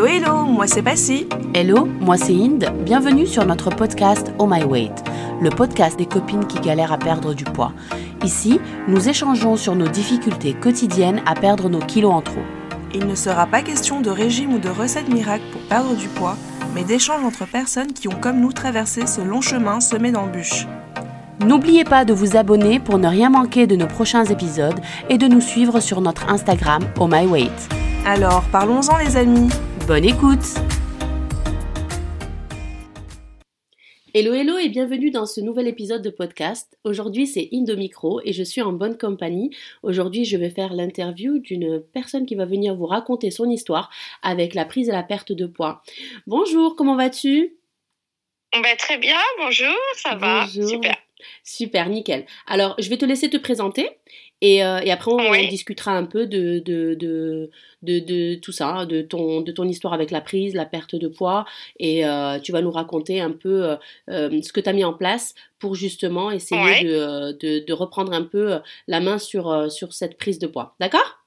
Hello, 0.00 0.08
hello, 0.08 0.44
moi 0.46 0.66
c'est 0.66 0.80
Passy. 0.80 1.26
Hello, 1.52 1.84
moi 1.84 2.16
c'est 2.16 2.32
Inde. 2.32 2.72
Bienvenue 2.86 3.26
sur 3.26 3.44
notre 3.44 3.68
podcast 3.68 4.32
Oh 4.38 4.46
My 4.46 4.64
Weight, 4.64 5.04
le 5.42 5.50
podcast 5.50 5.98
des 5.98 6.06
copines 6.06 6.46
qui 6.46 6.58
galèrent 6.58 6.92
à 6.92 6.96
perdre 6.96 7.34
du 7.34 7.44
poids. 7.44 7.74
Ici, 8.24 8.60
nous 8.88 9.10
échangeons 9.10 9.56
sur 9.56 9.76
nos 9.76 9.88
difficultés 9.88 10.54
quotidiennes 10.54 11.20
à 11.26 11.34
perdre 11.34 11.68
nos 11.68 11.80
kilos 11.80 12.14
en 12.14 12.22
trop. 12.22 12.40
Il 12.94 13.06
ne 13.06 13.14
sera 13.14 13.44
pas 13.44 13.60
question 13.60 14.00
de 14.00 14.08
régime 14.08 14.54
ou 14.54 14.58
de 14.58 14.70
recette 14.70 15.12
miracle 15.12 15.44
pour 15.52 15.60
perdre 15.68 15.94
du 15.94 16.08
poids, 16.08 16.38
mais 16.74 16.84
d'échanges 16.84 17.22
entre 17.22 17.44
personnes 17.44 17.92
qui 17.92 18.08
ont 18.08 18.18
comme 18.18 18.40
nous 18.40 18.52
traversé 18.52 19.06
ce 19.06 19.20
long 19.20 19.42
chemin 19.42 19.80
semé 19.80 20.12
d'embûches. 20.12 20.66
N'oubliez 21.44 21.84
pas 21.84 22.06
de 22.06 22.14
vous 22.14 22.38
abonner 22.38 22.80
pour 22.80 22.98
ne 22.98 23.06
rien 23.06 23.28
manquer 23.28 23.66
de 23.66 23.76
nos 23.76 23.86
prochains 23.86 24.24
épisodes 24.24 24.80
et 25.10 25.18
de 25.18 25.26
nous 25.26 25.42
suivre 25.42 25.78
sur 25.80 26.00
notre 26.00 26.30
Instagram 26.30 26.84
Oh 26.98 27.06
My 27.06 27.26
Weight. 27.26 27.68
Alors, 28.06 28.44
parlons-en 28.50 28.96
les 28.96 29.18
amis. 29.18 29.50
Bonne 29.90 30.04
écoute 30.04 30.44
Hello 34.14 34.32
hello 34.34 34.56
et 34.56 34.68
bienvenue 34.68 35.10
dans 35.10 35.26
ce 35.26 35.40
nouvel 35.40 35.66
épisode 35.66 36.00
de 36.00 36.10
podcast. 36.10 36.78
Aujourd'hui 36.84 37.26
c'est 37.26 37.48
Indomicro 37.52 38.20
et 38.24 38.32
je 38.32 38.44
suis 38.44 38.62
en 38.62 38.70
bonne 38.70 38.96
compagnie. 38.96 39.50
Aujourd'hui 39.82 40.24
je 40.24 40.36
vais 40.36 40.50
faire 40.50 40.74
l'interview 40.74 41.40
d'une 41.40 41.82
personne 41.92 42.24
qui 42.24 42.36
va 42.36 42.44
venir 42.44 42.76
vous 42.76 42.86
raconter 42.86 43.32
son 43.32 43.50
histoire 43.50 43.90
avec 44.22 44.54
la 44.54 44.64
prise 44.64 44.88
et 44.88 44.92
la 44.92 45.02
perte 45.02 45.32
de 45.32 45.46
poids. 45.46 45.82
Bonjour, 46.28 46.76
comment 46.76 46.94
vas-tu? 46.94 47.56
Bah, 48.52 48.76
Très 48.78 48.98
bien, 48.98 49.18
bonjour, 49.40 49.74
ça 49.96 50.14
va, 50.14 50.46
super. 50.46 50.94
Super, 51.42 51.88
nickel. 51.88 52.26
Alors, 52.46 52.76
je 52.78 52.88
vais 52.90 52.96
te 52.96 53.04
laisser 53.04 53.28
te 53.28 53.36
présenter 53.36 53.90
et, 54.40 54.64
euh, 54.64 54.80
et 54.80 54.90
après, 54.90 55.12
on, 55.12 55.32
discutera 55.48 55.92
un 55.92 56.04
peu 56.04 56.26
de, 56.26 56.60
de, 56.60 56.94
de, 56.94 57.50
de, 57.82 58.34
tout 58.36 58.52
ça, 58.52 58.68
hein, 58.68 58.86
de 58.86 59.02
ton, 59.02 59.42
de 59.42 59.52
ton 59.52 59.68
histoire 59.68 59.92
avec 59.92 60.10
la 60.10 60.20
prise, 60.20 60.54
la 60.54 60.64
perte 60.64 60.94
de 60.94 61.08
poids. 61.08 61.44
Et 61.78 62.06
euh, 62.06 62.38
tu 62.40 62.52
vas 62.52 62.62
nous 62.62 62.70
raconter 62.70 63.20
un 63.20 63.32
peu 63.32 63.76
euh, 64.08 64.42
ce 64.42 64.52
que 64.52 64.60
tu 64.60 64.68
as 64.68 64.72
mis 64.72 64.84
en 64.84 64.94
place 64.94 65.34
pour 65.58 65.74
justement 65.74 66.30
essayer 66.30 66.84
de, 66.84 67.32
de, 67.60 67.72
reprendre 67.72 68.12
un 68.12 68.22
peu 68.22 68.58
la 68.88 69.00
main 69.00 69.18
sur, 69.18 69.70
sur 69.70 69.92
cette 69.92 70.16
prise 70.16 70.38
de 70.38 70.46
poids. 70.46 70.74
D'accord? 70.80 71.18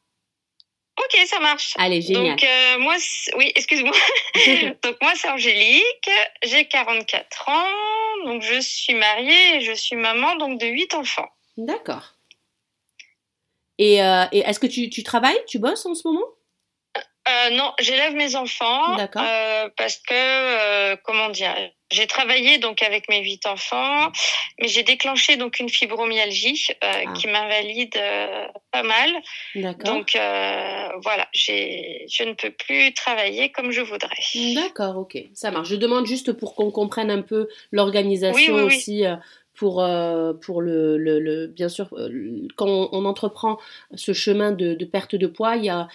Ok, 0.99 1.19
ça 1.25 1.39
marche. 1.39 1.73
Allez, 1.77 2.01
génial. 2.01 2.35
Donc, 2.35 2.45
moi, 2.79 2.95
oui, 3.37 3.51
excuse-moi. 3.55 3.95
donc, 4.83 4.95
moi, 5.01 5.11
c'est 5.15 5.29
Angélique, 5.29 6.09
j'ai 6.43 6.65
44 6.65 7.49
ans, 7.49 8.25
donc 8.25 8.41
je 8.41 8.59
suis 8.59 8.93
mariée 8.93 9.55
et 9.55 9.61
je 9.61 9.73
suis 9.73 9.95
maman 9.95 10.35
donc 10.35 10.59
de 10.59 10.67
8 10.67 10.93
enfants. 10.95 11.29
D'accord. 11.57 12.12
Et, 13.77 14.03
euh, 14.03 14.25
et 14.31 14.39
est-ce 14.39 14.59
que 14.59 14.67
tu, 14.67 14.89
tu, 14.89 15.03
travailles? 15.03 15.39
Tu 15.47 15.59
bosses 15.59 15.85
en 15.85 15.95
ce 15.95 16.07
moment? 16.07 16.25
Euh, 17.27 17.49
Non, 17.51 17.73
j'élève 17.79 18.13
mes 18.13 18.35
enfants. 18.35 18.95
D'accord. 18.95 19.23
Euh, 19.25 19.69
parce 19.77 19.97
que, 19.97 20.95
comment 21.03 21.29
dire, 21.29 21.55
j'ai 21.89 22.05
travaillé 22.05 22.57
donc 22.57 22.83
avec 22.83 23.07
mes 23.07 23.23
huit 23.23 23.45
enfants, 23.45 24.11
mais 24.59 24.67
j'ai 24.67 24.83
déclenché 24.83 25.37
donc 25.37 25.59
une 25.59 25.69
fibromyalgie 25.69 26.67
ah. 26.81 27.13
qui 27.15 27.27
m'invalide 27.27 27.97
pas 28.71 28.83
mal. 28.83 29.09
D'accord. 29.55 29.93
Donc 29.93 30.11
voilà, 31.01 31.27
j'ai, 31.33 32.05
je 32.09 32.23
ne 32.23 32.33
peux 32.33 32.51
plus 32.51 32.93
travailler 32.93 33.51
comme 33.51 33.71
je 33.71 33.81
voudrais. 33.81 34.09
D'accord, 34.55 34.97
ok, 34.97 35.17
ça 35.33 35.51
marche. 35.51 35.69
Je 35.69 35.75
demande 35.75 36.05
juste 36.05 36.33
pour 36.33 36.55
qu'on 36.55 36.71
comprenne 36.71 37.09
un 37.09 37.21
peu 37.21 37.47
l'organisation 37.71 38.55
aussi 38.55 39.05
pour, 39.53 39.83
euh, 39.83 40.33
pour 40.33 40.61
le, 40.61 40.97
le, 40.97 41.47
bien 41.47 41.69
sûr, 41.69 41.89
euh, 41.93 42.47
quand 42.55 42.89
on, 42.91 43.05
entreprend 43.05 43.59
ce 43.93 44.13
chemin 44.13 44.51
de, 44.51 44.73
de, 44.73 44.85
perte 44.85 45.15
de 45.15 45.27
poids, 45.27 45.55
il 45.57 45.65
y 45.65 45.69
a, 45.69 45.87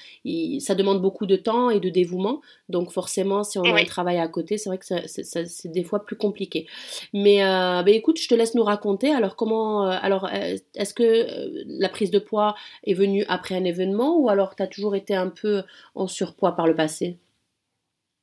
ça 0.60 0.74
demande 0.74 1.02
beaucoup 1.02 1.26
de 1.26 1.36
temps 1.36 1.70
et 1.70 1.80
de 1.80 1.88
dévouement. 1.88 2.40
Donc 2.68 2.92
forcément, 2.92 3.42
si 3.42 3.58
on 3.58 3.64
a 3.64 3.80
un 3.80 3.84
travail 3.84 4.18
à 4.18 4.28
côté, 4.28 4.58
c'est 4.58 4.68
vrai 4.68 4.78
que 4.78 4.84
c'est 4.84 5.72
des 5.72 5.84
fois 5.84 6.04
plus 6.04 6.16
compliqué. 6.16 6.66
Mais 7.12 7.42
euh, 7.42 7.82
bah, 7.82 7.90
écoute, 7.90 8.20
je 8.20 8.28
te 8.28 8.34
laisse 8.34 8.54
nous 8.54 8.64
raconter. 8.64 9.12
Alors 9.12 9.36
comment, 9.36 9.82
alors 9.82 10.28
est-ce 10.74 10.94
que 10.94 11.26
la 11.66 11.88
prise 11.88 12.10
de 12.10 12.18
poids 12.18 12.54
est 12.84 12.94
venue 12.94 13.24
après 13.28 13.56
un 13.56 13.64
événement 13.64 14.18
ou 14.18 14.28
alors 14.28 14.54
tu 14.54 14.62
as 14.62 14.66
toujours 14.66 14.94
été 14.94 15.14
un 15.14 15.28
peu 15.28 15.62
en 15.94 16.06
surpoids 16.06 16.52
par 16.52 16.66
le 16.66 16.74
passé? 16.74 17.18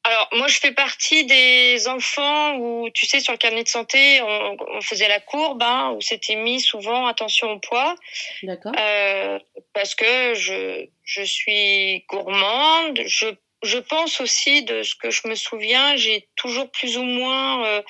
Alors, 0.07 0.29
moi, 0.33 0.47
je 0.47 0.59
fais 0.59 0.71
partie 0.71 1.25
des 1.25 1.87
enfants 1.87 2.57
où, 2.57 2.91
tu 2.91 3.07
sais, 3.07 3.19
sur 3.19 3.33
le 3.33 3.39
carnet 3.39 3.63
de 3.63 3.67
santé, 3.67 4.21
on, 4.21 4.79
faisait 4.81 5.07
la 5.07 5.19
courbe, 5.19 5.63
hein, 5.63 5.93
où 5.95 6.01
c'était 6.01 6.35
mis 6.35 6.61
souvent 6.61 7.07
attention 7.07 7.53
au 7.53 7.59
poids. 7.59 7.95
D'accord. 8.43 8.71
Euh, 8.77 9.39
parce 9.73 9.95
que 9.95 10.35
je, 10.35 10.85
je 11.03 11.23
suis 11.23 12.05
gourmande. 12.07 13.01
Je, 13.07 13.29
je 13.63 13.79
pense 13.79 14.21
aussi, 14.21 14.61
de 14.61 14.83
ce 14.83 14.93
que 14.93 15.09
je 15.09 15.27
me 15.27 15.33
souviens, 15.33 15.95
j'ai 15.95 16.29
toujours 16.35 16.69
plus 16.69 16.97
ou 16.99 17.03
moins 17.03 17.65
euh, 17.65 17.81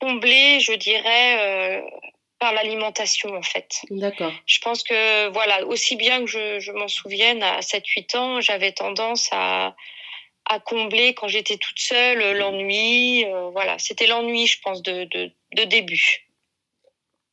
comblé, 0.00 0.60
je 0.60 0.74
dirais, 0.74 1.38
euh, 1.40 1.80
par 2.38 2.52
l'alimentation, 2.52 3.34
en 3.34 3.42
fait. 3.42 3.68
D'accord. 3.90 4.32
Je 4.46 4.60
pense 4.60 4.84
que, 4.84 5.26
voilà, 5.30 5.66
aussi 5.66 5.96
bien 5.96 6.20
que 6.20 6.30
je, 6.30 6.60
je 6.60 6.70
m'en 6.70 6.86
souvienne, 6.86 7.42
à 7.42 7.58
7-8 7.58 8.16
ans, 8.16 8.40
j'avais 8.40 8.70
tendance 8.70 9.28
à 9.32 9.74
à 10.48 10.60
combler 10.60 11.14
quand 11.14 11.28
j'étais 11.28 11.56
toute 11.56 11.78
seule, 11.78 12.20
euh, 12.20 12.32
l'ennui. 12.32 13.24
Euh, 13.26 13.50
voilà, 13.50 13.78
c'était 13.78 14.06
l'ennui, 14.06 14.46
je 14.46 14.58
pense, 14.60 14.82
de, 14.82 15.04
de, 15.04 15.30
de 15.54 15.64
début. 15.64 16.28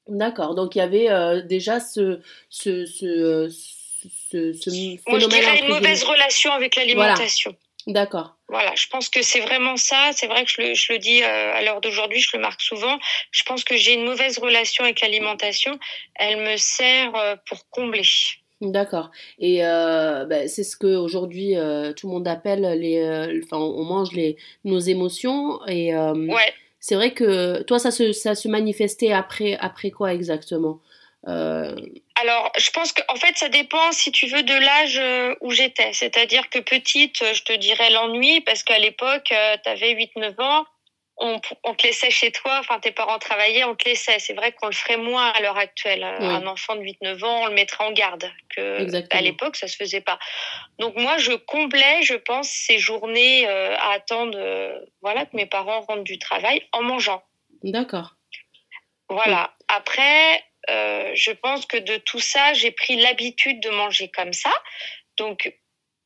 D'accord, 0.08 0.54
donc 0.54 0.76
il 0.76 0.80
y 0.80 0.82
avait 0.82 1.10
euh, 1.10 1.42
déjà 1.42 1.80
ce, 1.80 2.22
ce, 2.50 2.86
ce, 2.86 3.50
ce, 3.50 4.54
ce 4.54 4.70
phénomène. 4.70 5.00
Moi, 5.08 5.20
je 5.20 5.28
dirais 5.28 5.60
une 5.60 5.70
mauvaise 5.70 6.04
relation 6.04 6.52
avec 6.52 6.76
l'alimentation. 6.76 7.56
D'accord. 7.88 8.36
Voilà, 8.48 8.74
je 8.76 8.88
pense 8.88 9.10
que 9.10 9.22
c'est 9.22 9.42
vraiment 9.42 9.78
ça. 9.78 10.12
C'est 10.14 10.28
vrai 10.28 10.46
que 10.46 10.52
je 10.52 10.62
le, 10.62 10.74
je 10.74 10.94
le 10.94 11.00
dis 11.00 11.24
à 11.24 11.62
l'heure 11.62 11.82
d'aujourd'hui, 11.82 12.20
je 12.20 12.30
le 12.34 12.40
marque 12.40 12.62
souvent. 12.62 13.00
Je 13.32 13.44
pense 13.44 13.64
que 13.64 13.78
j'ai 13.78 13.94
une 13.94 14.06
mauvaise 14.06 14.38
relation 14.40 14.84
avec 14.84 15.02
l'alimentation. 15.02 15.80
Elle 16.16 16.38
me 16.38 16.58
sert 16.58 17.12
pour 17.46 17.70
combler. 17.70 18.04
D'accord. 18.62 19.12
Et 19.38 19.66
euh, 19.66 20.26
bah, 20.26 20.48
c'est 20.48 20.64
ce 20.64 20.78
que 20.78 20.96
aujourd'hui 20.96 21.58
euh, 21.58 21.92
tout 21.92 22.08
le 22.08 22.14
monde 22.14 22.28
appelle 22.28 22.62
les. 22.80 23.00
Euh, 23.00 23.42
enfin, 23.44 23.58
on 23.58 23.84
mange 23.84 24.14
les 24.14 24.38
nos 24.64 24.80
émotions 24.80 25.66
et. 25.68 25.96
ouais. 25.96 26.54
C'est 26.80 26.94
vrai 26.94 27.14
que 27.14 27.64
toi, 27.64 27.80
ça 27.80 27.90
se 27.90 28.12
ça 28.12 28.36
se 28.36 28.48
manifestait 28.48 29.12
après 29.12 29.58
après 29.60 29.90
quoi 29.90 30.14
exactement 30.14 30.82
Alors, 31.26 32.52
je 32.60 32.70
pense 32.70 32.94
qu'en 32.94 33.16
fait, 33.16 33.36
ça 33.38 33.50
dépend, 33.50 33.92
si 33.92 34.12
tu 34.12 34.28
veux, 34.28 34.44
de 34.44 34.54
l'âge 34.54 35.02
où 35.42 35.50
j'étais. 35.50 35.92
C'est-à-dire 35.94 36.48
que 36.52 36.60
petite, 36.60 37.24
je 37.34 37.42
te 37.42 37.54
dirais 37.54 37.90
l'ennui, 37.90 38.40
parce 38.42 38.62
qu'à 38.62 38.78
l'époque, 38.78 39.34
tu 39.34 39.70
avais 39.70 39.96
8-9 39.96 40.40
ans, 40.44 40.66
on, 41.18 41.40
te 41.40 41.88
laissait 41.88 42.10
chez 42.10 42.32
toi, 42.32 42.58
enfin 42.60 42.80
tes 42.80 42.92
parents 42.92 43.20
travaillaient, 43.20 43.64
on 43.64 43.76
te 43.76 43.88
laissait. 43.88 44.20
C'est 44.20 44.34
vrai 44.34 44.52
qu'on 44.52 44.68
le 44.68 44.74
ferait 44.74 44.98
moins 44.98 45.30
à 45.30 45.42
l'heure 45.42 45.58
actuelle. 45.58 46.04
Un 46.04 46.46
enfant 46.46 46.76
de 46.76 46.82
8-9 46.82 47.24
ans, 47.24 47.42
on 47.44 47.48
le 47.48 47.54
mettrait 47.54 47.86
en 47.86 47.92
garde. 47.92 48.30
Que 48.50 48.86
à 49.16 49.22
l'époque, 49.22 49.56
ça 49.56 49.68
se 49.68 49.78
faisait 49.78 50.02
pas. 50.02 50.20
Donc 50.80 50.96
moi, 50.96 51.18
je 51.18 51.32
comblais, 51.34 52.02
je 52.04 52.16
pense, 52.16 52.50
ces 52.50 52.80
journées 52.80 53.48
euh, 53.48 53.76
à 53.78 53.92
attendre, 53.92 54.38
euh, 54.38 54.78
voilà, 55.02 55.26
que 55.26 55.36
mes 55.36 55.46
parents 55.46 55.82
rentrent 55.82 56.04
du 56.04 56.20
travail 56.20 56.68
en 56.74 56.84
mangeant. 56.84 57.24
D'accord. 57.64 58.16
Voilà. 59.10 59.54
Après, 59.68 60.44
euh, 60.70 61.12
je 61.14 61.32
pense 61.32 61.66
que 61.66 61.78
de 61.78 61.98
tout 61.98 62.20
ça, 62.20 62.54
j'ai 62.54 62.72
pris 62.72 62.98
l'habitude 62.98 63.62
de 63.62 63.70
manger 63.70 64.10
comme 64.10 64.34
ça. 64.34 64.52
Donc 65.18 65.54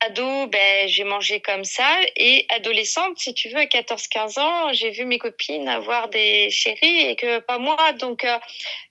ado, 0.01 0.47
ben, 0.47 0.87
j'ai 0.87 1.03
mangé 1.03 1.39
comme 1.41 1.63
ça. 1.63 1.99
Et 2.15 2.45
adolescente, 2.49 3.17
si 3.17 3.33
tu 3.33 3.49
veux, 3.49 3.57
à 3.57 3.65
14-15 3.65 4.39
ans, 4.39 4.73
j'ai 4.73 4.91
vu 4.91 5.05
mes 5.05 5.19
copines 5.19 5.67
avoir 5.67 6.09
des 6.09 6.49
chéris 6.49 7.01
et 7.01 7.15
que 7.15 7.39
pas 7.39 7.59
moi. 7.59 7.93
Donc 7.93 8.23
euh, 8.23 8.37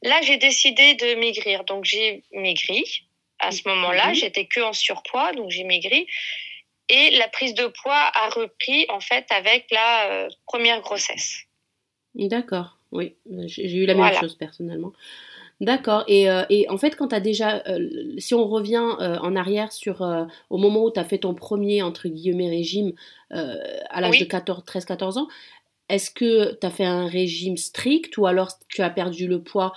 là, 0.03 0.21
j'ai 0.23 0.37
décidé 0.37 0.95
de 0.95 1.15
maigrir. 1.15 1.65
Donc 1.65 1.85
j'ai 1.85 2.23
maigri. 2.33 2.85
À 3.41 3.53
ce 3.53 3.69
moment-là, 3.69 4.09
mhm. 4.09 4.15
j'étais 4.15 4.47
que 4.47 4.61
en 4.61 4.73
surpoids, 4.73 5.33
donc 5.33 5.51
j'ai 5.51 5.65
maigri. 5.65 6.07
Et 6.89 7.11
la 7.11 7.29
prise 7.29 7.55
de 7.55 7.67
poids 7.67 8.11
a 8.15 8.31
repris, 8.31 8.87
en 8.89 9.01
fait, 9.01 9.27
avec 9.31 9.67
la 9.71 10.11
euh, 10.11 10.29
première 10.47 10.81
grossesse. 10.81 11.43
D'accord, 12.15 12.79
oui. 12.91 13.15
J'ai 13.47 13.77
eu 13.77 13.87
la 13.87 13.95
même 13.95 14.15
chose 14.15 14.37
personnellement. 14.37 14.93
D'accord. 15.61 16.05
Et, 16.07 16.31
euh, 16.31 16.45
et, 16.51 16.69
en 16.69 16.79
fait, 16.79 16.95
quand 16.95 17.09
tu 17.09 17.15
as 17.15 17.21
déjà, 17.21 17.63
euh, 17.67 17.89
si 18.19 18.35
on 18.35 18.47
revient 18.47 18.95
euh, 19.01 19.19
en 19.19 19.35
arrière 19.35 19.73
sur 19.73 20.03
au 20.51 20.59
moment 20.59 20.85
où 20.85 20.93
tu 20.93 21.01
as 21.01 21.05
fait 21.05 21.19
ton 21.19 21.35
premier, 21.35 21.83
entre 21.83 22.09
guillemets, 22.09 22.49
régime 22.49 22.93
à 23.31 24.01
l'âge 24.01 24.19
de 24.21 24.25
13-14 24.25 25.19
ans, 25.19 25.29
est-ce 25.89 26.11
que 26.11 26.55
tu 26.61 26.67
as 26.67 26.71
fait 26.71 26.85
un 26.85 27.09
régime 27.09 27.57
strict 27.57 28.19
ou 28.19 28.27
alors 28.27 28.51
tu 28.69 28.83
as 28.83 28.91
perdu 28.91 29.27
le 29.27 29.43
poids 29.43 29.73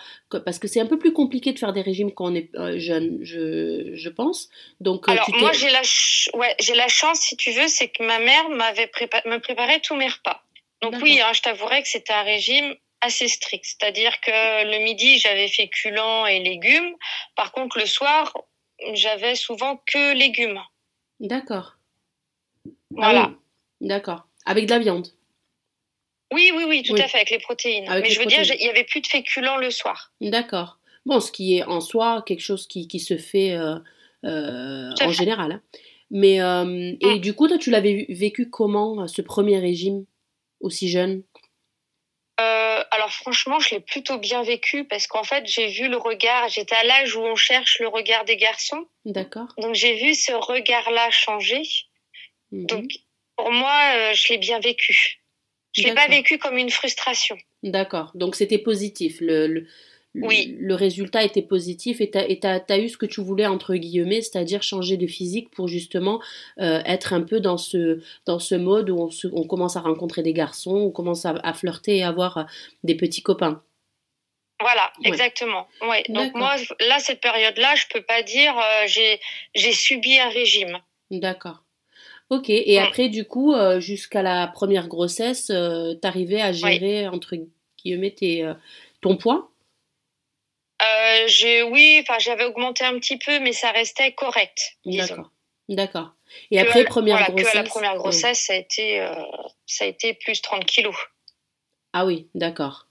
Parce 0.45 0.59
que 0.59 0.67
c'est 0.67 0.81
un 0.81 0.85
peu 0.85 0.99
plus 0.99 1.13
compliqué 1.13 1.53
de 1.53 1.59
faire 1.59 1.73
des 1.73 1.81
régimes 1.81 2.11
quand 2.11 2.31
on 2.31 2.35
est 2.35 2.51
jeune, 2.77 3.19
je, 3.21 3.91
je, 3.95 4.09
pense. 4.09 4.49
Donc, 4.81 5.07
alors, 5.07 5.29
moi, 5.39 5.51
j'ai 5.53 5.69
la, 5.69 5.81
ouais, 6.37 6.55
la 6.75 6.87
chance, 6.89 7.19
si 7.19 7.37
tu 7.37 7.51
veux, 7.51 7.67
c'est 7.67 7.87
que 7.87 8.03
ma 8.03 8.19
mère 8.19 8.49
m'avait 8.49 8.87
préparé, 8.87 9.27
me 9.29 9.39
préparait 9.39 9.79
tous 9.79 9.95
mes 9.95 10.09
repas. 10.09 10.43
Donc 10.81 10.95
oui, 11.01 11.19
hein, 11.21 11.31
je 11.33 11.41
t'avouerais 11.41 11.81
que 11.81 11.87
c'était 11.87 12.13
un 12.13 12.23
régime 12.23 12.75
assez 13.01 13.27
strict. 13.27 13.65
C'est-à-dire 13.65 14.19
que 14.21 14.65
le 14.65 14.83
midi, 14.83 15.19
j'avais 15.19 15.47
féculents 15.47 16.25
et 16.25 16.39
légumes. 16.39 16.95
Par 17.35 17.51
contre, 17.51 17.79
le 17.79 17.85
soir, 17.85 18.33
j'avais 18.93 19.35
souvent 19.35 19.81
que 19.85 20.13
légumes. 20.13 20.59
D'accord. 21.19 21.77
Voilà. 22.91 23.31
D'accord. 23.79 24.27
Avec 24.45 24.65
de 24.65 24.71
la 24.71 24.79
viande 24.79 25.07
Oui, 26.33 26.51
oui, 26.55 26.63
oui, 26.67 26.83
tout 26.83 26.95
à 26.95 27.07
fait, 27.07 27.17
avec 27.17 27.31
les 27.31 27.39
protéines. 27.39 27.85
Mais 27.89 28.09
je 28.09 28.19
veux 28.19 28.25
dire, 28.25 28.43
il 28.43 28.63
n'y 28.63 28.69
avait 28.69 28.83
plus 28.83 29.01
de 29.01 29.07
féculents 29.07 29.57
le 29.57 29.71
soir. 29.71 30.13
D'accord. 30.21 30.79
Bon, 31.05 31.19
ce 31.19 31.31
qui 31.31 31.57
est 31.57 31.63
en 31.63 31.81
soi 31.81 32.23
quelque 32.25 32.41
chose 32.41 32.67
qui, 32.67 32.87
qui 32.87 32.99
se 32.99 33.17
fait 33.17 33.53
euh, 33.53 33.75
euh, 34.25 34.91
en 35.01 35.11
général. 35.11 35.51
Hein. 35.53 35.61
Mais, 36.11 36.41
euh, 36.41 36.93
et 36.99 37.19
du 37.19 37.33
coup, 37.33 37.47
toi, 37.47 37.57
tu 37.57 37.71
l'avais 37.71 38.05
vécu 38.09 38.49
comment, 38.49 39.07
ce 39.07 39.21
premier 39.21 39.59
régime, 39.59 40.05
aussi 40.59 40.89
jeune? 40.89 41.23
Alors 42.37 43.11
franchement, 43.11 43.59
je 43.59 43.75
l'ai 43.75 43.79
plutôt 43.79 44.17
bien 44.17 44.43
vécu 44.43 44.85
parce 44.85 45.07
qu'en 45.07 45.23
fait, 45.23 45.45
j'ai 45.45 45.67
vu 45.67 45.87
le 45.87 45.97
regard, 45.97 46.49
j'étais 46.49 46.75
à 46.75 46.83
l'âge 46.83 47.15
où 47.15 47.21
on 47.21 47.35
cherche 47.35 47.79
le 47.79 47.87
regard 47.87 48.25
des 48.25 48.37
garçons. 48.37 48.87
D'accord. 49.05 49.47
Donc 49.57 49.75
j'ai 49.75 49.95
vu 49.95 50.13
ce 50.15 50.31
regard-là 50.31 51.09
changer. 51.11 51.61
Mhm. 52.51 52.65
Donc 52.65 52.85
pour 53.35 53.51
moi, 53.51 54.13
je 54.13 54.29
l'ai 54.29 54.37
bien 54.37 54.59
vécu. 54.59 55.21
Je 55.73 55.83
l'ai 55.83 55.93
pas 55.93 56.07
vécu 56.07 56.37
comme 56.37 56.57
une 56.57 56.69
frustration. 56.69 57.37
D'accord. 57.63 58.11
Donc 58.15 58.35
c'était 58.35 58.57
positif. 58.57 59.17
Le, 59.21 59.67
oui. 60.15 60.57
le 60.59 60.75
résultat 60.75 61.23
était 61.23 61.41
positif 61.41 62.01
et 62.01 62.09
tu 62.09 62.17
as, 62.17 62.79
eu 62.79 62.89
ce 62.89 62.97
que 62.97 63.05
tu 63.05 63.21
voulais, 63.21 63.45
entre 63.45 63.75
guillemets, 63.75 64.21
c'est-à-dire 64.21 64.61
changer 64.61 64.97
de 64.97 65.07
physique 65.07 65.49
pour 65.51 65.67
justement 65.67 66.21
euh, 66.59 66.81
être 66.85 67.13
un 67.13 67.21
peu 67.21 67.39
dans 67.39 67.57
ce, 67.57 68.01
dans 68.25 68.39
ce 68.39 68.55
mode 68.55 68.89
où 68.89 69.09
on, 69.31 69.43
commence 69.47 69.77
à 69.77 69.81
rencontrer 69.81 70.21
des 70.21 70.33
garçons, 70.33 70.75
on 70.75 70.91
commence 70.91 71.25
à, 71.25 71.53
flirter 71.53 71.97
et 71.97 72.03
avoir 72.03 72.37
euh, 72.37 72.43
des 72.83 72.95
petits 72.95 73.21
copains. 73.21 73.63
Voilà, 74.59 74.91
exactement. 75.03 75.67
Ouais. 75.81 76.03
Donc 76.09 76.35
moi, 76.35 76.55
là, 76.81 76.99
cette 76.99 77.21
période-là, 77.21 77.73
je 77.75 77.85
peux 77.91 78.03
pas 78.03 78.21
dire 78.21 78.55
euh, 78.57 78.87
j'ai 79.55 79.71
subi 79.71 80.19
un 80.19 80.29
régime. 80.29 80.77
D'accord. 81.09 81.63
Ok, 82.29 82.49
et 82.49 82.79
après, 82.79 83.09
du 83.09 83.25
coup, 83.25 83.53
jusqu'à 83.79 84.21
la 84.21 84.47
première 84.47 84.87
grossesse, 84.87 85.47
tu 85.47 86.07
arrivais 86.07 86.41
à 86.41 86.53
gérer, 86.53 87.09
entre 87.09 87.35
guillemets, 87.83 88.11
tes, 88.11 88.49
ton 89.01 89.17
poids? 89.17 89.50
Euh, 90.81 91.27
j'ai, 91.27 91.63
oui, 91.63 91.99
enfin, 92.01 92.17
j'avais 92.19 92.45
augmenté 92.45 92.83
un 92.83 92.97
petit 92.99 93.17
peu, 93.17 93.39
mais 93.39 93.53
ça 93.53 93.71
restait 93.71 94.13
correct. 94.13 94.77
D'accord. 94.85 95.29
D'accord. 95.69 96.11
Et 96.49 96.59
après, 96.59 96.83
première 96.85 97.29
grossesse. 97.29 97.53
la 97.53 97.63
première 97.63 97.95
grossesse, 97.95 98.45
ça, 98.45 98.53
a 98.53 98.55
été, 98.55 98.99
euh, 99.01 99.13
ça 99.65 99.85
a 99.85 99.87
été 99.87 100.13
plus 100.13 100.41
30 100.41 100.65
kilos. 100.65 100.95
Ah 101.93 102.05
oui, 102.05 102.29
d'accord. 102.33 102.87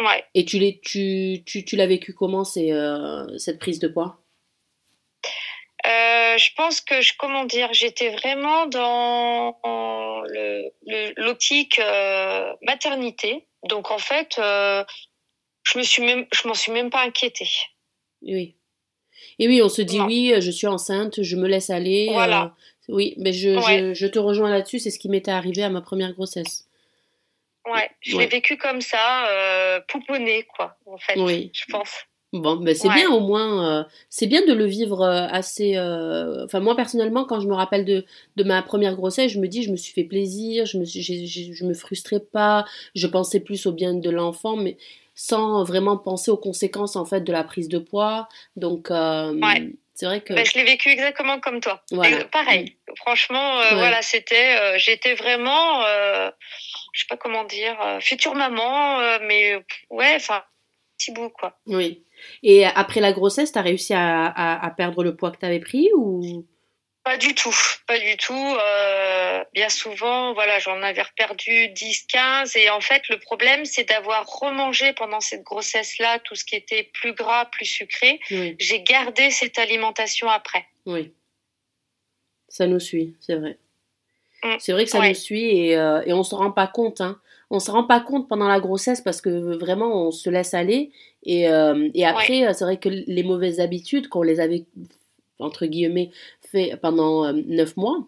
Ouais. 0.00 0.24
Et 0.34 0.44
tu, 0.44 0.58
l'as, 0.58 0.72
tu, 0.82 1.42
tu, 1.46 1.64
tu 1.64 1.76
l'as 1.76 1.86
vécu 1.86 2.14
comment, 2.14 2.44
c'est, 2.44 2.72
euh, 2.72 3.26
cette 3.38 3.58
prise 3.58 3.78
de 3.78 3.88
poids? 3.88 4.16
Je 5.84 6.54
pense 6.56 6.80
que, 6.80 7.02
je, 7.02 7.12
comment 7.18 7.44
dire, 7.44 7.68
j'étais 7.72 8.08
vraiment 8.10 8.66
dans 8.66 9.58
le, 10.26 10.70
l'optique 11.16 11.80
maternité. 12.62 13.46
Donc 13.64 13.90
en 13.90 13.98
fait, 13.98 14.40
je 15.72 15.78
me 15.78 15.82
suis 15.82 16.02
même, 16.02 16.26
je 16.32 16.48
m'en 16.48 16.54
suis 16.54 16.72
même 16.72 16.90
pas 16.90 17.04
inquiétée. 17.04 17.48
Oui. 18.22 18.54
Et 19.38 19.48
oui, 19.48 19.62
on 19.62 19.68
se 19.68 19.82
dit 19.82 20.00
oui, 20.00 20.34
je 20.38 20.50
suis 20.50 20.66
enceinte, 20.66 21.22
je 21.22 21.36
me 21.36 21.48
laisse 21.48 21.70
aller. 21.70 22.08
Euh, 22.10 22.12
voilà. 22.12 22.54
oui, 22.88 23.14
mais 23.18 23.32
je, 23.32 23.92
je, 23.94 24.06
te 24.06 24.18
rejoins 24.18 24.50
là-dessus, 24.50 24.78
c'est 24.78 24.90
ce 24.90 24.98
qui 24.98 25.08
m'était 25.08 25.30
arrivé 25.30 25.62
à 25.62 25.70
ma 25.70 25.80
première 25.80 26.12
grossesse. 26.12 26.66
Ouais, 27.66 27.90
je 28.00 28.16
l'ai 28.16 28.26
vécu 28.26 28.56
comme 28.56 28.80
ça, 28.80 29.28
euh, 29.28 29.80
pouponné, 29.88 30.46
quoi, 30.56 30.76
en 30.86 30.98
fait, 30.98 31.18
oui. 31.18 31.50
je 31.52 31.64
pense. 31.70 31.90
Bon, 32.32 32.56
mais 32.60 32.74
c'est 32.74 32.88
bien 32.90 33.10
au 33.10 33.20
moins, 33.20 33.80
euh, 33.80 33.84
c'est 34.08 34.28
bien 34.28 34.44
de 34.46 34.52
le 34.52 34.64
vivre 34.64 35.02
euh, 35.02 35.26
assez. 35.30 35.76
Enfin, 36.44 36.60
moi 36.60 36.76
personnellement, 36.76 37.24
quand 37.24 37.40
je 37.40 37.48
me 37.48 37.54
rappelle 37.54 37.84
de, 37.84 38.04
de 38.36 38.44
ma 38.44 38.62
première 38.62 38.94
grossesse, 38.94 39.32
je 39.32 39.40
me 39.40 39.48
dis, 39.48 39.64
je 39.64 39.72
me 39.72 39.76
suis 39.76 39.92
fait 39.92 40.04
plaisir, 40.04 40.64
je 40.64 40.78
me, 40.78 40.84
je 40.84 41.64
me 41.64 41.74
frustrais 41.74 42.20
pas, 42.20 42.64
je 42.94 43.06
pensais 43.08 43.40
plus 43.40 43.66
au 43.66 43.72
bien 43.72 43.94
de 43.94 44.10
l'enfant, 44.10 44.56
mais 44.56 44.76
sans 45.20 45.64
vraiment 45.64 45.98
penser 45.98 46.30
aux 46.30 46.38
conséquences 46.38 46.96
en 46.96 47.04
fait 47.04 47.20
de 47.20 47.30
la 47.30 47.44
prise 47.44 47.68
de 47.68 47.78
poids. 47.78 48.26
Donc 48.56 48.90
euh, 48.90 49.38
c'est 49.92 50.06
vrai 50.06 50.22
que 50.22 50.32
ben, 50.32 50.46
je 50.46 50.54
l'ai 50.54 50.64
vécu 50.64 50.88
exactement 50.88 51.40
comme 51.40 51.60
toi. 51.60 51.82
pareil. 52.32 52.76
Mm. 52.88 52.94
Franchement, 52.96 53.60
euh, 53.60 53.74
voilà, 53.74 54.00
c'était, 54.00 54.56
euh, 54.56 54.78
j'étais 54.78 55.12
vraiment, 55.12 55.82
je 55.82 57.00
sais 57.00 57.06
pas 57.06 57.18
comment 57.18 57.44
dire, 57.44 57.76
future 58.00 58.34
maman, 58.34 59.18
mais 59.20 59.62
ouais, 59.90 60.14
enfin, 60.16 60.42
petit 60.96 61.12
bout 61.12 61.28
quoi. 61.28 61.58
Oui. 61.66 62.02
Et 62.42 62.64
après 62.64 63.00
la 63.00 63.12
grossesse, 63.12 63.52
tu 63.52 63.58
as 63.58 63.62
réussi 63.62 63.92
à, 63.92 64.24
à, 64.26 64.70
perdre 64.70 65.04
le 65.04 65.16
poids 65.16 65.30
que 65.32 65.38
tu 65.38 65.44
avais 65.44 65.60
pris 65.60 65.90
ou? 65.94 66.46
Pas 67.02 67.16
du 67.16 67.34
tout, 67.34 67.54
pas 67.86 67.98
du 67.98 68.16
tout. 68.18 68.34
Euh, 68.34 69.42
bien 69.54 69.68
souvent, 69.70 70.34
voilà, 70.34 70.58
j'en 70.58 70.82
avais 70.82 71.02
perdu 71.16 71.68
10, 71.68 72.06
15. 72.06 72.56
Et 72.56 72.68
en 72.68 72.80
fait, 72.80 73.08
le 73.08 73.18
problème, 73.18 73.64
c'est 73.64 73.88
d'avoir 73.88 74.26
remangé 74.26 74.92
pendant 74.92 75.20
cette 75.20 75.42
grossesse-là 75.42 76.18
tout 76.20 76.34
ce 76.34 76.44
qui 76.44 76.56
était 76.56 76.90
plus 76.92 77.14
gras, 77.14 77.46
plus 77.46 77.64
sucré. 77.64 78.20
J'ai 78.58 78.82
gardé 78.82 79.30
cette 79.30 79.58
alimentation 79.58 80.28
après. 80.28 80.66
Oui. 80.84 81.12
Ça 82.48 82.66
nous 82.66 82.80
suit, 82.80 83.16
c'est 83.20 83.36
vrai. 83.36 83.58
Mm. 84.42 84.56
C'est 84.58 84.72
vrai 84.72 84.84
que 84.84 84.90
ça 84.90 85.06
nous 85.06 85.14
suit 85.14 85.56
et, 85.56 85.76
euh, 85.76 86.02
et 86.04 86.12
on 86.12 86.18
ne 86.18 86.22
se 86.22 86.34
rend 86.34 86.50
pas 86.50 86.66
compte. 86.66 87.00
Hein. 87.00 87.18
On 87.48 87.56
ne 87.56 87.60
se 87.60 87.70
rend 87.70 87.84
pas 87.84 88.00
compte 88.00 88.28
pendant 88.28 88.48
la 88.48 88.60
grossesse 88.60 89.00
parce 89.00 89.20
que 89.20 89.56
vraiment, 89.56 90.06
on 90.06 90.10
se 90.10 90.28
laisse 90.28 90.52
aller. 90.52 90.90
Et, 91.22 91.48
euh, 91.48 91.88
et 91.94 92.04
après, 92.04 92.52
c'est 92.52 92.64
vrai 92.64 92.76
que 92.76 92.88
les 92.88 93.22
mauvaises 93.22 93.60
habitudes, 93.60 94.08
qu'on 94.08 94.22
les 94.22 94.40
avait 94.40 94.64
entre 95.40 95.66
guillemets, 95.66 96.10
fait 96.50 96.76
pendant 96.80 97.24
euh, 97.24 97.32
neuf 97.32 97.76
mois, 97.76 98.06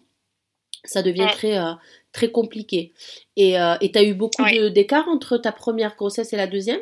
ça 0.83 1.01
devient 1.01 1.27
très, 1.31 1.57
euh, 1.57 1.73
très 2.11 2.31
compliqué. 2.31 2.93
Et 3.35 3.59
euh, 3.59 3.75
tu 3.77 3.97
as 3.97 4.03
eu 4.03 4.13
beaucoup 4.13 4.43
d'écart 4.69 5.07
entre 5.07 5.37
ta 5.37 5.51
première 5.51 5.95
grossesse 5.95 6.33
et 6.33 6.37
la 6.37 6.47
deuxième? 6.47 6.79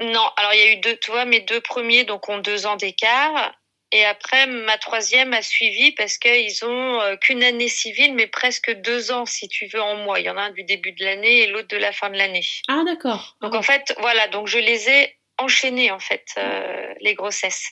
Non, 0.00 0.28
alors 0.36 0.54
il 0.54 0.58
y 0.58 0.62
a 0.62 0.72
eu 0.72 0.80
deux, 0.80 0.96
tu 0.96 1.10
vois, 1.10 1.24
mes 1.24 1.40
deux 1.40 1.60
premiers 1.60 2.04
donc 2.04 2.28
ont 2.28 2.38
deux 2.38 2.66
ans 2.66 2.76
d'écart. 2.76 3.54
Et 3.92 4.04
après, 4.04 4.48
ma 4.48 4.76
troisième 4.76 5.32
a 5.34 5.42
suivi 5.42 5.92
parce 5.92 6.18
qu'ils 6.18 6.64
ont 6.64 7.16
qu'une 7.20 7.44
année 7.44 7.68
civile, 7.68 8.14
mais 8.14 8.26
presque 8.26 8.72
deux 8.80 9.12
ans, 9.12 9.24
si 9.24 9.46
tu 9.46 9.66
veux, 9.66 9.80
en 9.80 9.94
moi. 9.98 10.18
Il 10.18 10.26
y 10.26 10.30
en 10.30 10.36
a 10.36 10.42
un 10.42 10.50
du 10.50 10.64
début 10.64 10.90
de 10.90 11.04
l'année 11.04 11.42
et 11.42 11.46
l'autre 11.46 11.68
de 11.68 11.76
la 11.76 11.92
fin 11.92 12.10
de 12.10 12.16
l'année. 12.16 12.44
Ah, 12.66 12.82
d'accord. 12.84 13.36
Donc, 13.40 13.54
en 13.54 13.62
fait, 13.62 13.94
voilà, 14.00 14.26
donc 14.28 14.48
je 14.48 14.58
les 14.58 14.88
ai 14.88 15.16
enchaîner 15.38 15.90
en 15.90 15.98
fait 15.98 16.24
euh, 16.36 16.94
les 17.00 17.14
grossesses. 17.14 17.70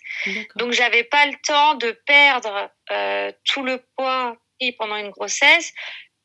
Donc 0.57 0.73
j'avais 0.73 1.05
pas 1.05 1.27
le 1.27 1.35
temps 1.47 1.75
de 1.75 1.93
perdre 2.07 2.71
euh, 2.91 3.33
tout 3.45 3.63
le 3.63 3.83
poids 3.97 4.37
pris 4.59 4.73
pendant 4.73 4.97
une 4.97 5.11
grossesse, 5.11 5.73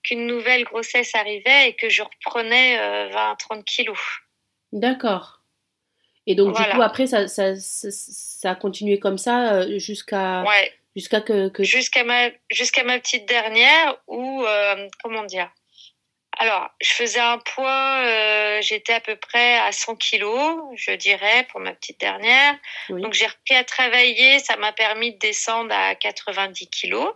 qu'une 0.04 0.26
nouvelle 0.26 0.64
grossesse 0.64 1.14
arrivait 1.16 1.70
et 1.70 1.76
que 1.76 1.90
je 1.90 2.04
reprenais 2.04 2.78
20-30 3.10 3.60
euh, 3.60 3.62
kilos. 3.64 4.00
D'accord. 4.72 5.42
Et 6.26 6.36
donc 6.36 6.58
du 6.58 6.64
coup 6.64 6.82
après 6.82 7.08
ça, 7.08 7.28
ça, 7.28 7.56
ça, 7.56 8.52
a 8.52 8.56
continué 8.56 9.00
comme 9.00 9.18
ça 9.18 9.66
jusqu'à 9.78 10.44
jusqu'à 10.94 11.22
que, 11.22 11.48
que... 11.48 11.64
jusqu'à 11.64 12.04
ma 12.04 12.30
jusqu'à 12.52 12.84
ma 12.84 13.00
petite 13.00 13.26
dernière 13.30 13.98
ou 14.08 14.44
comment 15.02 15.24
dire 15.24 15.50
alors, 16.40 16.70
je 16.82 16.92
faisais 16.92 17.20
un 17.20 17.40
poids, 17.40 18.04
euh, 18.06 18.62
j'étais 18.62 18.94
à 18.94 19.00
peu 19.00 19.16
près 19.16 19.58
à 19.58 19.72
100 19.72 19.96
kilos, 19.96 20.62
je 20.76 20.92
dirais, 20.92 21.48
pour 21.50 21.60
ma 21.60 21.74
petite 21.74 22.00
dernière. 22.00 22.56
Donc, 22.90 23.14
j'ai 23.14 23.26
repris 23.26 23.56
à 23.56 23.64
travailler, 23.64 24.38
ça 24.38 24.56
m'a 24.58 24.72
permis 24.72 25.14
de 25.14 25.18
descendre 25.18 25.74
à 25.74 25.96
90 25.96 26.70
kilos. 26.70 27.12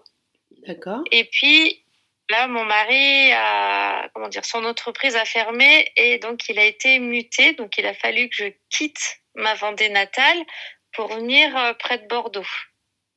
D'accord. 0.66 1.02
Et 1.12 1.26
puis, 1.26 1.84
là, 2.30 2.48
mon 2.48 2.66
mari 2.66 3.32
a, 3.34 4.10
comment 4.14 4.28
dire, 4.28 4.44
son 4.44 4.66
entreprise 4.66 5.16
a 5.16 5.26
fermé 5.26 5.92
et 5.96 6.18
donc 6.18 6.50
il 6.50 6.58
a 6.58 6.66
été 6.66 6.98
muté. 6.98 7.54
Donc, 7.54 7.78
il 7.78 7.86
a 7.86 7.94
fallu 7.94 8.28
que 8.30 8.36
je 8.36 8.46
quitte 8.70 9.20
ma 9.36 9.54
Vendée 9.54 9.90
natale 9.90 10.38
pour 10.94 11.08
venir 11.14 11.56
euh, 11.56 11.74
près 11.74 12.00
de 12.00 12.08
Bordeaux. 12.08 12.48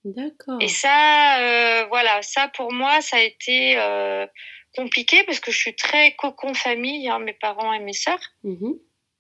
D'accord. 0.05 0.59
Et 0.61 0.69
ça, 0.69 1.41
euh, 1.41 1.87
voilà, 1.87 2.21
ça 2.21 2.49
pour 2.49 2.73
moi, 2.73 3.01
ça 3.01 3.17
a 3.17 3.21
été 3.21 3.79
compliqué 4.75 5.23
parce 5.25 5.40
que 5.40 5.50
je 5.50 5.59
suis 5.59 5.75
très 5.75 6.12
cocon 6.12 6.54
famille, 6.54 7.09
hein, 7.09 7.19
mes 7.19 7.33
parents 7.33 7.73
et 7.73 7.81
mes 7.81 7.93
sœurs. 7.93 8.21
Mhm. 8.43 8.78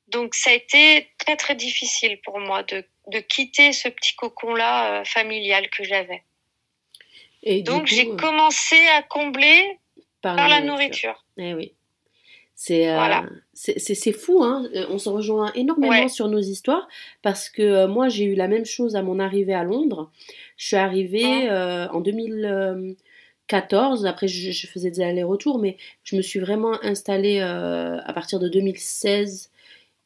Donc 0.08 0.34
ça 0.34 0.50
a 0.50 0.52
été 0.52 1.08
très 1.18 1.36
très 1.36 1.54
difficile 1.54 2.20
pour 2.24 2.38
moi 2.38 2.62
de, 2.62 2.84
de 3.08 3.18
quitter 3.18 3.72
ce 3.72 3.88
petit 3.88 4.14
cocon-là 4.14 5.00
euh, 5.00 5.04
familial 5.04 5.68
que 5.70 5.84
j'avais. 5.84 6.22
Et 7.42 7.62
Donc 7.62 7.86
j'ai 7.86 8.08
euh, 8.08 8.16
commencé 8.16 8.76
à 8.96 9.02
combler 9.02 9.78
par, 10.22 10.48
la, 10.48 10.60
nourriture. 10.60 11.24
Eh 11.36 11.54
oui. 11.54 11.74
C'est 12.54 12.88
euh, 12.88 12.94
voilà. 12.94 13.24
c'est 13.52 14.12
fou, 14.12 14.42
hein 14.44 14.68
on 14.88 14.98
se 14.98 15.08
rejoint 15.08 15.52
énormément 15.54 16.08
sur 16.08 16.28
nos 16.28 16.40
histoires 16.40 16.86
parce 17.20 17.48
que 17.48 17.86
moi 17.86 18.08
j'ai 18.08 18.24
eu 18.24 18.36
la 18.36 18.46
même 18.46 18.64
chose 18.64 18.94
à 18.94 19.02
mon 19.02 19.18
arrivée 19.18 19.54
à 19.54 19.64
Londres. 19.64 20.12
Je 20.56 20.68
suis 20.68 20.76
arrivée 20.76 21.50
en 21.50 22.00
2000, 22.00 22.96
14. 23.46 24.06
Après, 24.06 24.28
je, 24.28 24.66
faisais 24.66 24.90
des 24.90 25.00
allers-retours, 25.00 25.58
mais 25.58 25.76
je 26.02 26.16
me 26.16 26.22
suis 26.22 26.40
vraiment 26.40 26.82
installée 26.82 27.40
euh, 27.40 27.98
à 28.04 28.12
partir 28.12 28.40
de 28.40 28.48
2016. 28.48 29.50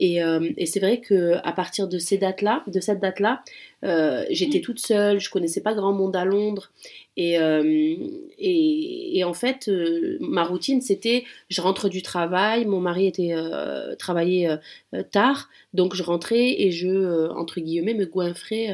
Et, 0.01 0.19
et 0.57 0.67
c'est 0.67 0.81
vrai 0.81 1.01
que 1.01 1.35
à 1.43 1.53
partir 1.53 1.89
de 1.89 1.99
ces 1.99 2.19
dates-là, 2.19 2.63
de 2.67 2.81
cette 2.81 3.01
date-là, 3.01 3.43
j'étais 4.31 4.61
toute 4.61 4.79
seule, 4.79 5.19
je 5.19 5.31
connaissais 5.31 5.61
pas 5.61 5.75
grand 5.75 5.93
monde 5.93 6.15
à 6.15 6.25
Londres. 6.25 6.71
Et, 7.17 7.35
et, 8.39 9.19
et, 9.19 9.25
en 9.25 9.35
fait, 9.35 9.69
ma 10.21 10.45
routine, 10.45 10.81
c'était, 10.81 11.25
je 11.49 11.61
rentre 11.61 11.89
du 11.89 12.01
travail, 12.01 12.65
mon 12.65 12.79
mari 12.79 13.09
était 13.09 13.35
travaillé 13.99 14.55
tard, 15.11 15.49
donc 15.75 15.97
je 15.97 16.05
rentrais 16.05 16.55
et 16.61 16.71
je, 16.71 17.29
entre 17.33 17.61
guillemets, 17.61 17.95
me 17.95 18.07
goinfrais 18.07 18.69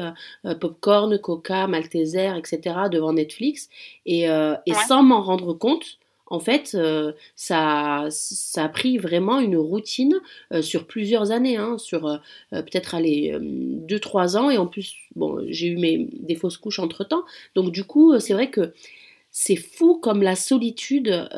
popcorn, 0.61 1.17
coca, 1.17 1.65
malteser, 1.65 2.29
etc. 2.37 2.75
devant 2.91 3.13
Netflix. 3.13 3.69
Et, 4.05 4.25
et 4.25 4.73
sans 4.87 5.01
m'en 5.01 5.21
rendre 5.21 5.53
compte, 5.53 5.97
en 6.27 6.39
fait, 6.39 6.71
euh, 6.75 7.11
ça, 7.35 8.07
ça 8.09 8.65
a 8.65 8.69
pris 8.69 8.97
vraiment 8.97 9.39
une 9.39 9.57
routine 9.57 10.19
euh, 10.53 10.61
sur 10.61 10.87
plusieurs 10.87 11.31
années, 11.31 11.57
hein, 11.57 11.77
sur 11.77 12.07
euh, 12.07 12.17
peut-être 12.49 12.95
aller 12.95 13.37
2-3 13.39 14.37
ans, 14.37 14.49
et 14.49 14.57
en 14.57 14.67
plus, 14.67 14.95
bon, 15.15 15.43
j'ai 15.47 15.67
eu 15.67 15.77
mes, 15.77 16.09
des 16.13 16.35
fausses 16.35 16.57
couches 16.57 16.79
entre-temps, 16.79 17.23
donc 17.53 17.71
du 17.71 17.83
coup, 17.83 18.19
c'est 18.19 18.33
vrai 18.33 18.49
que 18.49 18.73
c'est 19.31 19.57
fou 19.57 19.99
comme 20.01 20.23
la 20.23 20.35
solitude 20.35 21.29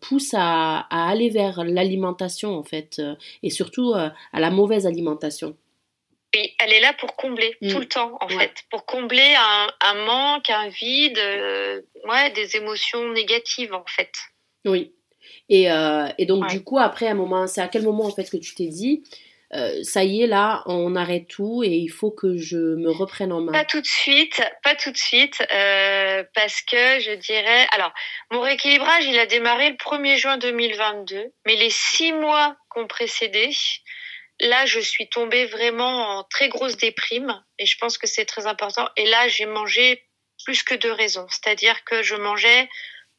pousse 0.00 0.32
à, 0.34 0.86
aller 0.90 1.28
vers 1.28 1.64
l'alimentation, 1.64 2.56
en 2.56 2.62
fait, 2.62 3.02
et 3.42 3.50
surtout 3.50 3.92
à 3.92 4.40
la 4.40 4.50
mauvaise 4.50 4.86
alimentation. 4.86 5.54
Et 6.32 6.54
elle 6.58 6.72
est 6.72 6.80
là 6.80 6.92
pour 6.92 7.16
combler 7.16 7.56
tout 7.62 7.76
mm. 7.76 7.80
le 7.80 7.86
temps, 7.86 8.18
en 8.20 8.28
fait, 8.28 8.52
pour 8.70 8.84
combler 8.84 9.34
un, 9.80 9.94
manque, 10.04 10.50
un 10.50 10.68
vide, 10.68 11.18
euh, 11.18 11.80
ouais, 12.08 12.30
des 12.30 12.56
émotions 12.56 13.10
négatives, 13.12 13.72
en 13.72 13.84
fait. 13.86 14.10
Oui. 14.64 14.92
Et, 15.48 15.70
euh, 15.70 16.08
et 16.18 16.26
donc, 16.26 16.48
du 16.48 16.62
coup, 16.62 16.78
après, 16.78 17.08
un 17.08 17.14
moment, 17.14 17.46
c'est 17.46 17.60
à 17.60 17.68
quel 17.68 17.82
moment, 17.82 18.04
en 18.04 18.10
fait, 18.10 18.28
que 18.28 18.36
tu 18.36 18.54
t'es 18.54 18.66
dit, 18.66 19.04
euh, 19.54 19.82
ça 19.82 20.02
y 20.02 20.22
est, 20.22 20.26
là, 20.26 20.62
on 20.66 20.96
arrête 20.96 21.28
tout 21.28 21.62
et 21.64 21.68
il 21.68 21.88
faut 21.88 22.10
que 22.10 22.36
je 22.36 22.56
me 22.56 22.90
reprenne 22.90 23.32
en 23.32 23.40
main? 23.40 23.52
Pas 23.52 23.64
tout 23.64 23.80
de 23.80 23.86
suite, 23.86 24.42
pas 24.64 24.74
tout 24.74 24.90
de 24.90 24.96
suite, 24.98 25.38
parce 26.34 26.60
que 26.62 27.00
je 27.00 27.14
dirais. 27.14 27.66
Alors, 27.72 27.92
mon 28.32 28.40
rééquilibrage, 28.40 29.06
il 29.06 29.18
a 29.18 29.26
démarré 29.26 29.70
le 29.70 29.76
1er 29.76 30.16
juin 30.16 30.36
2022, 30.36 31.32
mais 31.46 31.56
les 31.56 31.70
six 31.70 32.12
mois 32.12 32.56
qu'on 32.68 32.88
précédé, 32.88 33.50
là, 34.40 34.66
je 34.66 34.80
suis 34.80 35.08
tombée 35.08 35.46
vraiment 35.46 36.18
en 36.18 36.24
très 36.24 36.48
grosse 36.48 36.76
déprime 36.76 37.42
et 37.58 37.66
je 37.66 37.76
pense 37.78 37.98
que 37.98 38.06
c'est 38.06 38.24
très 38.24 38.46
important. 38.46 38.88
Et 38.96 39.06
là, 39.06 39.28
j'ai 39.28 39.46
mangé 39.46 40.06
plus 40.44 40.62
que 40.62 40.74
de 40.74 40.90
raisons. 40.90 41.26
C'est-à-dire 41.30 41.84
que 41.84 42.02
je 42.02 42.14
mangeais 42.14 42.68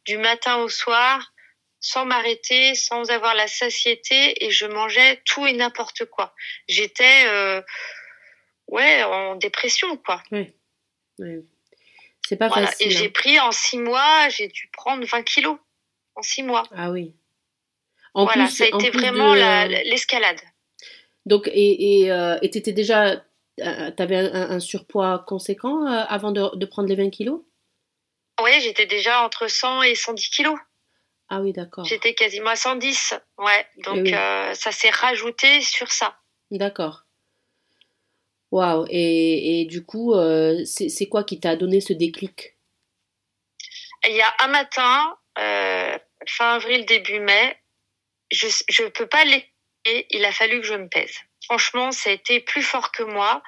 du 0.06 0.18
matin 0.18 0.58
au 0.58 0.70
soir 0.70 1.34
sans 1.80 2.06
m'arrêter, 2.06 2.76
sans 2.76 3.10
avoir 3.12 3.36
la 3.36 3.48
satiété 3.48 4.44
et 4.46 4.52
je 4.52 4.66
mangeais 4.66 5.22
tout 5.26 5.46
et 5.46 5.54
n'importe 5.54 6.06
quoi. 6.06 6.34
J'étais, 6.68 7.26
euh, 7.28 7.62
ouais, 8.68 9.04
en 9.04 9.36
dépression, 9.36 9.96
quoi. 9.98 10.24
Oui. 10.32 10.54
C'est 12.28 12.38
pas 12.38 12.50
facile. 12.50 12.88
Et 12.88 12.92
j'ai 12.92 13.08
hein. 13.08 13.12
pris 13.14 13.40
en 13.40 13.52
six 13.52 13.78
mois, 13.78 14.30
j'ai 14.30 14.48
dû 14.48 14.70
prendre 14.74 15.06
20 15.06 15.24
kilos 15.24 15.58
en 16.16 16.22
six 16.22 16.44
mois. 16.44 16.64
Ah 16.76 16.90
oui. 16.90 17.16
En 18.14 18.26
voilà, 18.26 18.46
plus, 18.46 18.56
ça 18.56 18.64
a 18.64 18.68
été 18.68 18.90
vraiment 18.90 19.34
l'escalade. 19.34 20.42
Donc, 21.28 21.50
et 21.54 22.04
tu 22.06 22.12
euh, 22.12 22.38
étais 22.42 22.72
déjà. 22.72 23.22
Euh, 23.60 23.92
tu 23.92 24.04
avais 24.04 24.16
un, 24.16 24.60
surpoids 24.62 25.26
conséquent 25.28 25.86
euh, 25.86 26.06
avant 26.08 26.32
de, 26.32 26.66
prendre 26.66 26.88
les 26.88 26.96
20 26.96 27.10
kilos? 27.10 27.42
Oui, 28.42 28.52
j'étais 28.62 28.86
déjà 28.86 29.24
entre 29.24 29.50
100 29.50 29.82
et 29.82 29.96
110 29.96 30.30
kilos. 30.30 30.58
Ah 31.28 31.42
oui, 31.42 31.52
d'accord. 31.52 31.84
J'étais 31.84 32.14
quasiment 32.14 32.52
à 32.52 32.56
110. 32.56 33.16
Ouais, 33.40 33.68
donc 33.84 34.08
ça 34.08 34.72
s'est 34.72 34.90
rajouté 34.90 35.60
sur 35.62 35.92
ça. 35.92 36.18
D'accord. 36.50 37.04
Waouh. 38.52 38.86
Et, 38.90 39.62
et, 39.62 39.66
du 39.66 39.84
coup, 39.84 40.14
c'est 40.66 41.10
quoi 41.10 41.26
qui 41.26 41.42
t'a 41.42 41.58
donné 41.58 41.82
ce 41.82 41.92
déclic? 41.92 42.58
Il 44.08 44.16
y 44.16 44.22
a 44.22 44.34
un 44.40 44.48
matin, 44.48 45.18
fin 45.36 46.56
avril, 46.56 46.86
début 46.86 47.20
mai, 47.20 47.58
je 48.32 48.84
ne 48.84 48.90
peux 48.90 49.08
pas 49.08 49.26
il 50.10 50.26
a 50.26 50.32
fallu 50.32 50.62
que 50.62 50.68
je 50.68 50.74
me 50.74 50.88
pèse. 50.88 51.16
Franchement, 51.46 51.92
ça 51.92 52.10
a 52.10 52.14
été 52.14 52.40
plus 52.40 52.64
fort 52.64 52.92
que 52.92 53.04
moi. 53.04 53.42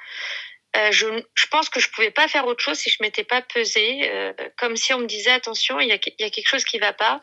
Euh, 0.76 0.92
je, 0.92 1.08
pense 1.50 1.70
que 1.70 1.80
je 1.80 1.90
pouvais 1.90 2.12
pas 2.12 2.28
faire 2.28 2.46
autre 2.46 2.64
chose 2.64 2.78
si 2.78 2.90
je 2.92 2.98
m'étais 3.02 3.24
pas 3.24 3.42
pesée, 3.42 4.02
euh, 4.04 4.34
comme 4.58 4.78
si 4.78 4.94
on 4.94 5.00
me 5.00 5.08
disait 5.08 5.32
attention, 5.32 5.80
il 5.80 5.88
y 5.88 5.92
a, 5.92 5.98
quelque 5.98 6.48
chose 6.48 6.64
qui 6.64 6.78
va 6.78 6.94
pas. 6.94 7.20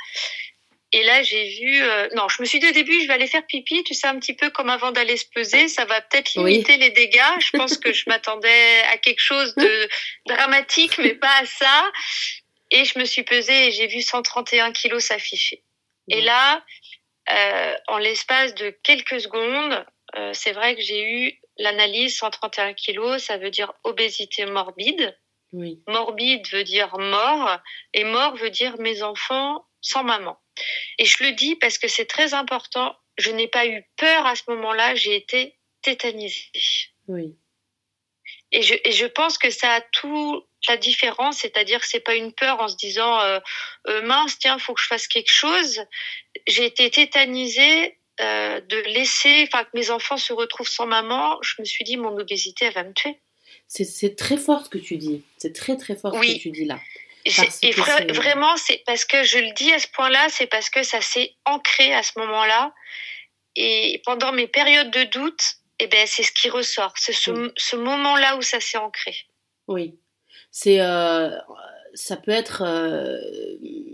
Et 0.92 1.02
là, 1.02 1.22
j'ai 1.22 1.48
vu. 1.60 1.82
Euh, 1.82 2.08
non, 2.14 2.28
je 2.28 2.40
me 2.40 2.46
suis 2.46 2.58
dit 2.58 2.68
au 2.68 2.72
début, 2.72 3.00
je 3.00 3.06
vais 3.06 3.14
aller 3.14 3.26
faire 3.26 3.44
pipi, 3.46 3.84
tu 3.84 3.94
sais, 3.94 4.06
un 4.06 4.18
petit 4.18 4.34
peu 4.34 4.50
comme 4.50 4.70
avant 4.70 4.92
d'aller 4.92 5.16
se 5.16 5.26
peser. 5.26 5.68
Ça 5.68 5.84
va 5.84 6.00
peut-être 6.00 6.34
limiter 6.34 6.76
les 6.76 6.90
dégâts. 6.90 7.40
Je 7.40 7.50
pense 7.56 7.76
que 7.78 7.92
je 7.92 8.04
m'attendais 8.08 8.82
à 8.92 8.96
quelque 8.98 9.20
chose 9.20 9.54
de 9.56 9.88
dramatique, 10.26 10.98
mais 10.98 11.14
pas 11.14 11.38
à 11.40 11.46
ça. 11.46 11.90
Et 12.70 12.84
je 12.84 12.98
me 12.98 13.04
suis 13.04 13.22
pesée 13.22 13.68
et 13.68 13.72
j'ai 13.72 13.86
vu 13.86 14.00
131 14.00 14.72
kilos 14.72 15.04
s'afficher. 15.04 15.62
Et 16.08 16.20
là, 16.20 16.64
en 17.88 17.98
l'espace 17.98 18.54
de 18.54 18.70
quelques 18.82 19.20
secondes, 19.20 19.84
euh, 20.14 20.30
c'est 20.32 20.52
vrai 20.52 20.76
que 20.76 20.82
j'ai 20.82 21.02
eu 21.02 21.40
l'analyse 21.58 22.16
131 22.18 22.74
kilos, 22.74 23.22
ça 23.22 23.38
veut 23.38 23.50
dire 23.50 23.72
obésité 23.84 24.46
morbide. 24.46 25.18
Oui. 25.52 25.82
Morbide 25.86 26.46
veut 26.52 26.64
dire 26.64 26.96
mort 26.98 27.58
et 27.92 28.04
mort 28.04 28.36
veut 28.36 28.50
dire 28.50 28.78
mes 28.78 29.02
enfants 29.02 29.66
sans 29.80 30.04
maman. 30.04 30.38
Et 30.98 31.04
je 31.04 31.22
le 31.22 31.32
dis 31.32 31.56
parce 31.56 31.78
que 31.78 31.88
c'est 31.88 32.06
très 32.06 32.34
important. 32.34 32.96
Je 33.18 33.30
n'ai 33.30 33.48
pas 33.48 33.66
eu 33.66 33.84
peur 33.96 34.26
à 34.26 34.34
ce 34.36 34.42
moment-là, 34.48 34.94
j'ai 34.94 35.16
été 35.16 35.58
tétanisée. 35.82 36.50
Oui. 37.08 37.36
Et 38.52 38.62
je, 38.62 38.74
et 38.84 38.92
je 38.92 39.06
pense 39.06 39.38
que 39.38 39.50
ça 39.50 39.74
a 39.74 39.80
tout 39.80 40.44
la 40.68 40.76
différence, 40.76 41.38
c'est-à-dire 41.38 41.80
que 41.80 41.86
c'est 41.86 42.00
pas 42.00 42.14
une 42.14 42.32
peur 42.32 42.60
en 42.60 42.68
se 42.68 42.76
disant 42.76 43.20
euh, 43.20 43.38
euh, 43.88 44.02
mince 44.02 44.38
tiens 44.38 44.58
faut 44.58 44.74
que 44.74 44.80
je 44.80 44.86
fasse 44.86 45.08
quelque 45.08 45.30
chose. 45.30 45.82
J'ai 46.46 46.64
été 46.64 46.90
tétanisée 46.90 47.98
euh, 48.20 48.60
de 48.60 48.76
laisser, 48.88 49.48
enfin 49.50 49.64
que 49.64 49.70
mes 49.74 49.90
enfants 49.90 50.16
se 50.16 50.32
retrouvent 50.32 50.68
sans 50.68 50.86
maman. 50.86 51.38
Je 51.42 51.54
me 51.58 51.64
suis 51.64 51.84
dit 51.84 51.96
mon 51.96 52.16
obésité 52.18 52.66
elle 52.66 52.74
va 52.74 52.84
me 52.84 52.92
tuer. 52.92 53.18
C'est 53.68 54.16
très 54.16 54.36
fort 54.36 54.64
ce 54.64 54.70
que 54.70 54.78
tu 54.78 54.96
dis. 54.96 55.22
C'est 55.38 55.52
très 55.52 55.76
très 55.76 55.96
fort 55.96 56.14
ce 56.14 56.20
que 56.20 56.38
tu 56.38 56.50
dis 56.50 56.64
là. 56.64 56.78
Et 57.24 57.72
vraiment, 57.72 58.56
c'est 58.56 58.84
parce 58.86 59.04
que 59.04 59.24
je 59.24 59.38
le 59.38 59.52
dis 59.54 59.72
à 59.72 59.80
ce 59.80 59.88
point-là, 59.88 60.28
c'est 60.30 60.46
parce 60.46 60.70
que 60.70 60.84
ça 60.84 61.00
s'est 61.00 61.34
ancré 61.44 61.92
à 61.92 62.04
ce 62.04 62.12
moment-là. 62.20 62.72
Et 63.56 64.00
pendant 64.04 64.30
mes 64.30 64.46
périodes 64.46 64.92
de 64.92 65.02
doute, 65.04 65.56
eh 65.80 65.88
ben, 65.88 66.06
c'est 66.06 66.22
ce 66.22 66.30
qui 66.30 66.48
ressort. 66.48 66.92
C'est 66.96 67.12
ce, 67.12 67.52
ce 67.56 67.74
moment-là 67.74 68.36
où 68.36 68.42
ça 68.42 68.60
s'est 68.60 68.78
ancré. 68.78 69.16
Oui 69.66 69.98
c'est 70.58 70.80
euh, 70.80 71.28
ça 71.92 72.16
peut 72.16 72.30
être 72.30 72.62
euh, 72.64 73.18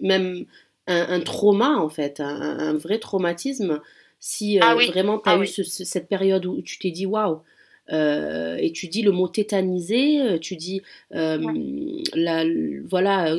même 0.00 0.46
un, 0.86 1.18
trauma 1.18 1.76
en 1.78 1.88
fait, 1.88 2.20
un, 2.20 2.74
vrai 2.74 3.00
traumatisme 3.00 3.80
si 4.20 4.60
euh, 4.60 4.62
ah 4.62 4.74
vraiment 4.76 5.18
tu 5.18 5.28
as 5.28 5.32
ah 5.32 5.38
eu 5.38 5.46
cette 5.48 6.08
période 6.08 6.46
où 6.46 6.62
tu 6.62 6.78
t'es 6.78 6.92
dit 6.92 7.04
waouh. 7.04 7.42
et 7.90 8.72
tu 8.72 8.86
dis 8.86 9.02
le 9.02 9.10
mot 9.10 9.26
tétanisé, 9.26 10.38
tu 10.40 10.54
dis 10.54 10.82
la, 11.10 12.44
voilà 12.84 13.34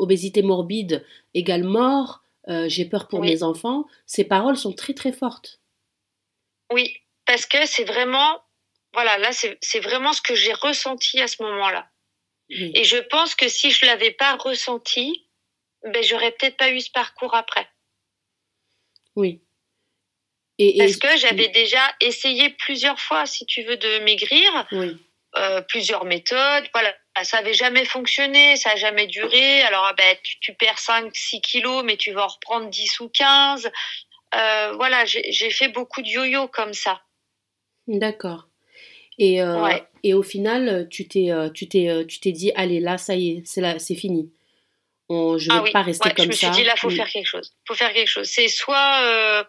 obésité 0.00 0.42
morbide 0.42 1.04
égale 1.34 1.62
mort, 1.62 2.24
j'ai 2.66 2.86
peur 2.86 3.06
pour 3.06 3.20
mes 3.20 3.44
enfants. 3.44 3.84
Ces 4.04 4.24
paroles 4.24 4.56
sont 4.56 4.72
très 4.72 4.94
très 4.94 5.12
fortes. 5.12 5.60
Oui, 6.72 6.96
parce 7.24 7.46
que 7.46 7.66
c'est 7.66 7.84
vraiment 7.84 8.42
voilà 8.94 9.16
là 9.18 9.30
c'est 9.30 9.80
vraiment 9.80 10.12
ce 10.12 10.22
que 10.22 10.34
j'ai 10.34 10.54
ressenti 10.54 11.20
à 11.20 11.28
ce 11.28 11.40
moment-là. 11.44 11.88
Et 12.50 12.84
je 12.84 12.96
pense 12.96 13.34
que 13.34 13.48
si 13.48 13.70
je 13.70 13.84
l'avais 13.84 14.12
pas 14.12 14.36
ressenti, 14.36 15.28
ben 15.84 16.02
j'aurais 16.02 16.32
peut-être 16.32 16.56
pas 16.56 16.70
eu 16.70 16.80
ce 16.80 16.90
parcours 16.90 17.34
après. 17.34 17.68
Oui. 19.16 19.42
Et, 20.58 20.76
Parce 20.78 20.96
que 20.96 21.16
j'avais 21.16 21.48
déjà 21.48 21.82
essayé 22.00 22.50
plusieurs 22.50 22.98
fois, 22.98 23.26
si 23.26 23.46
tu 23.46 23.62
veux, 23.62 23.76
de 23.76 23.98
maigrir. 24.00 24.66
Oui. 24.72 24.96
Euh, 25.36 25.60
plusieurs 25.60 26.04
méthodes. 26.04 26.64
Voilà, 26.72 26.94
ça 27.22 27.36
n'avait 27.36 27.52
jamais 27.52 27.84
fonctionné, 27.84 28.56
ça 28.56 28.70
n'a 28.70 28.76
jamais 28.76 29.06
duré. 29.06 29.60
Alors, 29.62 29.84
ah 29.84 29.92
ben, 29.92 30.16
tu, 30.40 30.54
perds 30.54 30.78
5, 30.78 31.14
6 31.14 31.40
kilos, 31.42 31.84
mais 31.84 31.96
tu 31.96 32.12
vas 32.12 32.24
en 32.24 32.28
reprendre 32.28 32.68
10 32.70 33.00
ou 33.00 33.08
15. 33.10 33.70
Euh, 34.34 34.72
voilà, 34.72 35.04
j'ai 35.04 35.50
fait 35.50 35.68
beaucoup 35.68 36.00
de 36.00 36.08
yo-yo 36.08 36.48
comme 36.48 36.72
ça. 36.72 37.02
D'accord. 37.86 38.48
Et, 39.18 39.42
euh, 39.42 39.78
et 40.02 40.14
au 40.14 40.22
final, 40.22 40.88
tu 40.90 41.08
t'es, 41.08 41.30
euh, 41.30 41.50
tu 41.50 41.68
t'es, 41.68 41.88
euh, 41.88 42.04
tu 42.04 42.20
t'es 42.20 42.32
dit, 42.32 42.52
allez, 42.54 42.80
là, 42.80 42.98
ça 42.98 43.14
y 43.14 43.30
est, 43.30 43.42
c'est 43.46 43.60
là, 43.60 43.78
c'est 43.78 43.94
fini. 43.94 44.32
On, 45.08 45.38
je 45.38 45.50
ne 45.50 45.56
ah 45.56 45.62
vais 45.62 45.70
pas 45.70 45.82
rester 45.82 46.10
comme 46.10 46.16
ça. 46.16 46.22
Je 46.22 46.28
me 46.28 46.32
suis 46.32 46.50
dit, 46.50 46.64
là, 46.64 46.76
faut 46.76 46.90
faire 46.90 47.08
quelque 47.08 47.26
chose. 47.26 47.54
Faut 47.66 47.74
faire 47.74 47.92
quelque 47.92 48.08
chose. 48.08 48.28
C'est 48.28 48.48
soit, 48.48 49.46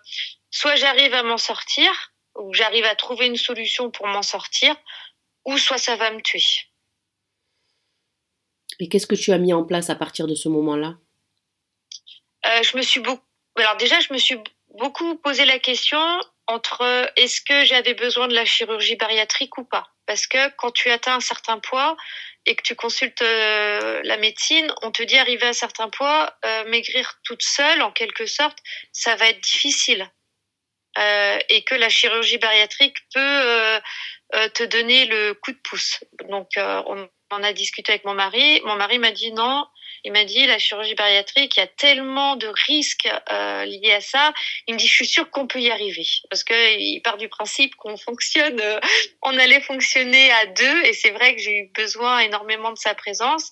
soit 0.49 0.75
j'arrive 0.75 1.13
à 1.13 1.23
m'en 1.23 1.37
sortir, 1.37 1.91
ou 2.35 2.53
j'arrive 2.53 2.85
à 2.85 2.95
trouver 2.95 3.27
une 3.27 3.35
solution 3.35 3.91
pour 3.91 4.07
m'en 4.07 4.21
sortir, 4.21 4.75
ou 5.45 5.57
soit 5.57 5.77
ça 5.77 5.97
va 5.97 6.11
me 6.11 6.21
tuer. 6.21 6.43
Et 8.79 8.87
qu'est-ce 8.87 9.07
que 9.07 9.15
tu 9.15 9.33
as 9.33 9.37
mis 9.37 9.51
en 9.51 9.65
place 9.65 9.89
à 9.89 9.95
partir 9.95 10.27
de 10.27 10.35
ce 10.35 10.47
moment-là? 10.47 10.95
Je 12.45 12.77
me 12.77 12.81
suis 12.81 13.01
beaucoup. 13.01 13.21
Alors 13.57 13.75
déjà, 13.75 13.99
je 13.99 14.13
me 14.13 14.17
suis 14.17 14.37
beaucoup 14.79 15.17
posé 15.17 15.43
la 15.43 15.59
question 15.59 15.99
entre 16.49 17.11
est-ce 17.15 17.41
que 17.41 17.63
j'avais 17.63 17.93
besoin 17.93 18.27
de 18.27 18.33
la 18.33 18.43
chirurgie 18.43 18.95
bariatrique 18.95 19.57
ou 19.59 19.63
pas? 19.63 19.87
Parce 20.07 20.25
que 20.25 20.49
quand 20.57 20.71
tu 20.71 20.89
atteins 20.89 21.15
un 21.15 21.19
certain 21.19 21.59
poids 21.59 21.95
et 22.47 22.55
que 22.55 22.63
tu 22.63 22.75
consultes 22.75 23.21
euh, 23.21 24.01
la 24.03 24.17
médecine, 24.17 24.73
on 24.81 24.91
te 24.91 25.03
dit 25.03 25.17
arriver 25.17 25.45
à 25.45 25.49
un 25.49 25.53
certain 25.53 25.89
poids, 25.89 26.35
euh, 26.43 26.67
maigrir 26.69 27.19
toute 27.23 27.43
seule, 27.43 27.83
en 27.83 27.91
quelque 27.91 28.25
sorte, 28.25 28.57
ça 28.91 29.15
va 29.15 29.29
être 29.29 29.41
difficile. 29.41 30.09
Euh, 30.97 31.37
et 31.49 31.63
que 31.63 31.75
la 31.75 31.89
chirurgie 31.89 32.39
bariatrique 32.39 32.97
peut 33.13 33.79
te 34.53 34.63
donner 34.63 35.05
le 35.05 35.33
coup 35.33 35.51
de 35.51 35.59
pouce. 35.63 36.03
Donc, 36.27 36.49
on 36.57 37.07
en 37.31 37.43
a 37.43 37.53
discuté 37.53 37.91
avec 37.91 38.05
mon 38.05 38.13
mari. 38.13 38.61
Mon 38.65 38.75
mari 38.75 38.99
m'a 38.99 39.11
dit 39.11 39.31
non, 39.31 39.65
il 40.03 40.11
m'a 40.11 40.23
dit, 40.23 40.45
la 40.45 40.59
chirurgie 40.59 40.95
bariatrique, 40.95 41.57
il 41.57 41.59
y 41.59 41.63
a 41.63 41.67
tellement 41.67 42.35
de 42.35 42.47
risques 42.67 43.09
euh, 43.31 43.65
liés 43.65 43.91
à 43.91 44.01
ça. 44.01 44.33
Il 44.67 44.75
me 44.75 44.79
dit, 44.79 44.87
je 44.87 44.93
suis 44.93 45.05
sûre 45.05 45.29
qu'on 45.29 45.47
peut 45.47 45.59
y 45.59 45.69
arriver. 45.69 46.07
Parce 46.29 46.43
qu'il 46.43 47.01
part 47.01 47.17
du 47.17 47.27
principe 47.27 47.75
qu'on 47.75 47.97
fonctionne, 47.97 48.59
euh, 48.61 48.79
on 49.21 49.37
allait 49.37 49.61
fonctionner 49.61 50.31
à 50.31 50.45
deux. 50.45 50.83
Et 50.85 50.93
c'est 50.93 51.11
vrai 51.11 51.35
que 51.35 51.41
j'ai 51.41 51.57
eu 51.57 51.71
besoin 51.75 52.19
énormément 52.19 52.71
de 52.71 52.77
sa 52.77 52.93
présence. 52.95 53.51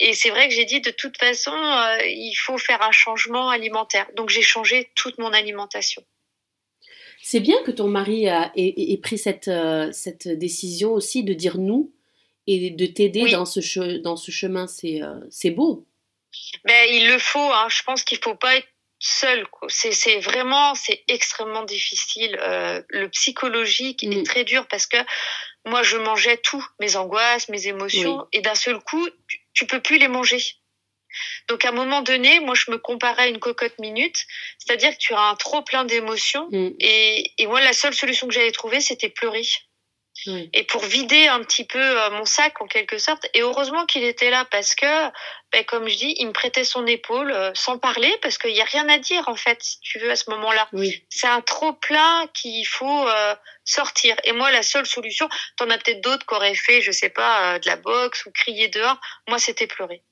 Et 0.00 0.14
c'est 0.14 0.30
vrai 0.30 0.48
que 0.48 0.54
j'ai 0.54 0.64
dit, 0.64 0.80
de 0.80 0.90
toute 0.90 1.16
façon, 1.18 1.54
euh, 1.54 1.98
il 2.06 2.34
faut 2.34 2.58
faire 2.58 2.82
un 2.82 2.92
changement 2.92 3.50
alimentaire. 3.50 4.06
Donc 4.16 4.30
j'ai 4.30 4.42
changé 4.42 4.90
toute 4.94 5.18
mon 5.18 5.32
alimentation. 5.32 6.02
C'est 7.22 7.40
bien 7.40 7.60
que 7.64 7.72
ton 7.72 7.88
mari 7.88 8.26
ait, 8.26 9.00
pris 9.02 9.18
cette, 9.18 9.50
cette 9.92 10.28
décision 10.28 10.92
aussi 10.92 11.24
de 11.24 11.34
dire 11.34 11.58
nous 11.58 11.92
et 12.48 12.70
de 12.70 12.86
t'aider 12.86 13.30
dans, 13.30 13.44
ce 13.44 13.98
dans 13.98 14.16
ce 14.16 14.30
chemin, 14.30 14.66
c'est 14.66 15.02
euh, 15.02 15.20
c'est 15.30 15.50
beau. 15.50 15.86
Ben, 16.64 16.88
il 16.90 17.06
le 17.08 17.18
faut, 17.18 17.38
hein. 17.38 17.68
je 17.68 17.82
pense 17.82 18.02
qu'il 18.04 18.18
faut 18.18 18.34
pas 18.34 18.56
être 18.56 18.68
seul. 18.98 19.46
C'est 19.68 20.18
vraiment, 20.20 20.74
c'est 20.74 21.04
extrêmement 21.08 21.64
difficile. 21.64 22.38
Euh, 22.40 22.82
le 22.88 23.08
psychologique 23.10 24.02
est 24.02 24.08
mm. 24.08 24.22
très 24.22 24.44
dur 24.44 24.66
parce 24.66 24.86
que 24.86 24.96
moi, 25.66 25.82
je 25.82 25.98
mangeais 25.98 26.38
tout, 26.38 26.64
mes 26.80 26.96
angoisses, 26.96 27.50
mes 27.50 27.66
émotions, 27.66 28.26
et 28.32 28.40
d'un 28.40 28.54
seul 28.54 28.80
coup, 28.80 29.06
tu, 29.52 29.66
peux 29.66 29.82
plus 29.82 29.98
les 29.98 30.08
manger. 30.08 30.38
Donc 31.48 31.64
à 31.64 31.68
un 31.68 31.72
moment 31.72 32.00
donné, 32.00 32.40
moi 32.40 32.54
je 32.54 32.70
me 32.70 32.78
comparais 32.78 33.24
à 33.24 33.26
une 33.28 33.38
cocotte 33.40 33.78
minute, 33.78 34.24
c'est-à-dire 34.58 34.92
que 34.92 34.98
tu 34.98 35.14
as 35.14 35.20
un 35.20 35.34
trop 35.34 35.62
plein 35.62 35.84
d'émotions 35.84 36.48
mm. 36.50 36.70
et, 36.80 37.32
et 37.38 37.46
moi 37.46 37.60
la 37.60 37.72
seule 37.72 37.94
solution 37.94 38.28
que 38.28 38.34
j'avais 38.34 38.52
trouvée 38.52 38.80
c'était 38.80 39.08
pleurer 39.08 39.42
et 40.52 40.64
pour 40.64 40.82
vider 40.82 41.26
un 41.26 41.42
petit 41.42 41.64
peu 41.64 41.78
euh, 41.78 42.10
mon 42.10 42.24
sac 42.24 42.60
en 42.60 42.66
quelque 42.66 42.98
sorte. 42.98 43.26
Et 43.34 43.42
heureusement 43.42 43.86
qu'il 43.86 44.04
était 44.04 44.30
là 44.30 44.46
parce 44.50 44.74
que, 44.74 44.86
ben, 45.52 45.64
comme 45.66 45.88
je 45.88 45.96
dis, 45.96 46.14
il 46.18 46.26
me 46.26 46.32
prêtait 46.32 46.64
son 46.64 46.86
épaule 46.86 47.30
euh, 47.30 47.50
sans 47.54 47.78
parler 47.78 48.12
parce 48.22 48.38
qu'il 48.38 48.52
n'y 48.52 48.60
a 48.60 48.64
rien 48.64 48.88
à 48.88 48.98
dire 48.98 49.28
en 49.28 49.36
fait, 49.36 49.58
si 49.62 49.80
tu 49.80 49.98
veux, 49.98 50.10
à 50.10 50.16
ce 50.16 50.30
moment-là. 50.30 50.68
C'est 51.08 51.26
un 51.26 51.40
trop 51.40 51.72
plein 51.72 52.26
qu'il 52.34 52.66
faut 52.66 53.08
euh, 53.08 53.34
sortir. 53.64 54.16
Et 54.24 54.32
moi, 54.32 54.50
la 54.50 54.62
seule 54.62 54.86
solution, 54.86 55.28
t'en 55.56 55.70
as 55.70 55.78
peut-être 55.78 56.02
d'autres 56.02 56.26
qui 56.26 56.34
auraient 56.34 56.54
fait, 56.54 56.80
je 56.80 56.90
sais 56.90 57.10
pas, 57.10 57.58
de 57.58 57.66
la 57.66 57.76
boxe 57.76 58.26
ou 58.26 58.30
crier 58.30 58.68
dehors. 58.68 59.00
Moi, 59.28 59.38
c'était 59.38 59.66
pleurer. 59.66 60.02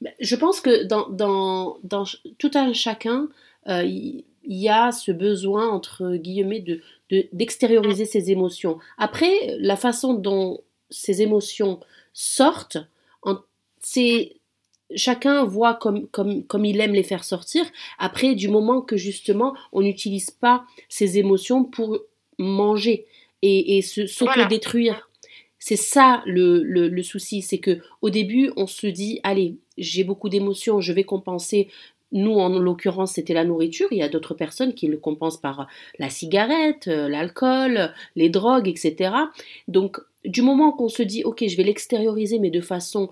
Ben, 0.00 0.12
je 0.20 0.36
pense 0.36 0.60
que 0.60 0.84
dans, 0.84 1.08
dans, 1.08 1.78
dans 1.82 2.04
tout 2.38 2.50
un 2.54 2.72
chacun, 2.72 3.28
il 3.66 4.24
y 4.44 4.68
a 4.68 4.92
ce 4.92 5.10
besoin, 5.10 5.68
entre 5.68 6.16
guillemets, 6.16 6.60
de, 6.60 6.82
d'extérioriser 7.10 8.04
ses 8.04 8.30
émotions. 8.30 8.78
Après, 8.98 9.56
la 9.58 9.76
façon 9.76 10.14
dont 10.14 10.60
ces 10.90 11.22
émotions 11.22 11.80
sortent, 12.12 12.78
c'est 13.80 14.36
chacun 14.94 15.44
voit 15.44 15.74
comme, 15.74 16.06
comme, 16.08 16.44
comme 16.44 16.64
il 16.64 16.80
aime 16.80 16.92
les 16.92 17.02
faire 17.02 17.24
sortir. 17.24 17.64
Après, 17.98 18.34
du 18.34 18.48
moment 18.48 18.80
que 18.82 18.96
justement 18.96 19.54
on 19.72 19.82
n'utilise 19.82 20.30
pas 20.30 20.64
ces 20.88 21.18
émotions 21.18 21.64
pour 21.64 21.98
manger 22.38 23.06
et, 23.42 23.78
et 23.78 23.82
se 23.82 24.48
détruire 24.48 25.08
C'est 25.58 25.76
ça 25.76 26.22
le, 26.26 26.62
le, 26.62 26.88
le 26.88 27.02
souci, 27.02 27.42
c'est 27.42 27.58
que 27.58 27.80
au 28.02 28.10
début 28.10 28.52
on 28.56 28.66
se 28.66 28.86
dit 28.86 29.20
allez 29.22 29.56
j'ai 29.78 30.04
beaucoup 30.04 30.28
d'émotions, 30.28 30.80
je 30.80 30.92
vais 30.92 31.04
compenser 31.04 31.68
nous, 32.12 32.38
en 32.38 32.48
l'occurrence, 32.48 33.12
c'était 33.14 33.34
la 33.34 33.44
nourriture. 33.44 33.88
Il 33.90 33.98
y 33.98 34.02
a 34.02 34.08
d'autres 34.08 34.34
personnes 34.34 34.74
qui 34.74 34.86
le 34.86 34.96
compensent 34.96 35.40
par 35.40 35.66
la 35.98 36.08
cigarette, 36.08 36.88
euh, 36.88 37.08
l'alcool, 37.08 37.92
les 38.14 38.28
drogues, 38.28 38.68
etc. 38.68 39.12
Donc, 39.68 39.98
du 40.24 40.42
moment 40.42 40.72
qu'on 40.72 40.88
se 40.88 41.02
dit, 41.02 41.24
ok, 41.24 41.44
je 41.46 41.56
vais 41.56 41.64
l'extérioriser, 41.64 42.38
mais 42.38 42.50
de 42.50 42.60
façon, 42.60 43.10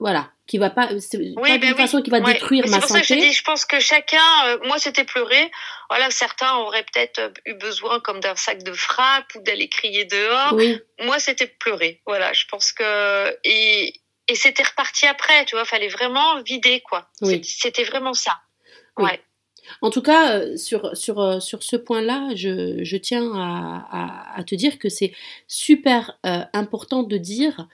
voilà, 0.00 0.30
qui 0.46 0.58
va 0.58 0.70
pas, 0.70 0.88
oui, 0.92 1.34
pas 1.36 1.58
d'une 1.58 1.70
ben 1.70 1.76
façon 1.76 2.02
qui 2.02 2.10
va 2.10 2.20
détruire 2.20 2.66
ma 2.68 2.80
santé. 2.80 2.92
Ça 2.94 3.00
que 3.00 3.06
je, 3.06 3.14
dis, 3.14 3.32
je 3.32 3.44
pense 3.44 3.64
que 3.64 3.78
chacun, 3.78 4.18
euh, 4.46 4.58
moi, 4.64 4.78
c'était 4.78 5.04
pleurer. 5.04 5.50
Voilà, 5.88 6.10
certains 6.10 6.56
auraient 6.56 6.84
peut-être 6.92 7.18
euh, 7.20 7.30
eu 7.46 7.54
besoin 7.54 8.00
comme 8.00 8.20
d'un 8.20 8.34
sac 8.34 8.62
de 8.62 8.72
frappe 8.72 9.32
ou 9.36 9.42
d'aller 9.42 9.68
crier 9.68 10.04
dehors. 10.06 10.58
Moi, 11.04 11.18
c'était 11.18 11.46
pleurer. 11.46 12.00
Voilà, 12.06 12.32
je 12.32 12.46
pense 12.50 12.72
que 12.72 13.38
et 13.44 14.01
et 14.28 14.34
c'était 14.34 14.62
reparti 14.62 15.06
après, 15.06 15.44
tu 15.46 15.56
vois, 15.56 15.64
fallait 15.64 15.88
vraiment 15.88 16.40
vider, 16.42 16.80
quoi. 16.80 17.08
C'était 17.42 17.84
vraiment 17.84 18.14
ça. 18.14 18.32
Ouais. 18.96 19.20
En 19.80 19.90
tout 19.90 20.02
cas, 20.02 20.38
euh, 20.38 20.56
sur, 20.56 20.96
sur, 20.96 21.20
euh, 21.20 21.40
sur 21.40 21.62
ce 21.62 21.76
point-là, 21.76 22.30
je, 22.34 22.82
je, 22.82 22.96
tiens 22.96 23.32
à, 23.34 24.36
à, 24.36 24.44
te 24.44 24.54
dire 24.54 24.78
que 24.78 24.88
c'est 24.88 25.12
super 25.46 26.18
euh, 26.26 26.40
important 26.52 27.02
de 27.02 27.16
dire 27.16 27.68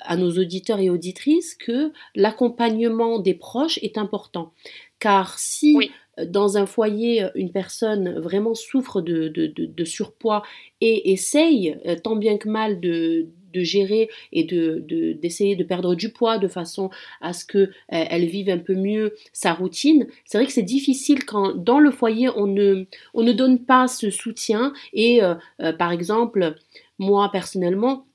à 0.00 0.16
nos 0.16 0.30
auditeurs 0.38 0.78
et 0.78 0.88
auditrices 0.88 1.54
que 1.54 1.92
l'accompagnement 2.14 3.18
des 3.18 3.34
proches 3.34 3.78
est 3.82 3.98
important. 3.98 4.54
Car 4.98 5.38
si 5.38 5.90
dans 6.26 6.56
un 6.56 6.66
foyer, 6.66 7.26
une 7.34 7.52
personne 7.52 8.18
vraiment 8.18 8.54
souffre 8.54 9.00
de, 9.00 9.28
de, 9.28 9.46
de, 9.46 9.66
de 9.66 9.84
surpoids 9.84 10.42
et 10.80 11.12
essaye 11.12 11.76
tant 12.04 12.16
bien 12.16 12.38
que 12.38 12.48
mal 12.48 12.80
de, 12.80 13.28
de 13.52 13.62
gérer 13.62 14.08
et 14.32 14.44
de 14.44 14.84
d'essayer 15.20 15.56
de, 15.56 15.64
perdre 15.64 15.94
du 15.94 16.10
poids 16.10 16.38
de 16.38 16.48
façon 16.48 16.90
à 17.20 17.32
ce 17.32 17.44
que 17.44 17.58
euh, 17.58 17.68
elle 17.88 18.26
vive 18.26 18.48
un 18.50 18.58
peu 18.58 18.74
mieux 18.74 19.14
sa 19.32 19.52
routine. 19.52 20.06
C'est 20.24 20.38
vrai 20.38 20.46
que 20.46 20.52
c'est 20.52 20.62
difficile 20.62 21.24
quand 21.24 21.54
dans 21.54 21.78
le 21.78 21.90
foyer 21.90 22.28
on 22.36 22.46
ne 22.46 22.84
on 23.14 23.22
ne 23.22 23.32
donne 23.32 23.64
pas 23.64 23.88
ce 23.88 24.10
soutien 24.10 24.72
et 24.92 25.22
euh, 25.22 25.34
euh, 25.60 25.72
par 25.72 25.92
exemple 25.92 26.56
moi 26.98 27.30
personnellement 27.32 28.06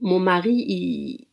mon 0.00 0.18
mari 0.18 0.64
il 0.68 1.26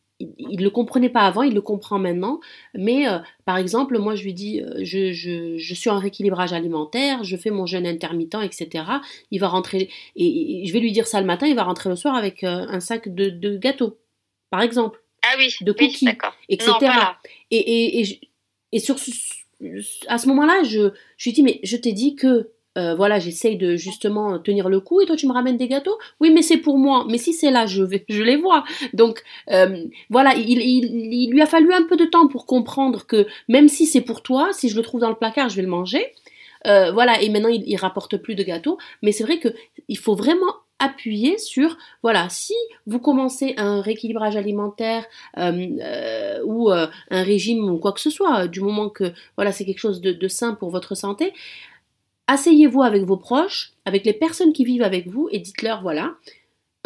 il 0.51 0.59
ne 0.59 0.63
le 0.63 0.69
comprenait 0.69 1.09
pas 1.09 1.21
avant, 1.21 1.43
il 1.43 1.53
le 1.53 1.61
comprend 1.61 1.97
maintenant. 1.97 2.39
Mais 2.73 3.07
euh, 3.07 3.19
par 3.45 3.57
exemple, 3.57 3.97
moi 3.97 4.15
je 4.15 4.23
lui 4.23 4.33
dis, 4.33 4.61
euh, 4.61 4.79
je, 4.83 5.11
je, 5.11 5.57
je, 5.57 5.73
suis 5.73 5.89
en 5.89 5.97
rééquilibrage 5.97 6.53
alimentaire, 6.53 7.23
je 7.23 7.37
fais 7.37 7.49
mon 7.49 7.65
jeûne 7.65 7.87
intermittent, 7.87 8.43
etc. 8.43 8.85
Il 9.31 9.39
va 9.39 9.47
rentrer, 9.47 9.89
et, 10.15 10.65
je 10.65 10.73
vais 10.73 10.79
lui 10.79 10.91
dire 10.91 11.07
ça 11.07 11.19
le 11.19 11.27
matin, 11.27 11.47
il 11.47 11.55
va 11.55 11.63
rentrer 11.63 11.89
le 11.89 11.95
soir 11.95 12.15
avec 12.15 12.43
euh, 12.43 12.65
un 12.67 12.79
sac 12.79 13.13
de, 13.13 13.29
de 13.29 13.57
gâteaux, 13.57 13.97
par 14.49 14.61
exemple. 14.61 15.01
Ah 15.23 15.35
oui, 15.37 15.53
de 15.61 15.71
cookies, 15.71 16.09
etc. 16.49 16.73
et, 17.51 17.57
et, 17.57 18.01
et, 18.01 18.19
et, 18.71 18.79
sur 18.79 18.97
à 20.07 20.17
ce 20.17 20.27
moment-là, 20.27 20.63
je, 20.63 20.91
je 21.17 21.29
lui 21.29 21.33
dis, 21.33 21.43
mais 21.43 21.59
je 21.63 21.77
t'ai 21.77 21.93
dit 21.93 22.15
que 22.15 22.49
euh, 22.77 22.95
voilà, 22.95 23.19
j'essaye 23.19 23.57
de 23.57 23.75
justement 23.75 24.39
tenir 24.39 24.69
le 24.69 24.79
coup 24.79 25.01
et 25.01 25.05
toi 25.05 25.17
tu 25.17 25.27
me 25.27 25.33
ramènes 25.33 25.57
des 25.57 25.67
gâteaux? 25.67 25.97
Oui, 26.21 26.31
mais 26.31 26.41
c'est 26.41 26.57
pour 26.57 26.77
moi. 26.77 27.05
Mais 27.09 27.17
si 27.17 27.33
c'est 27.33 27.51
là, 27.51 27.65
je 27.65 27.83
je 28.07 28.23
les 28.23 28.37
vois. 28.37 28.63
Donc 28.93 29.23
euh, 29.49 29.85
voilà, 30.09 30.35
il, 30.35 30.61
il, 30.61 31.29
lui 31.31 31.41
a 31.41 31.45
fallu 31.45 31.73
un 31.73 31.83
peu 31.83 31.97
de 31.97 32.05
temps 32.05 32.27
pour 32.27 32.45
comprendre 32.45 33.05
que 33.05 33.27
même 33.49 33.67
si 33.67 33.85
c'est 33.85 34.01
pour 34.01 34.21
toi, 34.21 34.53
si 34.53 34.69
je 34.69 34.77
le 34.77 34.83
trouve 34.83 35.01
dans 35.01 35.09
le 35.09 35.15
placard, 35.15 35.49
je 35.49 35.57
vais 35.57 35.61
le 35.61 35.67
manger. 35.67 36.13
Euh, 36.67 36.91
voilà, 36.91 37.21
et 37.21 37.29
maintenant 37.29 37.49
il, 37.49 37.63
il 37.65 37.75
rapporte 37.75 38.17
plus 38.17 38.35
de 38.35 38.43
gâteaux. 38.43 38.77
Mais 39.01 39.11
c'est 39.11 39.23
vrai 39.23 39.39
que 39.39 39.49
il 39.89 39.97
faut 39.97 40.15
vraiment 40.15 40.53
appuyer 40.79 41.37
sur, 41.37 41.77
voilà, 42.01 42.27
si 42.29 42.55
vous 42.87 42.99
commencez 42.99 43.53
un 43.57 43.81
rééquilibrage 43.81 44.35
alimentaire 44.35 45.05
ou 45.37 46.71
un 46.71 46.89
régime 47.11 47.69
ou 47.69 47.77
quoi 47.77 47.91
que 47.91 47.99
ce 47.99 48.09
soit, 48.09 48.47
du 48.47 48.61
moment 48.61 48.89
que 48.89 49.11
voilà 49.35 49.51
c'est 49.51 49.63
quelque 49.63 49.77
chose 49.77 50.01
de, 50.01 50.11
de 50.11 50.27
sain 50.27 50.55
pour 50.55 50.71
votre 50.71 50.95
santé, 50.95 51.33
asseyez-vous 52.31 52.81
avec 52.81 53.03
vos 53.03 53.17
proches, 53.17 53.73
avec 53.83 54.05
les 54.05 54.13
personnes 54.13 54.53
qui 54.53 54.63
vivent 54.63 54.83
avec 54.83 55.07
vous 55.07 55.27
et 55.31 55.39
dites-leur, 55.39 55.81
voilà, 55.81 56.15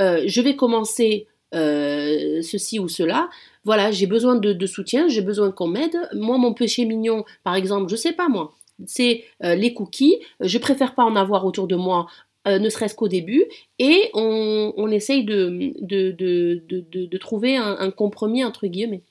euh, 0.01 0.23
je 0.25 0.41
vais 0.41 0.55
commencer 0.55 1.27
euh, 1.53 2.41
ceci 2.41 2.79
ou 2.79 2.87
cela. 2.87 3.29
Voilà, 3.63 3.91
j'ai 3.91 4.07
besoin 4.07 4.35
de, 4.35 4.65
soutien, 4.65 5.07
j'ai 5.07 5.21
besoin 5.21 5.51
qu'on 5.51 5.67
m'aide. 5.67 5.95
Moi, 6.13 6.39
mon 6.39 6.53
péché 6.53 6.85
mignon, 6.85 7.25
par 7.43 7.53
exemple, 7.55 7.89
je 7.91 7.95
sais 7.95 8.13
pas 8.13 8.27
moi, 8.27 8.53
c'est 8.87 9.23
euh, 9.43 9.53
les 9.53 9.73
cookies. 9.75 10.17
Je 10.39 10.57
préfère 10.57 10.95
pas 10.95 11.03
en 11.03 11.15
avoir 11.15 11.45
autour 11.45 11.67
de 11.67 11.75
moi, 11.75 12.07
ne 12.47 12.69
serait-ce 12.69 12.95
qu'au 12.95 13.07
début. 13.07 13.45
Et 13.79 14.09
on, 14.13 14.89
essaye 14.91 15.23
de, 15.25 15.73
de, 15.81 17.17
trouver 17.17 17.57
un, 17.57 17.77
un 17.79 17.91
compromis 17.91 18.43
entre 18.43 18.67
guillemets. 18.67 19.01